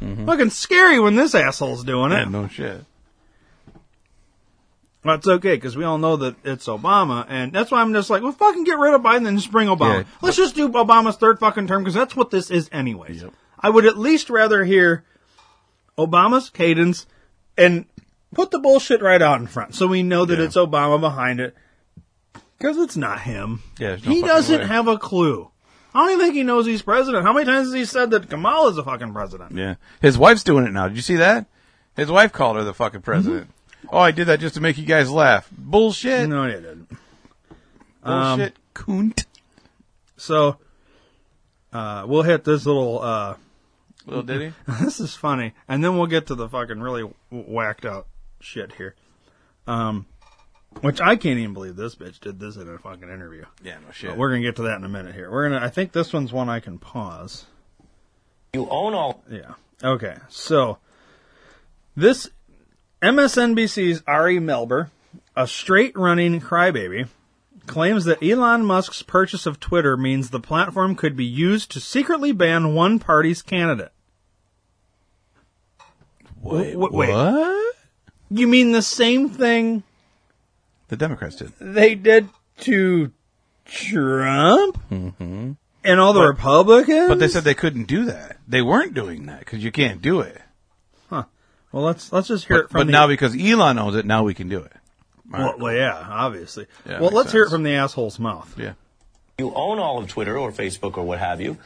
[0.00, 2.16] Fucking scary when this asshole's doing it.
[2.16, 2.84] Yeah, no shit.
[5.04, 8.22] That's okay because we all know that it's Obama, and that's why I'm just like,
[8.22, 9.98] well, fucking get rid of Biden and just bring Obama.
[9.98, 10.04] Yeah.
[10.20, 13.24] Let's just do Obama's third fucking term because that's what this is, anyways.
[13.62, 15.04] I would at least rather hear
[15.96, 17.06] Obama's cadence
[17.56, 17.84] and
[18.34, 21.54] put the bullshit right out in front, so we know that it's Obama behind it.
[22.58, 23.62] Because it's not him.
[23.78, 24.66] Yeah, no he doesn't way.
[24.66, 25.50] have a clue.
[25.94, 27.24] I don't even think he knows he's president.
[27.24, 29.52] How many times has he said that Kamala's a fucking president?
[29.52, 29.74] Yeah.
[30.00, 30.88] His wife's doing it now.
[30.88, 31.46] Did you see that?
[31.96, 33.50] His wife called her the fucking president.
[33.90, 35.50] Oh, I did that just to make you guys laugh.
[35.50, 36.28] Bullshit.
[36.28, 36.88] No, you didn't.
[38.02, 38.56] Bullshit.
[38.74, 39.26] Coont.
[40.16, 40.56] So,
[41.72, 43.34] uh, we'll hit this little, uh,
[44.06, 44.52] Little ditty?
[44.80, 45.52] this is funny.
[45.68, 48.06] And then we'll get to the fucking really whacked out
[48.40, 48.94] shit here.
[49.66, 50.06] Um,
[50.80, 53.44] which I can't even believe this bitch did this in a fucking interview.
[53.62, 54.10] Yeah, no shit.
[54.10, 55.30] But we're gonna get to that in a minute here.
[55.30, 57.46] We're gonna, I think this one's one I can pause.
[58.54, 59.22] You own all.
[59.30, 59.54] Yeah.
[59.82, 60.16] Okay.
[60.28, 60.78] So,
[61.96, 62.30] this
[63.02, 64.90] MSNBC's Ari Melber,
[65.36, 67.08] a straight running crybaby,
[67.66, 72.32] claims that Elon Musk's purchase of Twitter means the platform could be used to secretly
[72.32, 73.92] ban one party's candidate.
[76.42, 77.10] Wait, W- wait.
[77.10, 77.74] what?
[78.30, 79.82] You mean the same thing
[80.88, 81.52] The Democrats did.
[81.60, 82.28] they did
[82.60, 83.12] to
[83.64, 85.52] Trump Mm-hmm.
[85.84, 87.08] and all the But- Republicans?
[87.08, 88.38] But they said they couldn't do that.
[88.48, 90.40] They weren't doing that because you can't do it.
[91.10, 91.24] Huh.
[91.70, 94.04] Well, let's let's just hear But, it from but the now because Elon owns it,
[94.04, 94.72] now we can do it.
[95.30, 96.66] Well, well, yeah, obviously.
[96.86, 98.54] Yeah, well, let's hear it from the asshole's mouth.
[98.58, 98.74] Yeah.
[99.38, 101.56] You own all of Twitter or Facebook or what have you.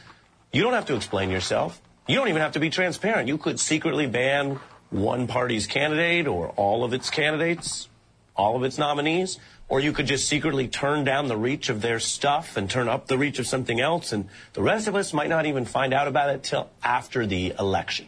[0.53, 1.81] You don't have to explain yourself.
[2.07, 3.27] You don't even have to be transparent.
[3.27, 4.59] You could secretly ban
[4.89, 7.89] one party's candidate or all of its candidates,
[8.35, 11.99] all of its nominees, or you could just secretly turn down the reach of their
[11.99, 15.29] stuff and turn up the reach of something else, and the rest of us might
[15.29, 18.07] not even find out about it till after the election.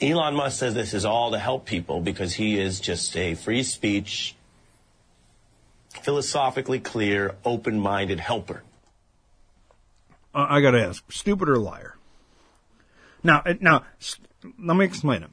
[0.00, 3.62] Elon Musk says this is all to help people because he is just a free
[3.62, 4.34] speech,
[6.02, 8.62] philosophically clear, open minded helper.
[10.34, 11.96] Uh, I gotta ask, stupid or liar?
[13.22, 14.16] Now, uh, now, s-
[14.58, 15.30] let me explain it.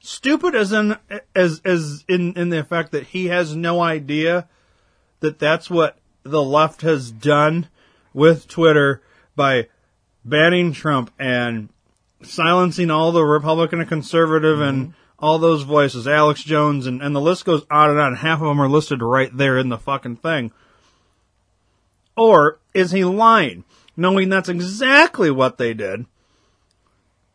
[0.00, 0.96] Stupid as in,
[1.34, 4.48] as, as in, in the effect that he has no idea
[5.20, 7.68] that that's what the left has done
[8.12, 9.02] with Twitter
[9.36, 9.68] by
[10.24, 11.68] banning Trump and
[12.22, 14.92] silencing all the Republican and conservative and mm-hmm.
[15.18, 18.16] all those voices, Alex Jones, and, and the list goes on and on.
[18.16, 20.52] Half of them are listed right there in the fucking thing.
[22.16, 23.64] Or is he lying,
[23.96, 26.06] knowing that's exactly what they did?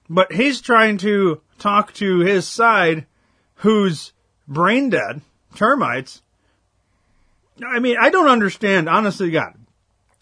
[0.10, 3.07] But he's trying to talk to his side,
[3.56, 4.14] who's
[4.48, 5.22] brain dead,
[5.56, 6.22] termites.
[7.66, 9.56] I mean, I don't understand, honestly, God.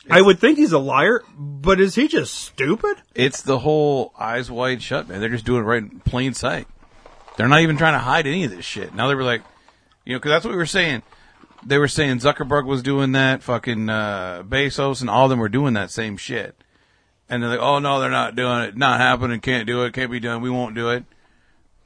[0.10, 2.98] I would think he's a liar, but is he just stupid?
[3.16, 5.20] It's the whole eyes wide shut, man.
[5.20, 6.68] They're just doing it right in plain sight.
[7.38, 8.94] They're not even trying to hide any of this shit.
[8.94, 9.42] Now they were like,
[10.06, 11.04] you know, because that's what we were saying.
[11.66, 15.50] They were saying Zuckerberg was doing that, fucking uh, Bezos, and all of them were
[15.50, 16.56] doing that same shit.
[17.30, 18.78] And they're like, oh no, they're not doing it.
[18.78, 19.40] Not happening.
[19.40, 19.94] Can't do it.
[19.94, 20.42] Can't be done.
[20.42, 21.06] We won't do it.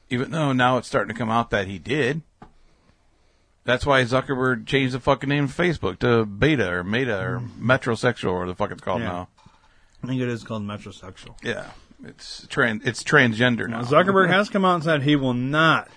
[0.10, 2.22] Even though now it's starting to come out that he did.
[3.68, 7.70] That's why Zuckerberg changed the fucking name of Facebook to Beta or Meta or mm-hmm.
[7.70, 9.08] Metrosexual or the fuck it's called Yeah.
[9.08, 9.30] now.
[10.02, 11.36] I think it is called metrosexual.
[11.44, 11.72] Yeah,
[12.02, 12.86] it's trans.
[12.86, 13.82] It's transgender now.
[13.82, 15.90] Zuckerberg has come out and said he will not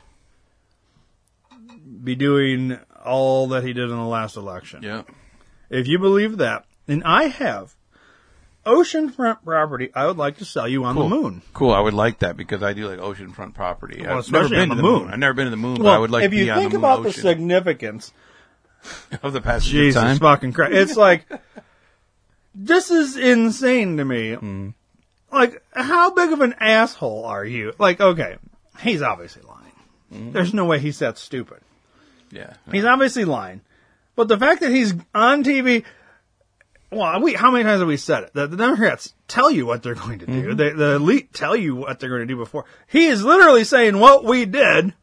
[2.02, 4.82] be doing all that he did in the last election.
[4.82, 5.02] Yeah.
[5.68, 7.76] If you believe that, and I have
[8.70, 11.09] oceanfront property I would like to sell you on cool.
[11.09, 11.42] the moon.
[11.52, 11.72] Cool.
[11.72, 14.01] I would like that because I do like oceanfront property.
[14.01, 15.02] Well, I've never especially been on to the moon.
[15.02, 15.10] moon.
[15.12, 16.59] I've never been to the moon, but I would like if to you be on
[16.59, 18.12] think the moon about the significance
[19.22, 20.18] of the passage Jesus of time.
[20.18, 20.74] fucking Christ.
[20.74, 21.26] It's like,
[22.55, 24.34] this is insane to me.
[24.34, 24.68] Hmm.
[25.32, 27.72] Like, how big of an asshole are you?
[27.78, 28.36] Like, okay,
[28.80, 29.72] he's obviously lying.
[30.12, 30.32] Hmm.
[30.32, 31.59] There's no way he's that stupid.
[32.32, 32.55] Yeah.
[32.70, 33.60] He's obviously lying.
[34.16, 35.84] But the fact that he's on TV,
[36.91, 38.31] well, we, how many times have we said it?
[38.35, 40.33] The, the Democrats tell you what they're going to do.
[40.55, 40.57] Mhm.
[40.57, 42.65] They, the elite tell you what they're going to do before.
[42.89, 44.95] He is literally saying what we did,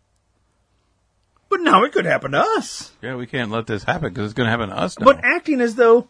[1.50, 2.92] but now it could happen to us.
[3.02, 5.06] Yeah, we can't let this happen because it's going to happen to us now.
[5.06, 6.10] But acting as though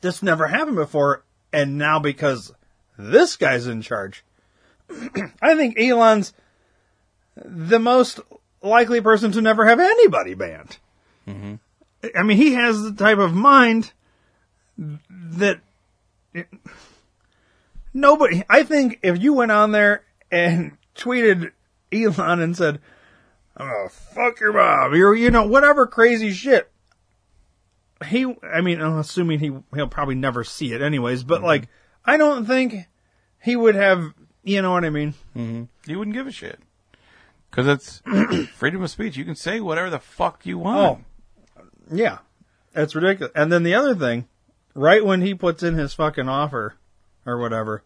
[0.00, 2.52] this never happened before, and now because
[2.96, 4.24] this guy's in charge,
[5.42, 6.32] I think Elon's
[7.36, 8.20] the most
[8.62, 10.78] likely person to never have anybody banned.
[11.26, 11.58] Mhm.
[12.16, 13.92] I mean, he has the type of mind
[14.78, 15.60] that
[17.92, 18.42] nobody.
[18.48, 21.52] I think if you went on there and tweeted
[21.92, 22.80] Elon and said,
[23.56, 26.70] oh, fuck your mom, or you know, whatever crazy shit.
[28.06, 31.68] He, I mean, I'm assuming he he'll probably never see it anyways, but like,
[32.04, 32.88] I don't think
[33.40, 34.12] he would have,
[34.42, 35.14] you know what I mean?
[35.36, 35.64] Mm-hmm.
[35.86, 36.58] He wouldn't give a shit.
[37.50, 39.16] Because it's freedom of speech.
[39.16, 41.04] You can say whatever the fuck you want.
[41.58, 41.62] Oh,
[41.92, 42.18] yeah,
[42.72, 43.32] that's ridiculous.
[43.36, 44.26] And then the other thing,
[44.74, 46.74] right when he puts in his fucking offer
[47.26, 47.82] or whatever,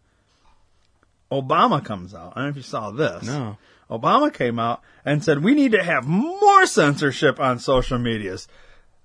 [1.31, 2.33] Obama comes out.
[2.35, 3.23] I don't know if you saw this.
[3.25, 3.57] No.
[3.89, 8.47] Obama came out and said we need to have more censorship on social medias,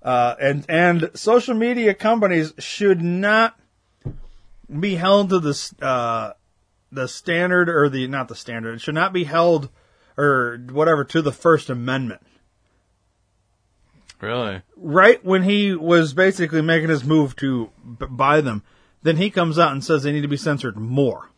[0.01, 3.57] uh, and and social media companies should not
[4.79, 6.33] be held to the uh,
[6.91, 8.75] the standard or the not the standard.
[8.75, 9.69] It should not be held
[10.17, 12.21] or whatever to the First Amendment.
[14.23, 14.61] Really?
[14.77, 17.69] Right when he was basically making his move to
[17.99, 18.63] b- buy them,
[19.01, 21.29] then he comes out and says they need to be censored more.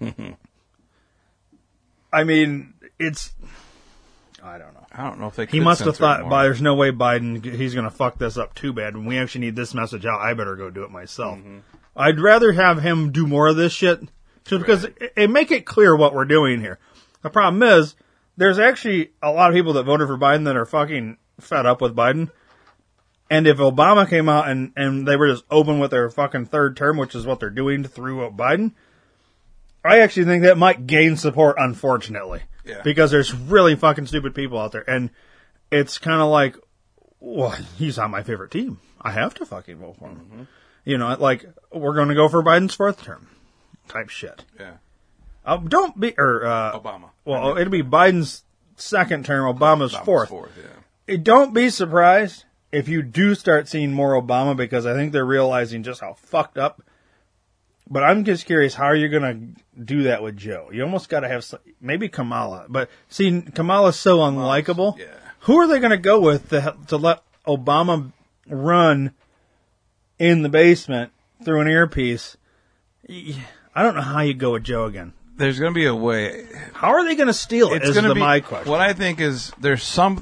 [2.12, 3.32] I mean, it's.
[4.42, 4.84] I don't know.
[4.90, 5.46] I don't know if they.
[5.46, 6.26] He must have thought.
[6.26, 8.96] "Well, there's no way Biden he's going to fuck this up too bad.
[8.96, 11.58] When we actually need this message out, I better go do it myself." Mm-hmm.
[11.94, 14.00] I'd rather have him do more of this shit,
[14.44, 16.80] just because it, it make it clear what we're doing here.
[17.22, 17.94] The problem is,
[18.36, 21.80] there's actually a lot of people that voted for Biden that are fucking fed up
[21.80, 22.30] with Biden.
[23.30, 26.76] And if Obama came out and, and they were just open with their fucking third
[26.76, 28.72] term, which is what they're doing through Biden,
[29.84, 32.42] I actually think that might gain support, unfortunately.
[32.64, 32.82] Yeah.
[32.84, 34.88] Because there's really fucking stupid people out there.
[34.88, 35.10] And
[35.70, 36.56] it's kind of like,
[37.20, 38.80] well, he's on my favorite team.
[39.00, 40.46] I have to fucking vote for him.
[40.84, 43.28] You know, like, we're going to go for Biden's fourth term
[43.88, 44.44] type shit.
[44.60, 44.74] Yeah.
[45.44, 47.10] Uh, don't be, or, uh, Obama.
[47.24, 48.44] Well, it'll be Biden's
[48.76, 50.28] second term, Obama's, Obama's fourth.
[50.28, 50.81] fourth, yeah.
[51.16, 55.82] Don't be surprised if you do start seeing more Obama because I think they're realizing
[55.82, 56.82] just how fucked up.
[57.88, 60.70] But I'm just curious, how are you going to do that with Joe?
[60.72, 61.44] You almost got to have
[61.80, 64.98] maybe Kamala, but see, Kamala's so unlikable.
[64.98, 65.06] Yeah.
[65.40, 68.12] Who are they going to go with to, to let Obama
[68.48, 69.12] run
[70.18, 71.12] in the basement
[71.44, 72.36] through an earpiece?
[73.08, 75.12] I don't know how you go with Joe again.
[75.36, 76.46] There's going to be a way.
[76.74, 77.76] How are they going to steal it?
[77.78, 78.70] It's is going to the be my question.
[78.70, 80.18] What I think is there's some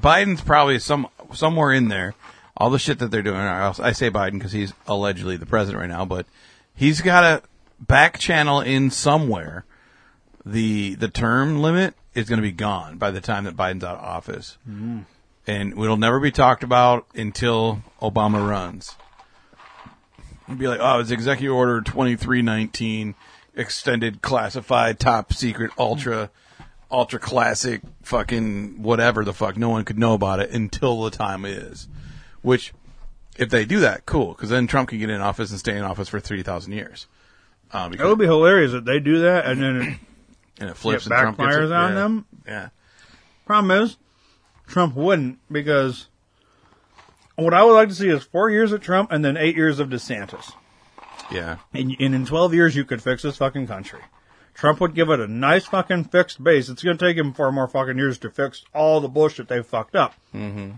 [0.00, 2.14] Biden's probably some somewhere in there.
[2.56, 3.38] All the shit that they're doing.
[3.38, 6.26] I I say Biden because he's allegedly the president right now, but
[6.74, 7.42] he's got a
[7.80, 9.64] back channel in somewhere.
[10.44, 13.96] The the term limit is going to be gone by the time that Biden's out
[13.96, 15.04] of office, Mm.
[15.46, 18.94] and it'll never be talked about until Obama runs.
[20.46, 23.14] It'd be like, oh, it's Executive Order twenty three nineteen,
[23.54, 26.30] extended classified top secret ultra
[26.90, 29.56] ultra classic fucking whatever the fuck.
[29.56, 31.88] No one could know about it until the time is.
[32.42, 32.72] Which,
[33.36, 35.82] if they do that, cool, because then Trump can get in office and stay in
[35.84, 37.06] office for three thousand years.
[37.72, 39.98] Um, It would be hilarious if they do that and then it,
[40.60, 41.72] and it flips it and Trump gets backfires it.
[41.72, 41.94] on Yeah.
[41.94, 42.24] them.
[42.46, 42.68] Yeah.
[43.46, 43.96] Problem is,
[44.66, 46.08] Trump wouldn't because
[47.36, 49.78] what I would like to see is four years of Trump and then eight years
[49.78, 50.52] of DeSantis.
[51.32, 51.56] Yeah.
[51.72, 54.00] And, and in 12 years, you could fix this fucking country.
[54.54, 56.68] Trump would give it a nice fucking fixed base.
[56.68, 59.62] It's going to take him four more fucking years to fix all the bullshit they
[59.62, 60.14] fucked up.
[60.34, 60.72] Mm-hmm.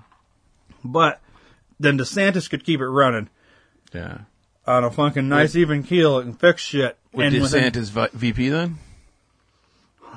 [0.85, 1.21] But
[1.81, 3.29] then DeSantis could keep it running
[3.95, 4.19] Yeah.
[4.67, 6.97] on a fucking nice even keel and fix shit.
[7.13, 8.79] With and within- DeSantis vi- VP then?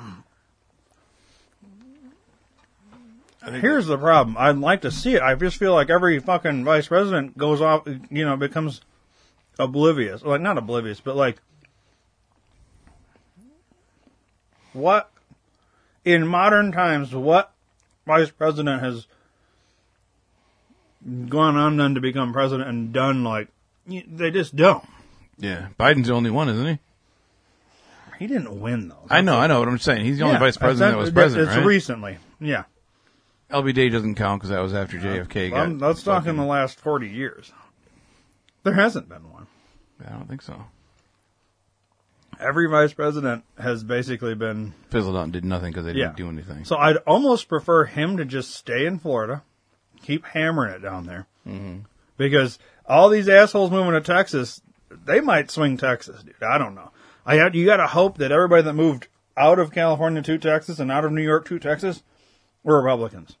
[3.60, 4.36] Here's the problem.
[4.38, 5.22] I'd like to see it.
[5.22, 8.80] I just feel like every fucking vice president goes off, you know, becomes
[9.58, 10.22] oblivious.
[10.22, 11.38] Like, not oblivious, but like,
[14.72, 15.10] what,
[16.04, 17.52] in modern times, what
[18.06, 19.06] vice president has
[21.28, 23.48] gone on then to become president and done like,
[23.86, 24.84] they just don't.
[25.38, 25.68] Yeah.
[25.78, 26.78] Biden's the only one, isn't he?
[28.18, 29.06] He didn't win though.
[29.10, 30.04] I know, I know what I'm saying.
[30.06, 31.66] He's the only Yeah, vice president that was president, It's right?
[31.66, 32.18] recently.
[32.40, 32.64] Yeah.
[33.50, 35.66] LBJ doesn't count because that was after JFK got.
[35.66, 37.52] Um, let's talk in the last 40 years.
[38.64, 39.35] There hasn't been one.
[40.04, 40.64] I don't think so.
[42.38, 46.28] Every vice president has basically been Fizzled out and did nothing because they didn't do
[46.28, 46.64] anything.
[46.66, 49.42] So I'd almost prefer him to just stay in Florida,
[50.02, 51.78] keep hammering it down there, Mm-hmm.
[52.18, 54.60] because all these assholes moving to Texas,
[54.90, 56.42] they might swing Texas, dude.
[56.42, 56.90] I don't know.
[57.24, 60.78] I had, you got to hope that everybody that moved out of California to Texas
[60.78, 62.02] and out of New York to Texas
[62.62, 63.36] were Republicans,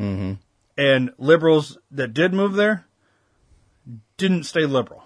[0.00, 0.32] Mm-hmm.
[0.76, 2.86] and liberals that did move there
[4.18, 5.04] didn't stay liberal.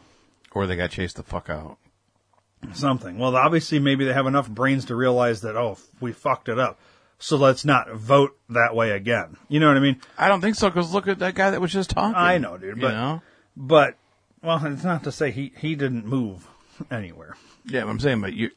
[0.52, 1.78] Or they got chased the fuck out.
[2.74, 3.18] something.
[3.18, 6.78] Well, obviously, maybe they have enough brains to realize that, oh, we fucked it up.
[7.18, 9.36] So let's not vote that way again.
[9.48, 10.00] You know what I mean?
[10.18, 12.16] I don't think so because look at that guy that was just talking.
[12.16, 12.76] I know, dude.
[12.76, 13.22] You But, know?
[13.56, 13.94] but,
[14.42, 16.48] well, it's not to say he, he didn't move
[16.90, 17.36] anywhere.
[17.66, 18.50] Yeah, I'm saying, but you,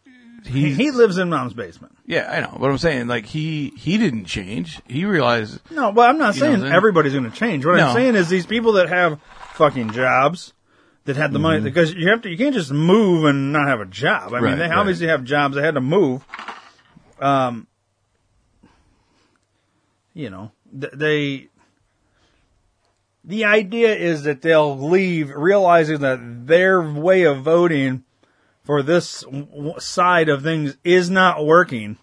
[0.46, 1.98] he, he lives in mom's basement.
[2.06, 2.58] Yeah, I know.
[2.60, 4.82] But I'm saying, like, he he didn't change.
[4.88, 5.60] He realized.
[5.72, 6.74] No, but I'm not saying I'm saying?
[6.74, 7.66] everybody's going to change.
[7.66, 7.88] What No.
[7.88, 9.22] I'm saying is these people that have
[9.54, 10.54] fucking jobs
[11.06, 11.64] that had the money Mhm.
[11.66, 14.34] because you have to you can't just move and not have a job.
[14.34, 14.78] I mean, they right.
[14.78, 15.56] obviously have jobs.
[15.56, 16.26] They had to move.
[17.20, 17.68] Um,
[20.14, 21.48] you know, th- they.
[23.26, 28.04] The idea is that they'll leave realizing that their way of voting
[28.66, 31.98] for this w- w- side of things is not working.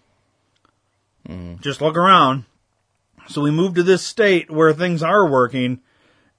[1.61, 2.45] Just look around.
[3.27, 5.79] So we move to this state where things are working,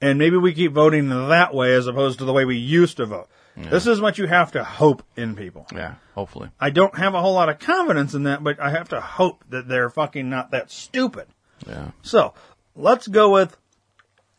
[0.02, 3.06] and maybe we keep voting that way as opposed to the way we used to
[3.06, 3.28] vote.
[3.56, 5.66] This is what you have to hope in people.
[5.74, 6.50] Yeah, hopefully.
[6.58, 9.44] I don't have a whole lot of confidence in that, but I have to hope
[9.50, 11.26] that they're fucking not that stupid.
[11.66, 11.90] Yeah.
[12.02, 12.32] So
[12.74, 13.56] let's go with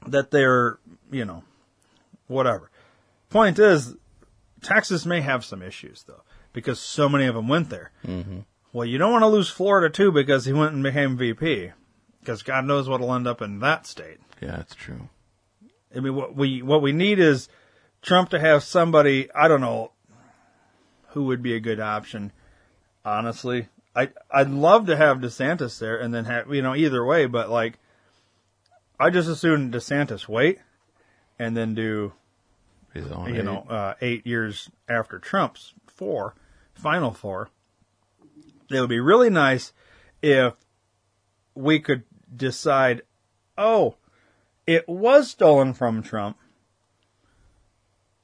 [0.07, 0.80] that they're,
[1.11, 1.44] you know,
[2.27, 2.72] whatever.
[3.30, 3.95] Point is,
[4.61, 7.91] Texas may have some issues though, because so many of them went there.
[8.06, 8.40] Mm-hmm.
[8.72, 11.72] Well, you don't want to lose Florida too because he went and became VP,
[12.19, 14.18] because God knows what'll end up in that state.
[14.41, 15.10] Yeah, that's true.
[15.95, 17.49] I mean, what we what we need is
[18.02, 19.32] Trump to have somebody.
[19.34, 19.91] I don't know
[21.10, 22.32] who would be a good option.
[23.06, 27.26] Honestly, I I'd love to have DeSantis there, and then have you know either way.
[27.26, 27.80] But like,
[28.99, 30.60] I just assume DeSantis wait,
[31.38, 32.14] and then do
[32.94, 33.45] His own you eight.
[33.45, 36.36] know uh, eight years after Trump's four
[36.74, 37.49] final four.
[38.70, 39.74] It would be really nice
[40.22, 40.53] if
[41.53, 42.03] we could
[42.36, 43.03] decide,
[43.57, 43.95] oh,
[44.65, 46.38] it was stolen from Trump.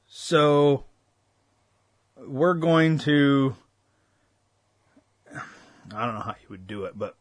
[0.07, 0.85] So
[2.17, 3.55] we're going to
[5.93, 7.15] I don't know how you would do it, but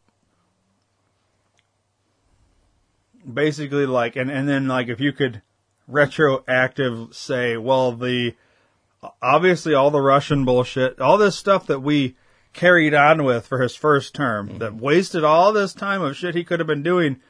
[3.33, 5.43] basically like and, and then like if you could
[5.87, 8.35] retroactive say, well the
[9.23, 12.17] obviously all the Russian bullshit, all this stuff that we
[12.53, 14.81] carried on with for his first term that mm-hmm.
[14.81, 17.21] wasted all this time of shit he could have been doing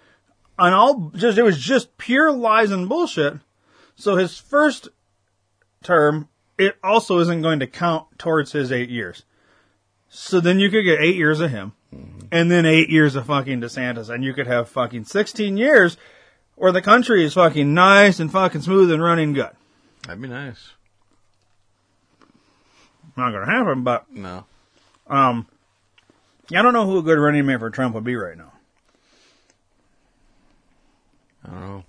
[0.58, 3.34] on all just it was just pure lies and bullshit.
[3.96, 4.88] So his first
[5.82, 6.28] term
[6.58, 9.22] it also isn't going to count towards his 8 years.
[10.08, 11.72] So then you could get 8 years of him
[12.32, 15.96] and then 8 years of fucking DeSantis and you could have fucking 16 years
[16.56, 19.50] where the country is fucking nice and fucking smooth and running good.
[20.02, 20.70] That'd be nice.
[23.16, 24.44] Not going to happen, but No.
[25.06, 25.46] Um,
[26.50, 28.52] I don't know who a good running mate for Trump would be right now.
[31.48, 31.84] I don't know.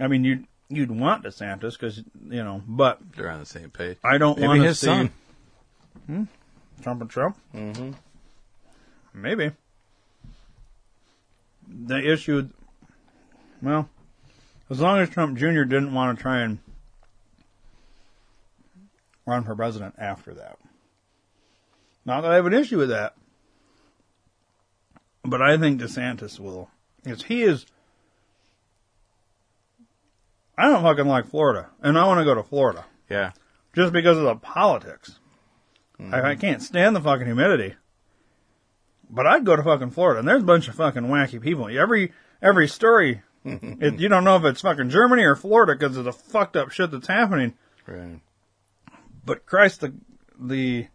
[0.00, 3.98] I mean, you'd you'd want DeSantis because you know, but They're on the same page.
[4.04, 5.10] I don't Maybe want his see son.
[6.06, 6.24] Hmm?
[6.82, 7.36] Trump and Trump.
[7.54, 7.92] Mm-hmm.
[9.14, 9.52] Maybe
[11.68, 12.48] the issue.
[13.62, 13.88] Well,
[14.70, 15.62] as long as Trump Jr.
[15.64, 16.58] didn't want to try and
[19.26, 20.58] run for president after that.
[22.04, 23.14] Not that I have an issue with that,
[25.24, 26.70] but I think DeSantis will,
[27.02, 27.66] because he is.
[30.58, 33.32] I don't fucking like Florida, and I want to go to Florida Yeah.
[33.74, 35.18] just because of the politics.
[35.98, 36.40] I, I mm-hmm.
[36.40, 37.74] can't stand the fucking humidity.
[39.08, 41.68] But I'd go to fucking Florida, and there's a bunch of fucking wacky people.
[41.68, 42.12] Every
[42.42, 46.12] every story, it, you don't know if it's fucking Germany or Florida because of the
[46.12, 47.54] fucked up shit that's happening.
[47.86, 48.20] Right.
[49.24, 49.94] But Christ, the
[50.38, 50.88] the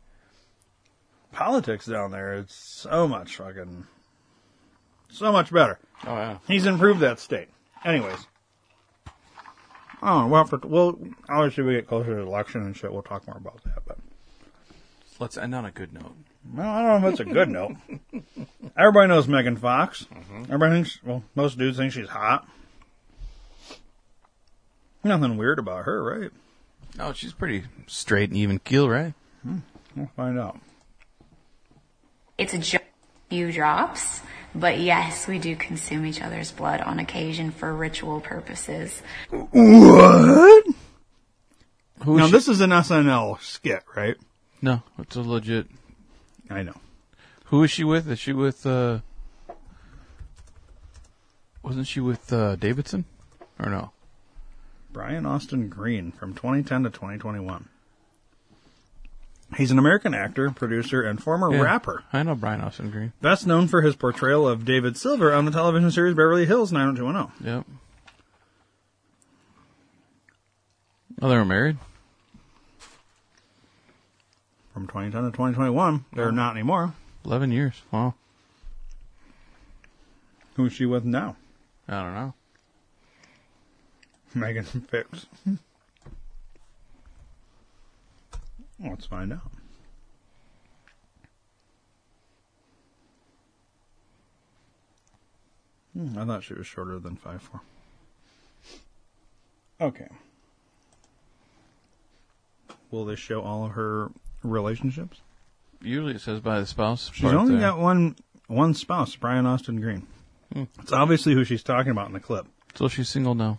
[1.32, 3.88] politics down there, it's so much fucking,
[5.10, 5.80] so much better.
[6.06, 6.38] Oh yeah.
[6.48, 7.48] He's improved that state.
[7.86, 8.28] Anyways.
[10.04, 10.98] Oh, well, for, well,
[11.30, 13.84] obviously we get closer to the election and shit, we'll talk more about that.
[13.88, 13.98] But
[15.20, 16.16] Let's end on a good note.
[16.52, 17.76] well, I don't know if it's a good note.
[18.78, 20.06] Everybody knows Megan Fox.
[20.12, 20.44] Mm-hmm.
[20.46, 22.48] Everybody thinks, well, most dudes think she's hot.
[25.04, 26.32] Nothing weird about her, right?
[27.00, 29.14] Oh, she's pretty straight and even keel, right?
[29.44, 29.60] Hmm,
[29.96, 30.60] we'll find out.
[32.38, 32.80] It's a jo-
[33.30, 34.22] few drops,
[34.56, 39.02] but yes, we do consume each other's blood on occasion for ritual purposes.
[39.30, 40.66] What?
[42.04, 44.16] Who now, she- this is an SNL skit, right?
[44.62, 45.68] No, it's a legit.
[46.50, 46.76] I know.
[47.46, 48.10] Who is she with?
[48.10, 48.66] Is she with?
[48.66, 49.00] uh
[51.64, 53.06] Wasn't she with uh Davidson?
[53.60, 53.92] Or no?
[54.92, 57.70] Brian Austin Green from 2010 to 2021.
[59.58, 62.04] He's an American actor, producer, and former Yeah, rapper.
[62.14, 63.12] I know Brian Austin Green.
[63.22, 67.46] Best known for his portrayal of David Silver on the television series Beverly Hills 90210.
[67.46, 67.66] Yep.
[71.22, 71.78] Oh, they were married.
[74.74, 76.32] From 2010 to 2021, they're oh.
[76.32, 76.94] not anymore.
[77.26, 77.82] Eleven years.
[77.92, 78.16] Wow.
[80.56, 81.36] Who's she with now?
[81.88, 82.34] I don't know.
[84.36, 85.28] Megan Fox.
[88.84, 89.52] Let's find out.
[95.94, 97.60] Hmm, I thought she was shorter than 5'4.
[99.82, 100.08] Okay.
[102.92, 104.12] Will they show all of her
[104.44, 105.22] relationships?
[105.82, 107.10] Usually it says by the spouse.
[107.14, 107.72] She's only there.
[107.72, 108.16] got one
[108.48, 110.06] one spouse, Brian Austin Green.
[110.54, 110.64] Hmm.
[110.80, 112.46] It's obviously who she's talking about in the clip.
[112.76, 113.58] So she's single now.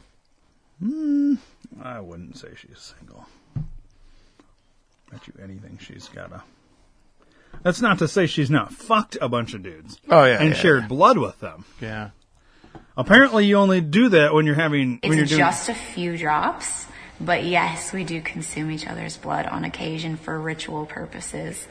[0.78, 1.34] Hmm,
[1.82, 3.26] I wouldn't say she's single.
[5.12, 6.42] Bet you anything she's got a.
[7.62, 10.00] That's not to say she's not fucked a bunch of dudes.
[10.08, 10.88] Oh, yeah, and yeah, shared yeah.
[10.88, 11.66] blood with them.
[11.80, 12.10] Yeah.
[12.96, 15.40] Apparently, you only do that when you're having when you're It's doing.
[15.40, 16.86] just a few drops,
[17.20, 21.66] but yes, we do consume each other's blood on occasion for ritual purposes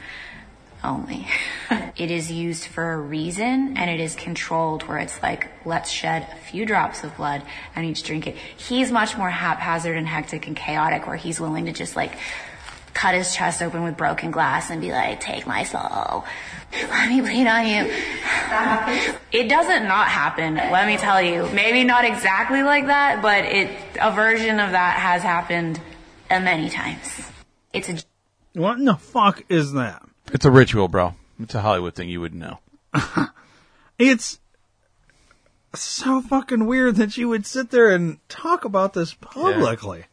[0.83, 1.27] only.
[1.95, 6.27] it is used for a reason and it is controlled where it's like, let's shed
[6.31, 7.41] a few drops of blood
[7.75, 8.35] and each drink it.
[8.35, 12.13] He's much more haphazard and hectic and chaotic where he's willing to just like
[13.01, 16.23] cut his chest open with broken glass and be like, take my soul.
[16.71, 17.91] Let me bleed on you.
[19.31, 21.49] It doesn't not happen, let me tell you.
[21.53, 23.69] Maybe not exactly like that, but it,
[23.99, 25.79] a version of that has happened
[26.29, 27.21] uh, many times.
[27.71, 27.97] It's a
[28.53, 30.03] What in the fuck is that?
[30.33, 31.15] It's a ritual, bro.
[31.39, 32.09] It's a Hollywood thing.
[32.09, 32.59] You would know.
[33.97, 34.39] It's
[35.75, 40.05] so fucking weird that you would sit there and talk about this publicly.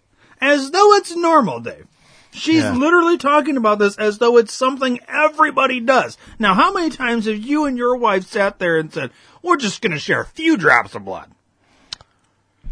[0.42, 1.86] As though it's normal, Dave.
[2.30, 2.72] She's Yeah.
[2.74, 6.16] literally talking about this as though it's something everybody does.
[6.38, 9.10] Now, how many times have you and your wife sat there and said,
[9.42, 11.30] we're just gonna share a few drops of blood?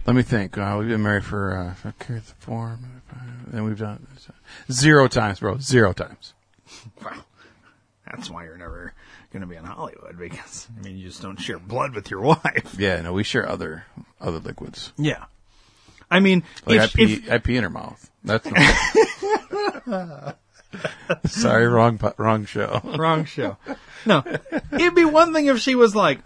[0.07, 0.57] Let me think.
[0.57, 3.03] Uh, we've been married for uh, for the form,
[3.53, 4.07] and we've done
[4.71, 5.59] zero times, bro.
[5.59, 6.33] Zero times.
[7.05, 7.13] Wow.
[8.07, 8.93] That's why you're never
[9.33, 12.77] gonna be in Hollywood because, I mean, you just don't share blood with your wife.
[12.79, 13.85] Yeah, no, we share other
[14.21, 14.93] other liquids.
[14.97, 15.25] Yeah.
[16.09, 18.09] I mean, Like I pee, if, I pee in her mouth.
[18.27, 18.47] That's
[19.87, 20.37] not,
[21.27, 22.81] sorry, wrong wrong show.
[22.99, 23.57] Wrong show.
[24.05, 24.23] No,
[24.73, 26.19] it'd be one thing if she was like,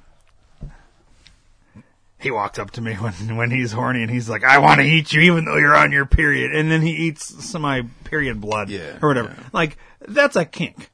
[2.18, 4.86] he walked up to me when when he's horny and he's like, "I want to
[4.86, 7.86] eat you, even though you're on your period," and then he eats some of my
[8.05, 9.36] period blood, Yeah, or whatever.
[9.52, 10.90] Like that's a kink.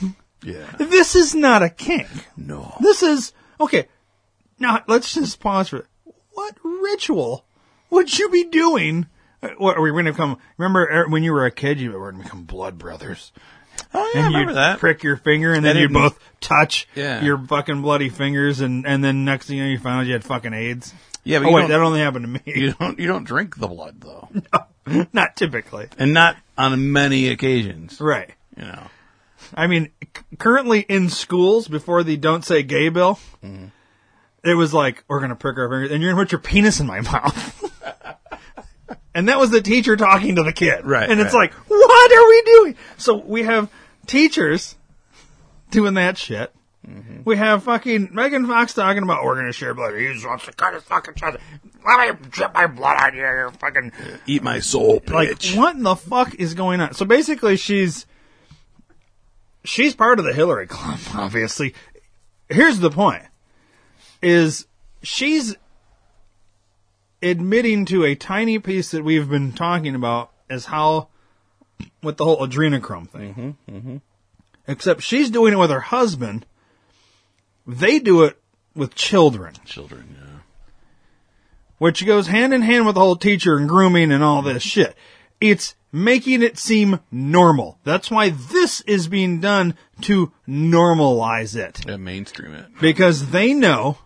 [0.42, 0.70] Yeah.
[0.78, 2.06] This is not a kink.
[2.36, 2.76] No.
[2.80, 3.88] This is okay.
[4.60, 5.86] Now let's just pause for it.
[6.34, 7.44] what ritual
[7.90, 9.06] would you be doing?
[9.42, 10.38] Uh, What are we going to come?
[10.58, 13.32] Remember er, when you were a kid, you were going to become blood brothers.
[13.92, 14.78] Oh yeah, I and remember you'd that.
[14.78, 17.22] prick your finger, and then you didn't- both touch Yeah.
[17.22, 20.14] your fucking bloody fingers, and and then next thing you know, you found out you
[20.14, 20.94] had fucking AIDS.
[21.24, 22.40] Yeah, but oh wait, that only happened to me.
[22.46, 24.28] You don't you don't drink the blood though,
[24.86, 28.00] No, Not typically, and not on many occasions.
[28.00, 28.30] right?
[28.56, 28.82] You know.
[29.54, 33.66] I mean, c- currently in schools, before the "Don't Say Gay" bill, Mm-hmm.
[34.44, 36.86] it was like we're gonna prick our fingers, and you're gonna put your penis in
[36.86, 37.72] my mouth.
[39.16, 41.50] And that was the teacher talking to the kid, Right, And it's right.
[41.50, 42.76] like, what are we doing?
[42.98, 43.70] So we have
[44.06, 44.76] teachers
[45.70, 46.52] doing that shit.
[46.86, 47.22] Mm-hmm.
[47.24, 49.94] We have fucking Megan Fox talking about we're gonna share blood.
[49.96, 51.38] He just wants to cut his fucking chest.
[51.84, 53.50] Let me drip my blood on you.
[53.58, 53.92] Fucking
[54.26, 56.92] Eat my soul, like what in the fuck is going on?
[56.92, 58.04] So basically, she's
[59.64, 61.00] she's part of the Hillary Club.
[61.14, 61.74] Obviously,
[62.50, 63.24] here's the point:
[64.22, 64.66] is
[65.02, 65.56] she's
[67.30, 71.08] admitting to a tiny piece that we've been talking about is how
[72.02, 73.56] with the whole adrenochrome thing.
[73.70, 73.96] Mm-hmm.
[74.68, 76.46] Except she's doing it with her husband.
[77.66, 78.38] They do it
[78.74, 80.40] with children Children, yeah.
[81.78, 84.94] which goes hand in hand with the whole teacher and grooming and all this shit.
[85.40, 87.78] It's making it seem normal.
[87.84, 91.86] That's why this is being done to normalize it.
[91.86, 92.66] Yeah, mainstream it.
[92.80, 93.98] Because they know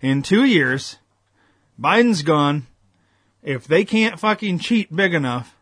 [0.00, 0.96] in two years,
[1.80, 2.66] Biden's gone.
[3.42, 5.56] If they can't fucking cheat big enough,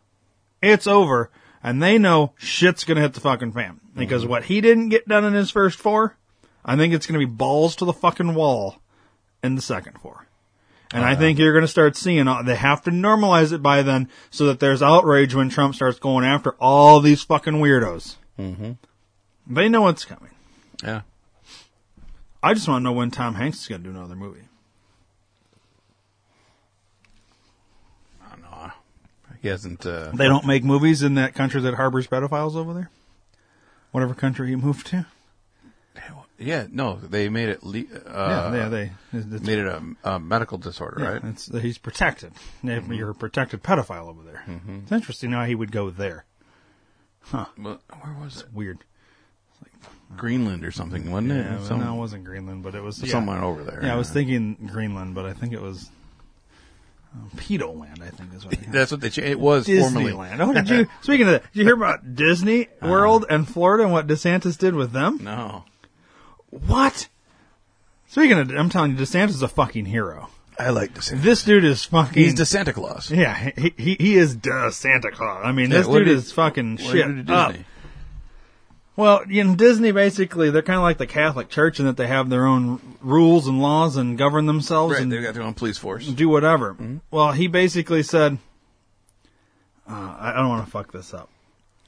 [0.61, 1.31] it's over.
[1.63, 3.79] And they know shit's gonna hit the fucking fan.
[3.95, 6.15] Because what he didn't get done in his first four,
[6.63, 8.77] I think it's gonna be balls to the fucking wall
[9.43, 10.27] in the second four.
[10.91, 13.83] And I think you're going to start seeing, uh, they have to normalize it by
[13.83, 18.15] then so that there's outrage when Trump starts going after all these fucking weirdos.
[18.39, 18.71] Mm-hmm.
[19.53, 20.31] They know what's coming.
[20.83, 21.01] Yeah.
[22.41, 24.41] I just want to know when Tom Hanks is going to do another movie.
[28.25, 28.71] I don't know.
[29.41, 29.85] He hasn't.
[29.85, 32.89] Uh, They don't make movies in that country that harbors pedophiles over there?
[33.91, 35.05] Whatever country he moved to?
[36.41, 37.63] Yeah, no, they made it.
[37.63, 41.23] Le- uh, yeah, they, it's, made it a, a medical disorder, yeah, right?
[41.25, 42.31] It's, he's protected.
[42.63, 44.43] You're a protected pedophile over there.
[44.47, 44.83] Mhm.
[44.83, 46.23] It's interesting how he would go there.
[47.23, 47.47] Huh.
[47.57, 48.53] But where was it?
[48.53, 48.85] Weird.
[50.15, 51.57] Greenland or something, wasn't Yeah, it?
[51.59, 53.11] but Some- no, it wasn't Greenland, but it was yeah.
[53.11, 53.81] somewhere over there.
[53.83, 55.89] Yeah, I was thinking Greenland, but I think it was
[57.35, 58.01] Pedo Land.
[58.03, 58.53] I think is what.
[58.53, 59.09] It, That's what they.
[59.09, 60.11] Cha- it was formerly.
[60.11, 60.39] Disneyland.
[60.39, 60.87] Oh, did you?
[61.01, 62.89] Speaking of that, did you hear about Disney uh-huh.
[62.89, 65.19] World and Florida and what DeSantis did with them?
[65.21, 65.63] No.
[66.49, 67.07] What?
[68.07, 70.29] Speaking of, I'm telling you, DeSantis is a fucking hero.
[70.57, 71.21] I like DeSantis.
[71.21, 72.21] This dude is fucking.
[72.21, 73.09] He's the Santa Claus.
[73.09, 75.41] Yeah, he he, he is the Santa Claus.
[75.45, 77.51] I mean, this what dude did- is fucking what shit he do to up.
[77.51, 77.65] Disney?
[78.99, 82.07] Well, you know, Disney basically they're kind of like the Catholic Church in that they
[82.07, 85.53] have their own rules and laws and govern themselves Right, and they've got their own
[85.53, 86.05] police force.
[86.05, 86.75] do whatever.
[87.09, 88.39] Well, he basically said,
[89.87, 91.29] uh, "I I don't want to fuck this up."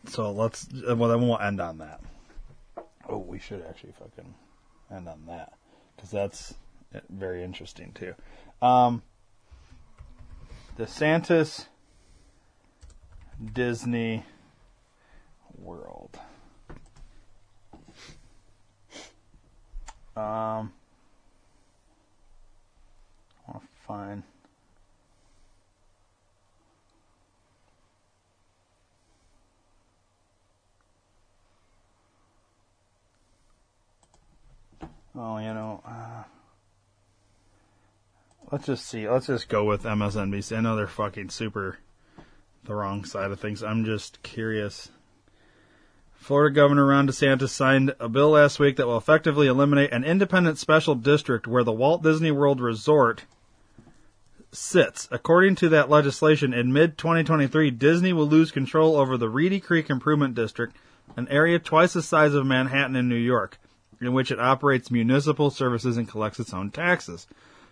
[0.06, 0.70] So let's.
[0.90, 2.00] uh, Well, then we'll end on that.
[3.10, 4.34] Oh, we should actually fucking
[4.90, 5.52] end on that
[5.98, 6.54] because that's
[6.96, 8.16] uh, very interesting too.
[8.62, 9.04] Um,
[10.80, 11.66] DeSantis,
[13.54, 14.24] Disney
[15.58, 16.18] World.
[20.16, 20.74] Um,
[23.48, 24.24] I want to find.
[35.16, 36.24] Oh, you know, uh,
[38.52, 39.10] let's just see.
[39.10, 40.58] Let's just go with MSNBC.
[40.58, 41.78] I know they're fucking super
[42.64, 43.64] the wrong side of things.
[43.64, 44.90] I'm just curious.
[46.22, 50.60] Florida Governor Ron DeSantis signed a bill last week that will effectively eliminate an independent
[50.60, 53.24] special district where the Walt Disney World Resort
[54.52, 55.08] sits.
[55.10, 59.90] According to that legislation, in mid 2023, Disney will lose control over the Reedy Creek
[59.90, 60.76] Improvement District,
[61.18, 63.58] an area twice the size of Manhattan in New York,
[64.00, 67.26] in which it operates municipal services and collects its own taxes.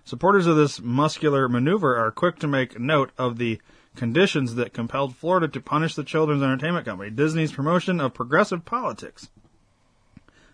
[0.06, 3.62] Supporters of this muscular maneuver are quick to make note of the
[3.96, 9.30] conditions that compelled Florida to punish the children's entertainment company, Disney's promotion of progressive politics.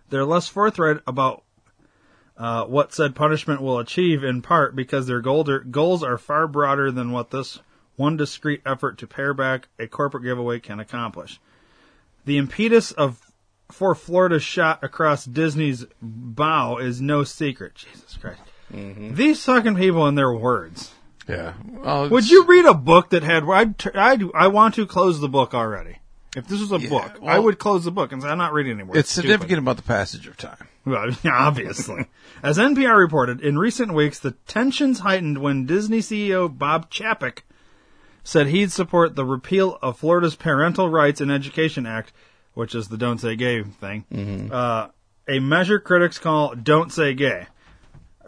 [0.10, 1.44] They're less forthright about
[2.38, 6.92] uh, what said punishment will achieve, in part because their goal- goals are far broader
[6.92, 7.60] than what this
[7.96, 11.40] one discrete effort to pare back a corporate giveaway can accomplish.
[12.26, 13.32] The impetus of
[13.72, 17.76] for Florida's shot across Disney's bow is no secret.
[17.76, 18.42] Jesus Christ.
[19.16, 20.95] These fucking people and their words.
[21.28, 21.54] Yeah.
[21.66, 23.44] Well, Would you read a book that had?
[23.44, 25.98] I'd, I'd, I want to close the book already.
[26.36, 28.52] If this was a Yeah, book, I would close the book and say I'm not
[28.54, 28.98] reading anymore.
[28.98, 30.68] It's stupid." significant about the passage of time.
[30.84, 32.06] Well, obviously.
[32.44, 37.40] As NPR reported, in recent weeks, the tensions heightened when Disney CEO Bob Chapek
[38.24, 42.12] said he'd support the repeal of Florida's Parental Rights in Education Act,
[42.54, 44.90] which is the Don't Say Gay thing, uh,
[45.28, 47.48] a measure critics call Don't Say Gay.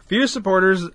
[0.06, 0.88] Few supporters,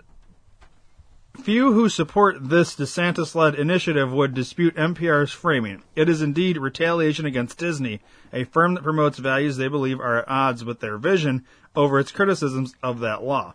[1.41, 5.83] few who support this DeSantis-led initiative would dispute NPR's framing.
[5.97, 8.01] It is indeed retaliation against Disney,
[8.33, 11.45] a firm that promotes values they believe are at odds with their vision
[11.75, 13.55] over its criticisms of that law.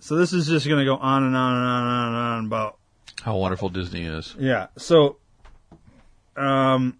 [0.00, 2.46] So this is just going to go on and on and on and on and
[2.48, 2.76] about
[3.22, 4.34] How wonderful Disney is.
[4.38, 4.66] yeah.
[4.76, 5.16] So,
[6.36, 6.98] um,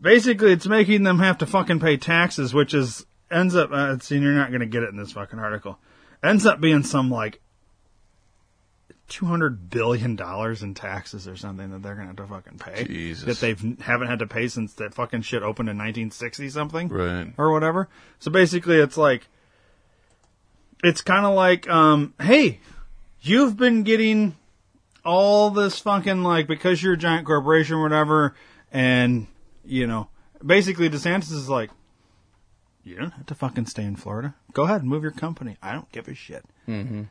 [0.00, 3.70] basically, it's making them have to fucking pay taxes, which is ends up.
[3.72, 5.78] Uh, see, you're not going to get it in this fucking article.
[6.22, 7.40] Ends up being some like
[9.08, 12.58] two hundred billion dollars in taxes or something that they're going to have to fucking
[12.58, 12.84] pay.
[12.84, 13.24] Jesus.
[13.24, 17.32] That they haven't had to pay since that fucking shit opened in 1960 something Right.
[17.36, 17.88] or whatever.
[18.20, 19.26] So basically, it's like
[20.84, 22.60] it's kind of like, um, hey,
[23.20, 24.36] you've been getting
[25.04, 28.34] all this fucking like because you're a giant corporation or whatever,
[28.72, 29.26] and
[29.64, 30.08] you know,
[30.44, 31.70] basically DeSantis is like,
[32.82, 34.34] you don't have to fucking stay in Florida.
[34.52, 35.56] Go ahead and move your company.
[35.62, 36.44] I don't give a shit.
[36.66, 37.02] Mm-hmm.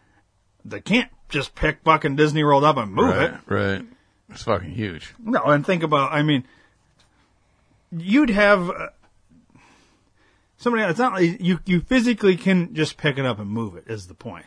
[0.66, 3.40] They can't just pick fucking Disney World up and move right, it.
[3.48, 3.86] Right.
[4.30, 5.14] It's fucking huge.
[5.20, 6.44] No, and think about, I mean,
[7.92, 8.88] you'd have uh,
[10.58, 10.84] somebody.
[10.84, 13.86] It's not like you you physically can just pick it up and move it.
[13.88, 14.46] Is the point?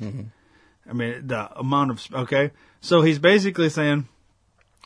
[0.88, 2.50] I mean, the amount of okay.
[2.80, 4.08] So he's basically saying,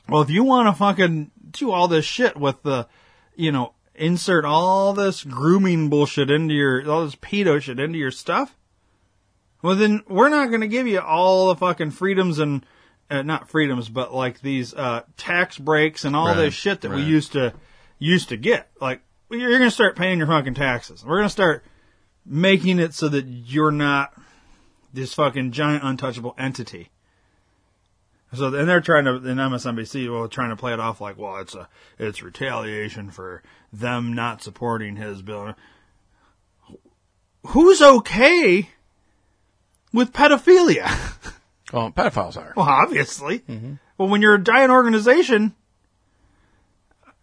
[0.08, 2.86] well, if you want to fucking do all this shit with the,
[3.36, 8.10] you know, insert all this grooming bullshit into your all this pedo shit into your
[8.10, 8.56] stuff.
[9.62, 12.64] Well, then we're not going to give you all the fucking freedoms and
[13.10, 16.90] uh, not freedoms, but like these uh, tax breaks and all Right, this shit that
[16.90, 17.54] we used to
[17.98, 18.68] used to get.
[18.80, 19.00] Like
[19.30, 21.04] you're going to start paying your fucking taxes.
[21.04, 21.64] We're going to start
[22.24, 24.12] making it so that you're not
[24.92, 26.90] this fucking giant untouchable entity.
[28.34, 31.36] So and they're trying to in MSNBC, well, trying to play it off like, well,
[31.36, 33.42] it's a it's retaliation for
[33.72, 35.54] them not supporting his bill.
[37.48, 38.70] Who's okay
[39.92, 40.88] with pedophilia?
[41.72, 42.52] Well, pedophiles are.
[42.56, 43.40] Well, obviously.
[43.40, 43.74] Mm-hmm.
[43.98, 45.52] Well, when you're a giant organization,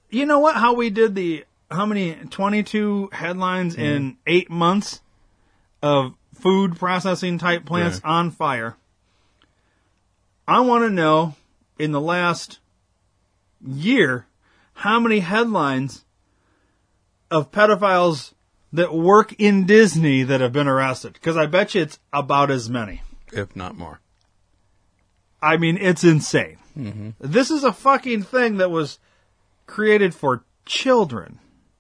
[0.10, 0.56] you know what?
[0.56, 3.86] How we did the how many 22 headlines mm-hmm.
[3.86, 5.02] in eight months
[5.82, 8.12] of food processing type plants Right.
[8.12, 8.76] on fire.
[10.48, 11.36] I want to know
[11.80, 12.60] in the last
[13.66, 14.28] year
[14.74, 16.04] how many headlines
[17.32, 18.34] of pedophiles
[18.72, 21.14] that work in Disney that have been arrested?
[21.14, 23.02] Because I bet you it's about as many.
[23.32, 24.00] if not more.
[25.42, 26.58] I mean, it's insane.
[26.78, 27.10] Mm-hmm.
[27.20, 29.00] This is a fucking thing that was
[29.68, 31.40] created for children.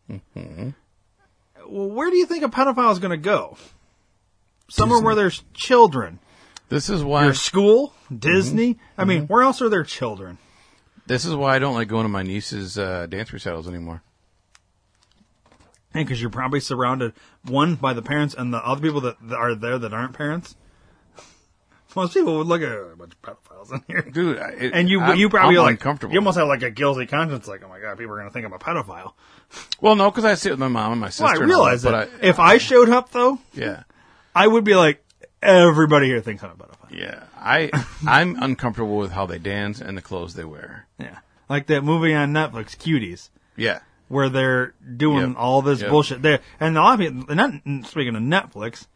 [0.09, 0.69] Mm-hmm.
[1.67, 3.57] Well, where do you think a pedophile is going to go?
[4.69, 6.19] Somewhere where there's children.
[6.73, 8.73] This is why Your school, Disney.
[8.73, 9.01] Mm-hmm.
[9.01, 10.39] I mean, where else are there children?
[11.05, 14.01] This is why I don't like going to my niece's uh, dance recitals anymore.
[15.93, 17.13] And because you're probably surrounded
[17.43, 20.55] one by the parents and the other people that, that are there that aren't parents.
[21.95, 24.37] Most people would look at "Oh, a bunch of pedophiles in here, dude.
[24.37, 26.13] It, and you I'm- you probably I'm like uncomfortable.
[26.13, 28.33] You almost have like a guilty conscience, like, oh my god, people are going to
[28.33, 29.13] think I'm a pedophile.
[29.79, 31.25] Well, no, because I sit with my mom and my sister.
[31.25, 32.09] Well, I and all realize that, that.
[32.19, 33.83] but I, if I showed up though, yeah,
[34.33, 35.02] I would be like,
[35.43, 36.91] everybody here thinks I'm a pedophile.
[36.97, 37.69] yeah, I
[38.07, 40.87] I'm uncomfortable with how they dance and the clothes they wear.
[40.99, 43.29] Yeah, like that movie on Netflix, Cuties.
[43.55, 43.79] Yeah.
[44.07, 45.37] where they're doing Yep.
[45.37, 45.89] all this Yep.
[45.89, 46.39] bullshit there.
[46.59, 47.51] And a lot of people, not,
[47.87, 48.87] speaking of Netflix,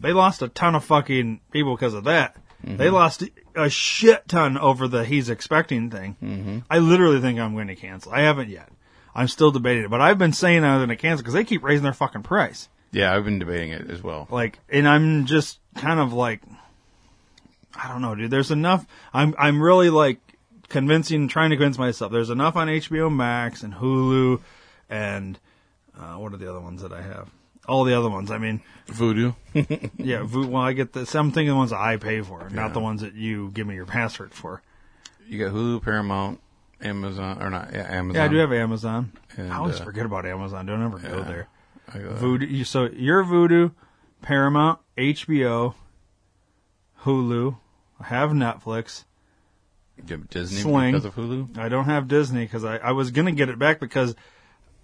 [0.00, 2.36] they lost a ton of fucking people because of that.
[2.64, 2.76] Mm-hmm.
[2.76, 3.22] They lost
[3.54, 6.16] a shit ton over the he's expecting thing.
[6.22, 6.58] Mm-hmm.
[6.70, 8.12] I literally think I'm going to cancel.
[8.12, 8.68] I haven't yet.
[9.14, 11.62] I'm still debating it, but I've been saying I'm going to cancel because they keep
[11.64, 12.68] raising their fucking price.
[12.92, 14.26] Yeah, I've been debating it as well.
[14.30, 16.40] Like, and I'm just kind of like,
[17.74, 18.30] I don't know, dude.
[18.30, 18.84] There's enough.
[19.14, 20.18] I'm I'm really like
[20.68, 22.10] convincing, trying to convince myself.
[22.12, 24.40] There's enough on HBO Max and Hulu,
[24.88, 25.38] and
[25.98, 27.30] uh, what are the other ones that I have?
[27.68, 28.30] All the other ones.
[28.32, 29.36] I mean, Vudu.
[29.98, 30.22] yeah.
[30.24, 31.00] Vo- Well, I get the.
[31.14, 32.56] I'm thinking the ones I pay for, Yeah.
[32.56, 34.62] not the ones that you give me your password for.
[35.28, 36.40] You got Hulu, Paramount,
[36.80, 37.72] Amazon, or not?
[37.72, 38.14] Yeah, Amazon.
[38.20, 39.12] Yeah, I do have Amazon.
[39.36, 40.66] And, I always uh, forget about Amazon.
[40.66, 41.46] Don't ever go there.
[41.98, 42.66] Vudu.
[42.66, 43.72] So your Vudu,
[44.22, 45.74] Paramount, HBO,
[47.04, 47.56] Hulu.
[48.00, 49.04] I have Netflix.
[49.96, 51.58] You have Disney because of Hulu.
[51.58, 54.14] I don't have Disney because I, I was gonna get it back because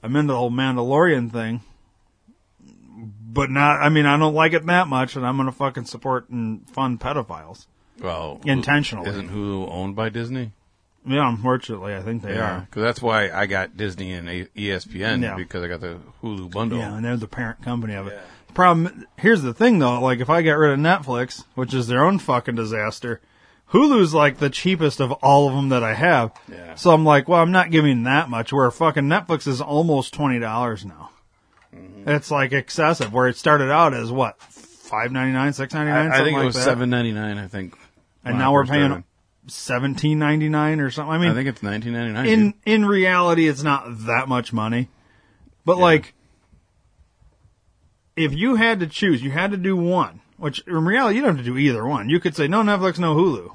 [0.02, 1.62] I'm into the whole Mandalorian thing,
[2.60, 3.80] but not.
[3.80, 7.00] I mean, I don't like it that much, and I'm gonna fucking support and fund
[7.00, 7.66] pedophiles.
[7.98, 9.08] Well, Intentionally.
[9.08, 10.52] Isn't Hulu owned by Disney?
[11.06, 12.60] Yeah, unfortunately, I think they are.
[12.68, 15.36] because that's why I got Disney and ESPN Yeah.
[15.36, 16.78] because I got the Hulu bundle.
[16.78, 18.18] Yeah, and they're the parent company of it.
[18.54, 22.04] Problem here's the thing though, like if I get rid of Netflix, which is their
[22.04, 23.20] own fucking disaster,
[23.72, 26.32] Hulu's like the cheapest of all of them that I have.
[26.50, 26.74] Yeah.
[26.74, 28.52] So I'm like, well, I'm not giving that much.
[28.52, 31.10] Where fucking Netflix is almost twenty dollars now.
[31.74, 32.08] Mm-hmm.
[32.08, 33.12] It's like excessive.
[33.12, 36.36] Where it started out as what five ninety nine, six ninety nine, I, I think
[36.36, 36.62] like it was that.
[36.64, 37.38] seven ninety nine.
[37.38, 37.76] I think,
[38.24, 39.04] and now we're paying started.
[39.46, 41.12] Seventeen ninety nine or something.
[41.12, 42.26] I mean, I think it's nineteen ninety nine.
[42.26, 44.88] in in reality, it's not that much money,
[45.64, 46.14] but like,
[48.16, 50.20] if you had to choose, you had to do one.
[50.38, 52.10] Which in reality, you don't have to do either one.
[52.10, 53.54] You could say no Netflix, no Hulu.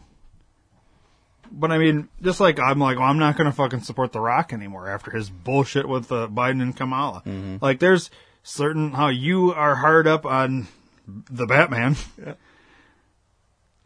[1.52, 4.20] But I mean, just like I'm like, well, I'm not going to fucking support The
[4.20, 7.22] Rock anymore after his bullshit with uh, Biden and Kamala.
[7.62, 8.10] Like, there's
[8.42, 10.68] certain how you are hard up on
[11.08, 11.98] the Batman.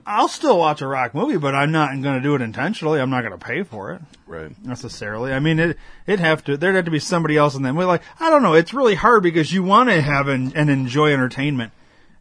[0.08, 3.00] I'll still watch a Rock movie, but I'm not going to do it intentionally.
[3.02, 4.52] I'm not going to pay for it right.
[4.64, 5.34] necessarily.
[5.34, 7.76] I mean, it it have to there'd have to be somebody else in them.
[7.76, 8.54] We're like, I don't know.
[8.54, 11.72] It's really hard because you want to have and, and enjoy entertainment,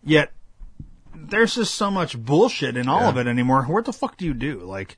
[0.03, 0.33] yet
[1.15, 3.09] there's just so much bullshit in all Yeah.
[3.11, 3.63] of it anymore.
[3.65, 4.61] What the fuck do you do?
[4.61, 4.97] Like,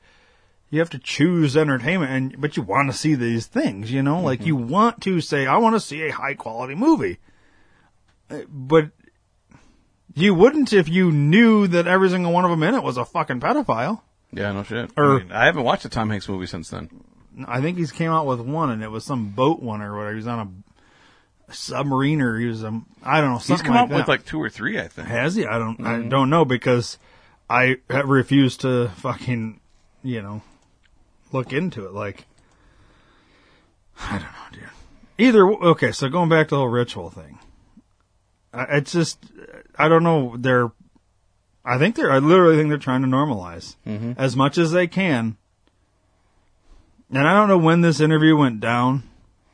[0.70, 3.90] you have to choose entertainment, and but you want to see these things.
[3.90, 7.18] You know, like you want to say, I want to see a high quality movie,
[8.30, 8.90] Uh, but.
[10.18, 13.04] You wouldn't if you knew that every single one of them in it was a
[13.04, 14.00] fucking pedophile.
[14.32, 14.90] Yeah, no shit.
[14.96, 16.88] Or- I, mean, I haven't watched a Tom Hanks movie since then.
[17.46, 20.12] I think he's came out with one, and it was some boat one or whatever.
[20.12, 20.64] He was on
[21.48, 23.38] a submarine, or he was a I don't know.
[23.38, 25.06] He's come like out with like two or three, I think.
[25.06, 25.44] Has he?
[25.44, 25.78] I don't.
[25.86, 26.08] I Mhm.
[26.08, 26.98] don't know because
[27.50, 29.60] I have refused to fucking
[30.02, 30.40] you know
[31.30, 31.92] look into it.
[31.92, 32.24] Like
[34.00, 34.70] I don't know, dude.
[35.18, 35.92] Either okay.
[35.92, 37.38] So going back to the whole ritual thing,
[38.54, 39.18] I, it's just
[39.78, 40.34] I don't know.
[40.38, 40.70] They're
[41.64, 44.14] I think they're I literally think they're trying to normalize Mhm.
[44.18, 45.36] as much as they can.
[47.10, 49.02] And I don't know when this interview went down,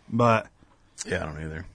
[0.08, 0.46] but
[1.06, 1.66] Yeah, I don't either.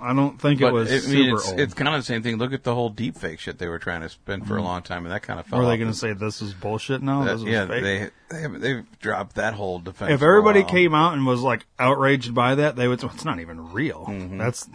[0.00, 1.60] I don't think But it was I mean, super it's, old.
[1.60, 2.36] it's kind of the same thing.
[2.36, 4.64] Look at the whole deep fake shit they were trying to spin for a Mhm.
[4.64, 7.02] long time, and that kind of fell Were they going to say this is bullshit
[7.02, 7.24] now?
[7.24, 7.82] that- this was yeah, fake?
[7.82, 10.10] they they have, they've dropped that whole defense.
[10.12, 10.68] if for a everybody while.
[10.68, 13.00] came out and was like outraged by that, they would.
[13.00, 14.04] say, It's not even real.
[14.06, 14.36] Mm-hmm.
[14.36, 14.68] That's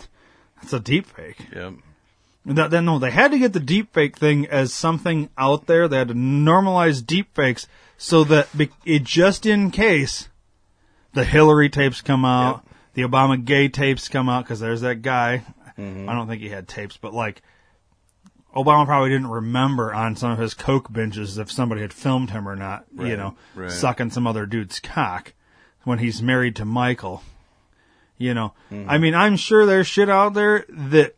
[0.62, 1.38] that's a deep fake.
[1.56, 1.74] Yep.
[2.56, 5.88] That, that, no, they had to get the deep fake thing as something out there.
[5.88, 7.68] They had to normalize deep fakes
[7.98, 8.48] so that
[8.86, 10.30] it just in case
[11.14, 12.66] the Hillary tapes come out,
[12.96, 15.44] the Obama gay tapes come out because there's that guy.
[15.78, 16.10] Mm-hmm.
[16.10, 17.42] I don't think he had tapes, but like
[18.56, 22.48] Obama probably didn't remember on some of his coke binges if somebody had filmed him
[22.50, 22.86] or not.
[22.98, 23.70] You know, right.
[23.72, 25.34] sucking some other dude's cock
[25.84, 27.22] when he's married to Michael.
[28.18, 28.86] You know, Mhm.
[28.90, 31.16] I mean, I'm sure there's shit out there that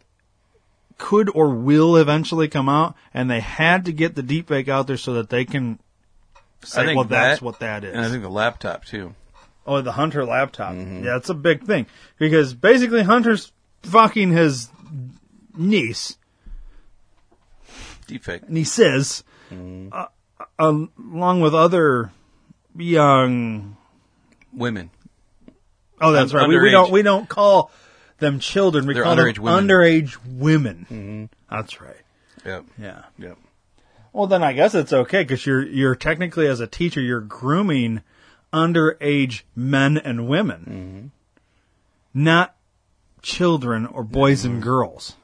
[1.01, 4.97] could or will eventually come out, and they had to get the deepfake out there
[4.97, 5.79] so that they can
[6.63, 7.93] say, I think well, that's what that is.
[7.95, 9.15] And I think the laptop too.
[9.65, 10.73] Oh, the Hunter laptop.
[10.73, 11.03] Mm-hmm.
[11.03, 11.87] Yeah, it's a big thing
[12.19, 13.51] because basically Hunter's
[13.81, 14.69] fucking his
[15.57, 16.17] niece,
[18.07, 18.43] Deepfake.
[18.47, 19.89] and he says, Mm-hmm.
[19.91, 20.05] uh,
[20.59, 22.11] uh, along with other
[22.77, 23.75] young.
[24.53, 24.91] Women.
[25.99, 26.47] Oh, that's right.
[26.47, 27.69] We, we don't we don't call
[28.21, 28.85] them children.
[28.87, 29.67] We They're call underage them women.
[29.67, 30.85] underage women.
[30.89, 31.29] Mhm.
[31.49, 31.97] That's right.
[32.45, 32.65] Yep.
[32.79, 33.01] Yeah.
[33.19, 33.37] Yep.
[34.13, 38.01] Well, then I guess it's okay because you're you're technically as a teacher you're grooming
[38.53, 41.11] underage men and women,
[42.13, 42.55] not
[43.21, 45.15] children or boys and girls.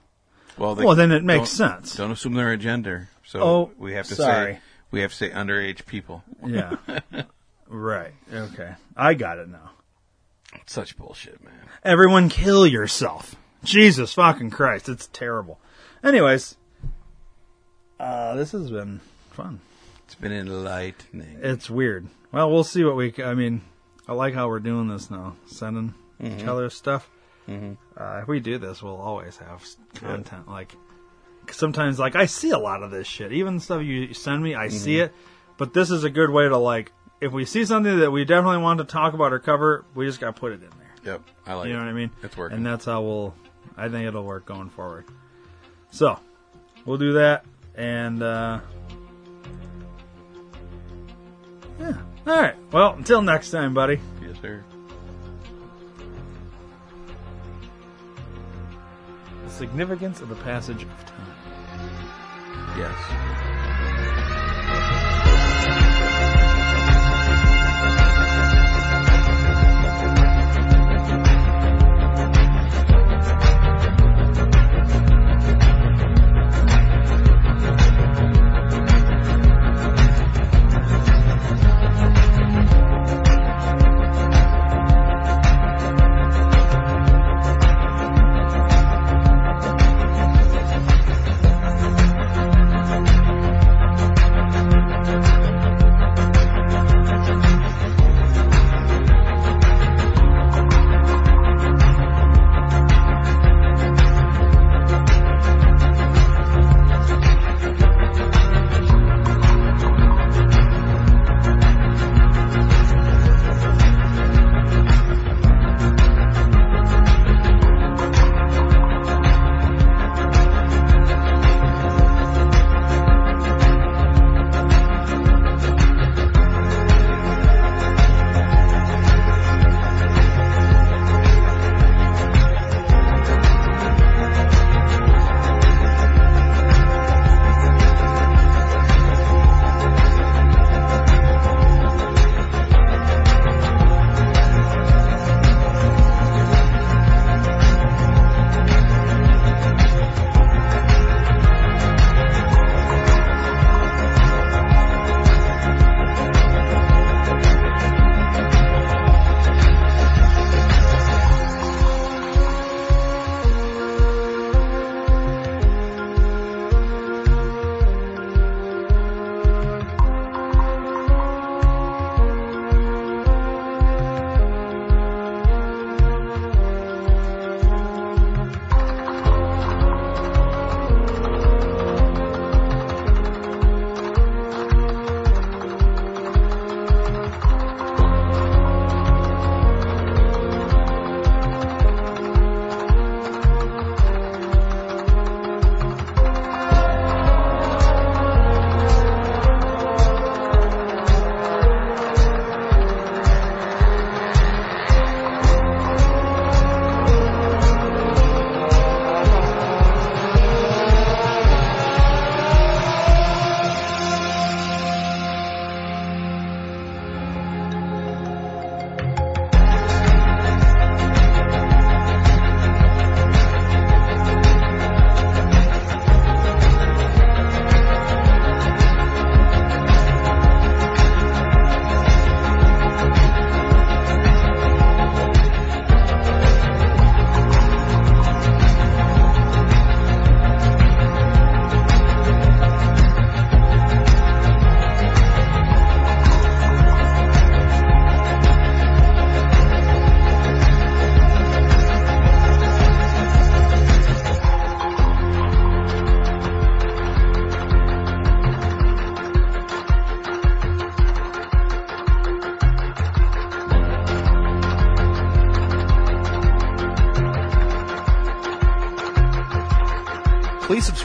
[0.58, 1.96] Well, Well, then it makes don't- sense.
[1.96, 3.10] Don't assume they're a gender.
[3.26, 4.54] So Oh, we have to sorry.
[4.56, 4.60] say
[4.92, 6.24] we have to say underage people.
[6.46, 6.76] Yeah.
[7.68, 8.14] right.
[8.34, 8.74] Okay.
[8.96, 9.72] I got it now.
[10.66, 11.54] Such bullshit, man.
[11.84, 13.36] Everyone kill yourself.
[13.64, 14.88] Jesus fucking Christ.
[14.90, 15.60] It's terrible.
[16.04, 16.56] Anyways,
[18.00, 19.00] uh, this has been
[19.32, 19.60] fun.
[20.06, 21.40] It's been enlightening.
[21.42, 22.08] It's weird.
[22.32, 23.14] Well, we'll see what we.
[23.24, 23.62] I mean,
[24.08, 26.48] I like how we're doing this now, sending each Mhm.
[26.48, 27.10] other stuff.
[27.48, 27.78] Mhm.
[27.98, 29.66] Uh, if we do this, we'll always have
[29.96, 30.48] content.
[30.50, 30.76] Like
[31.46, 33.32] 'cause sometimes, like I see a lot of this shit.
[33.34, 35.06] Even stuff you send me, I see Mhm.
[35.06, 35.16] it.
[35.58, 36.92] But this is a good way to like.
[37.20, 40.20] If we see something that we definitely want to talk about or cover, we just
[40.20, 41.14] got to put it in there.
[41.14, 41.22] Yep.
[41.46, 41.86] I like you know it.
[41.86, 42.12] what I mean?
[42.22, 42.58] It's working.
[42.58, 43.34] And that's how we'll.
[43.76, 45.06] I think it'll work going forward.
[45.92, 46.20] So,
[46.86, 47.46] we'll do that,
[47.76, 48.60] and uh,
[51.80, 51.98] yeah.
[52.26, 52.56] All right.
[52.72, 54.00] Well, until next time, buddy.
[54.22, 54.64] Yes, sir.
[59.46, 61.36] The significance of the passage of time.
[62.78, 63.47] Yes.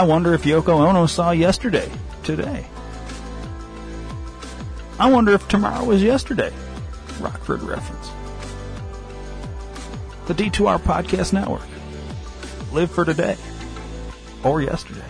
[0.00, 1.86] I wonder if Yoko Ono saw yesterday,
[2.22, 2.64] today.
[4.98, 6.50] I wonder if tomorrow was yesterday.
[7.20, 8.10] Rockford reference.
[10.26, 11.68] The D2R Podcast Network.
[12.72, 13.36] Live for today
[14.42, 15.04] or yesterday.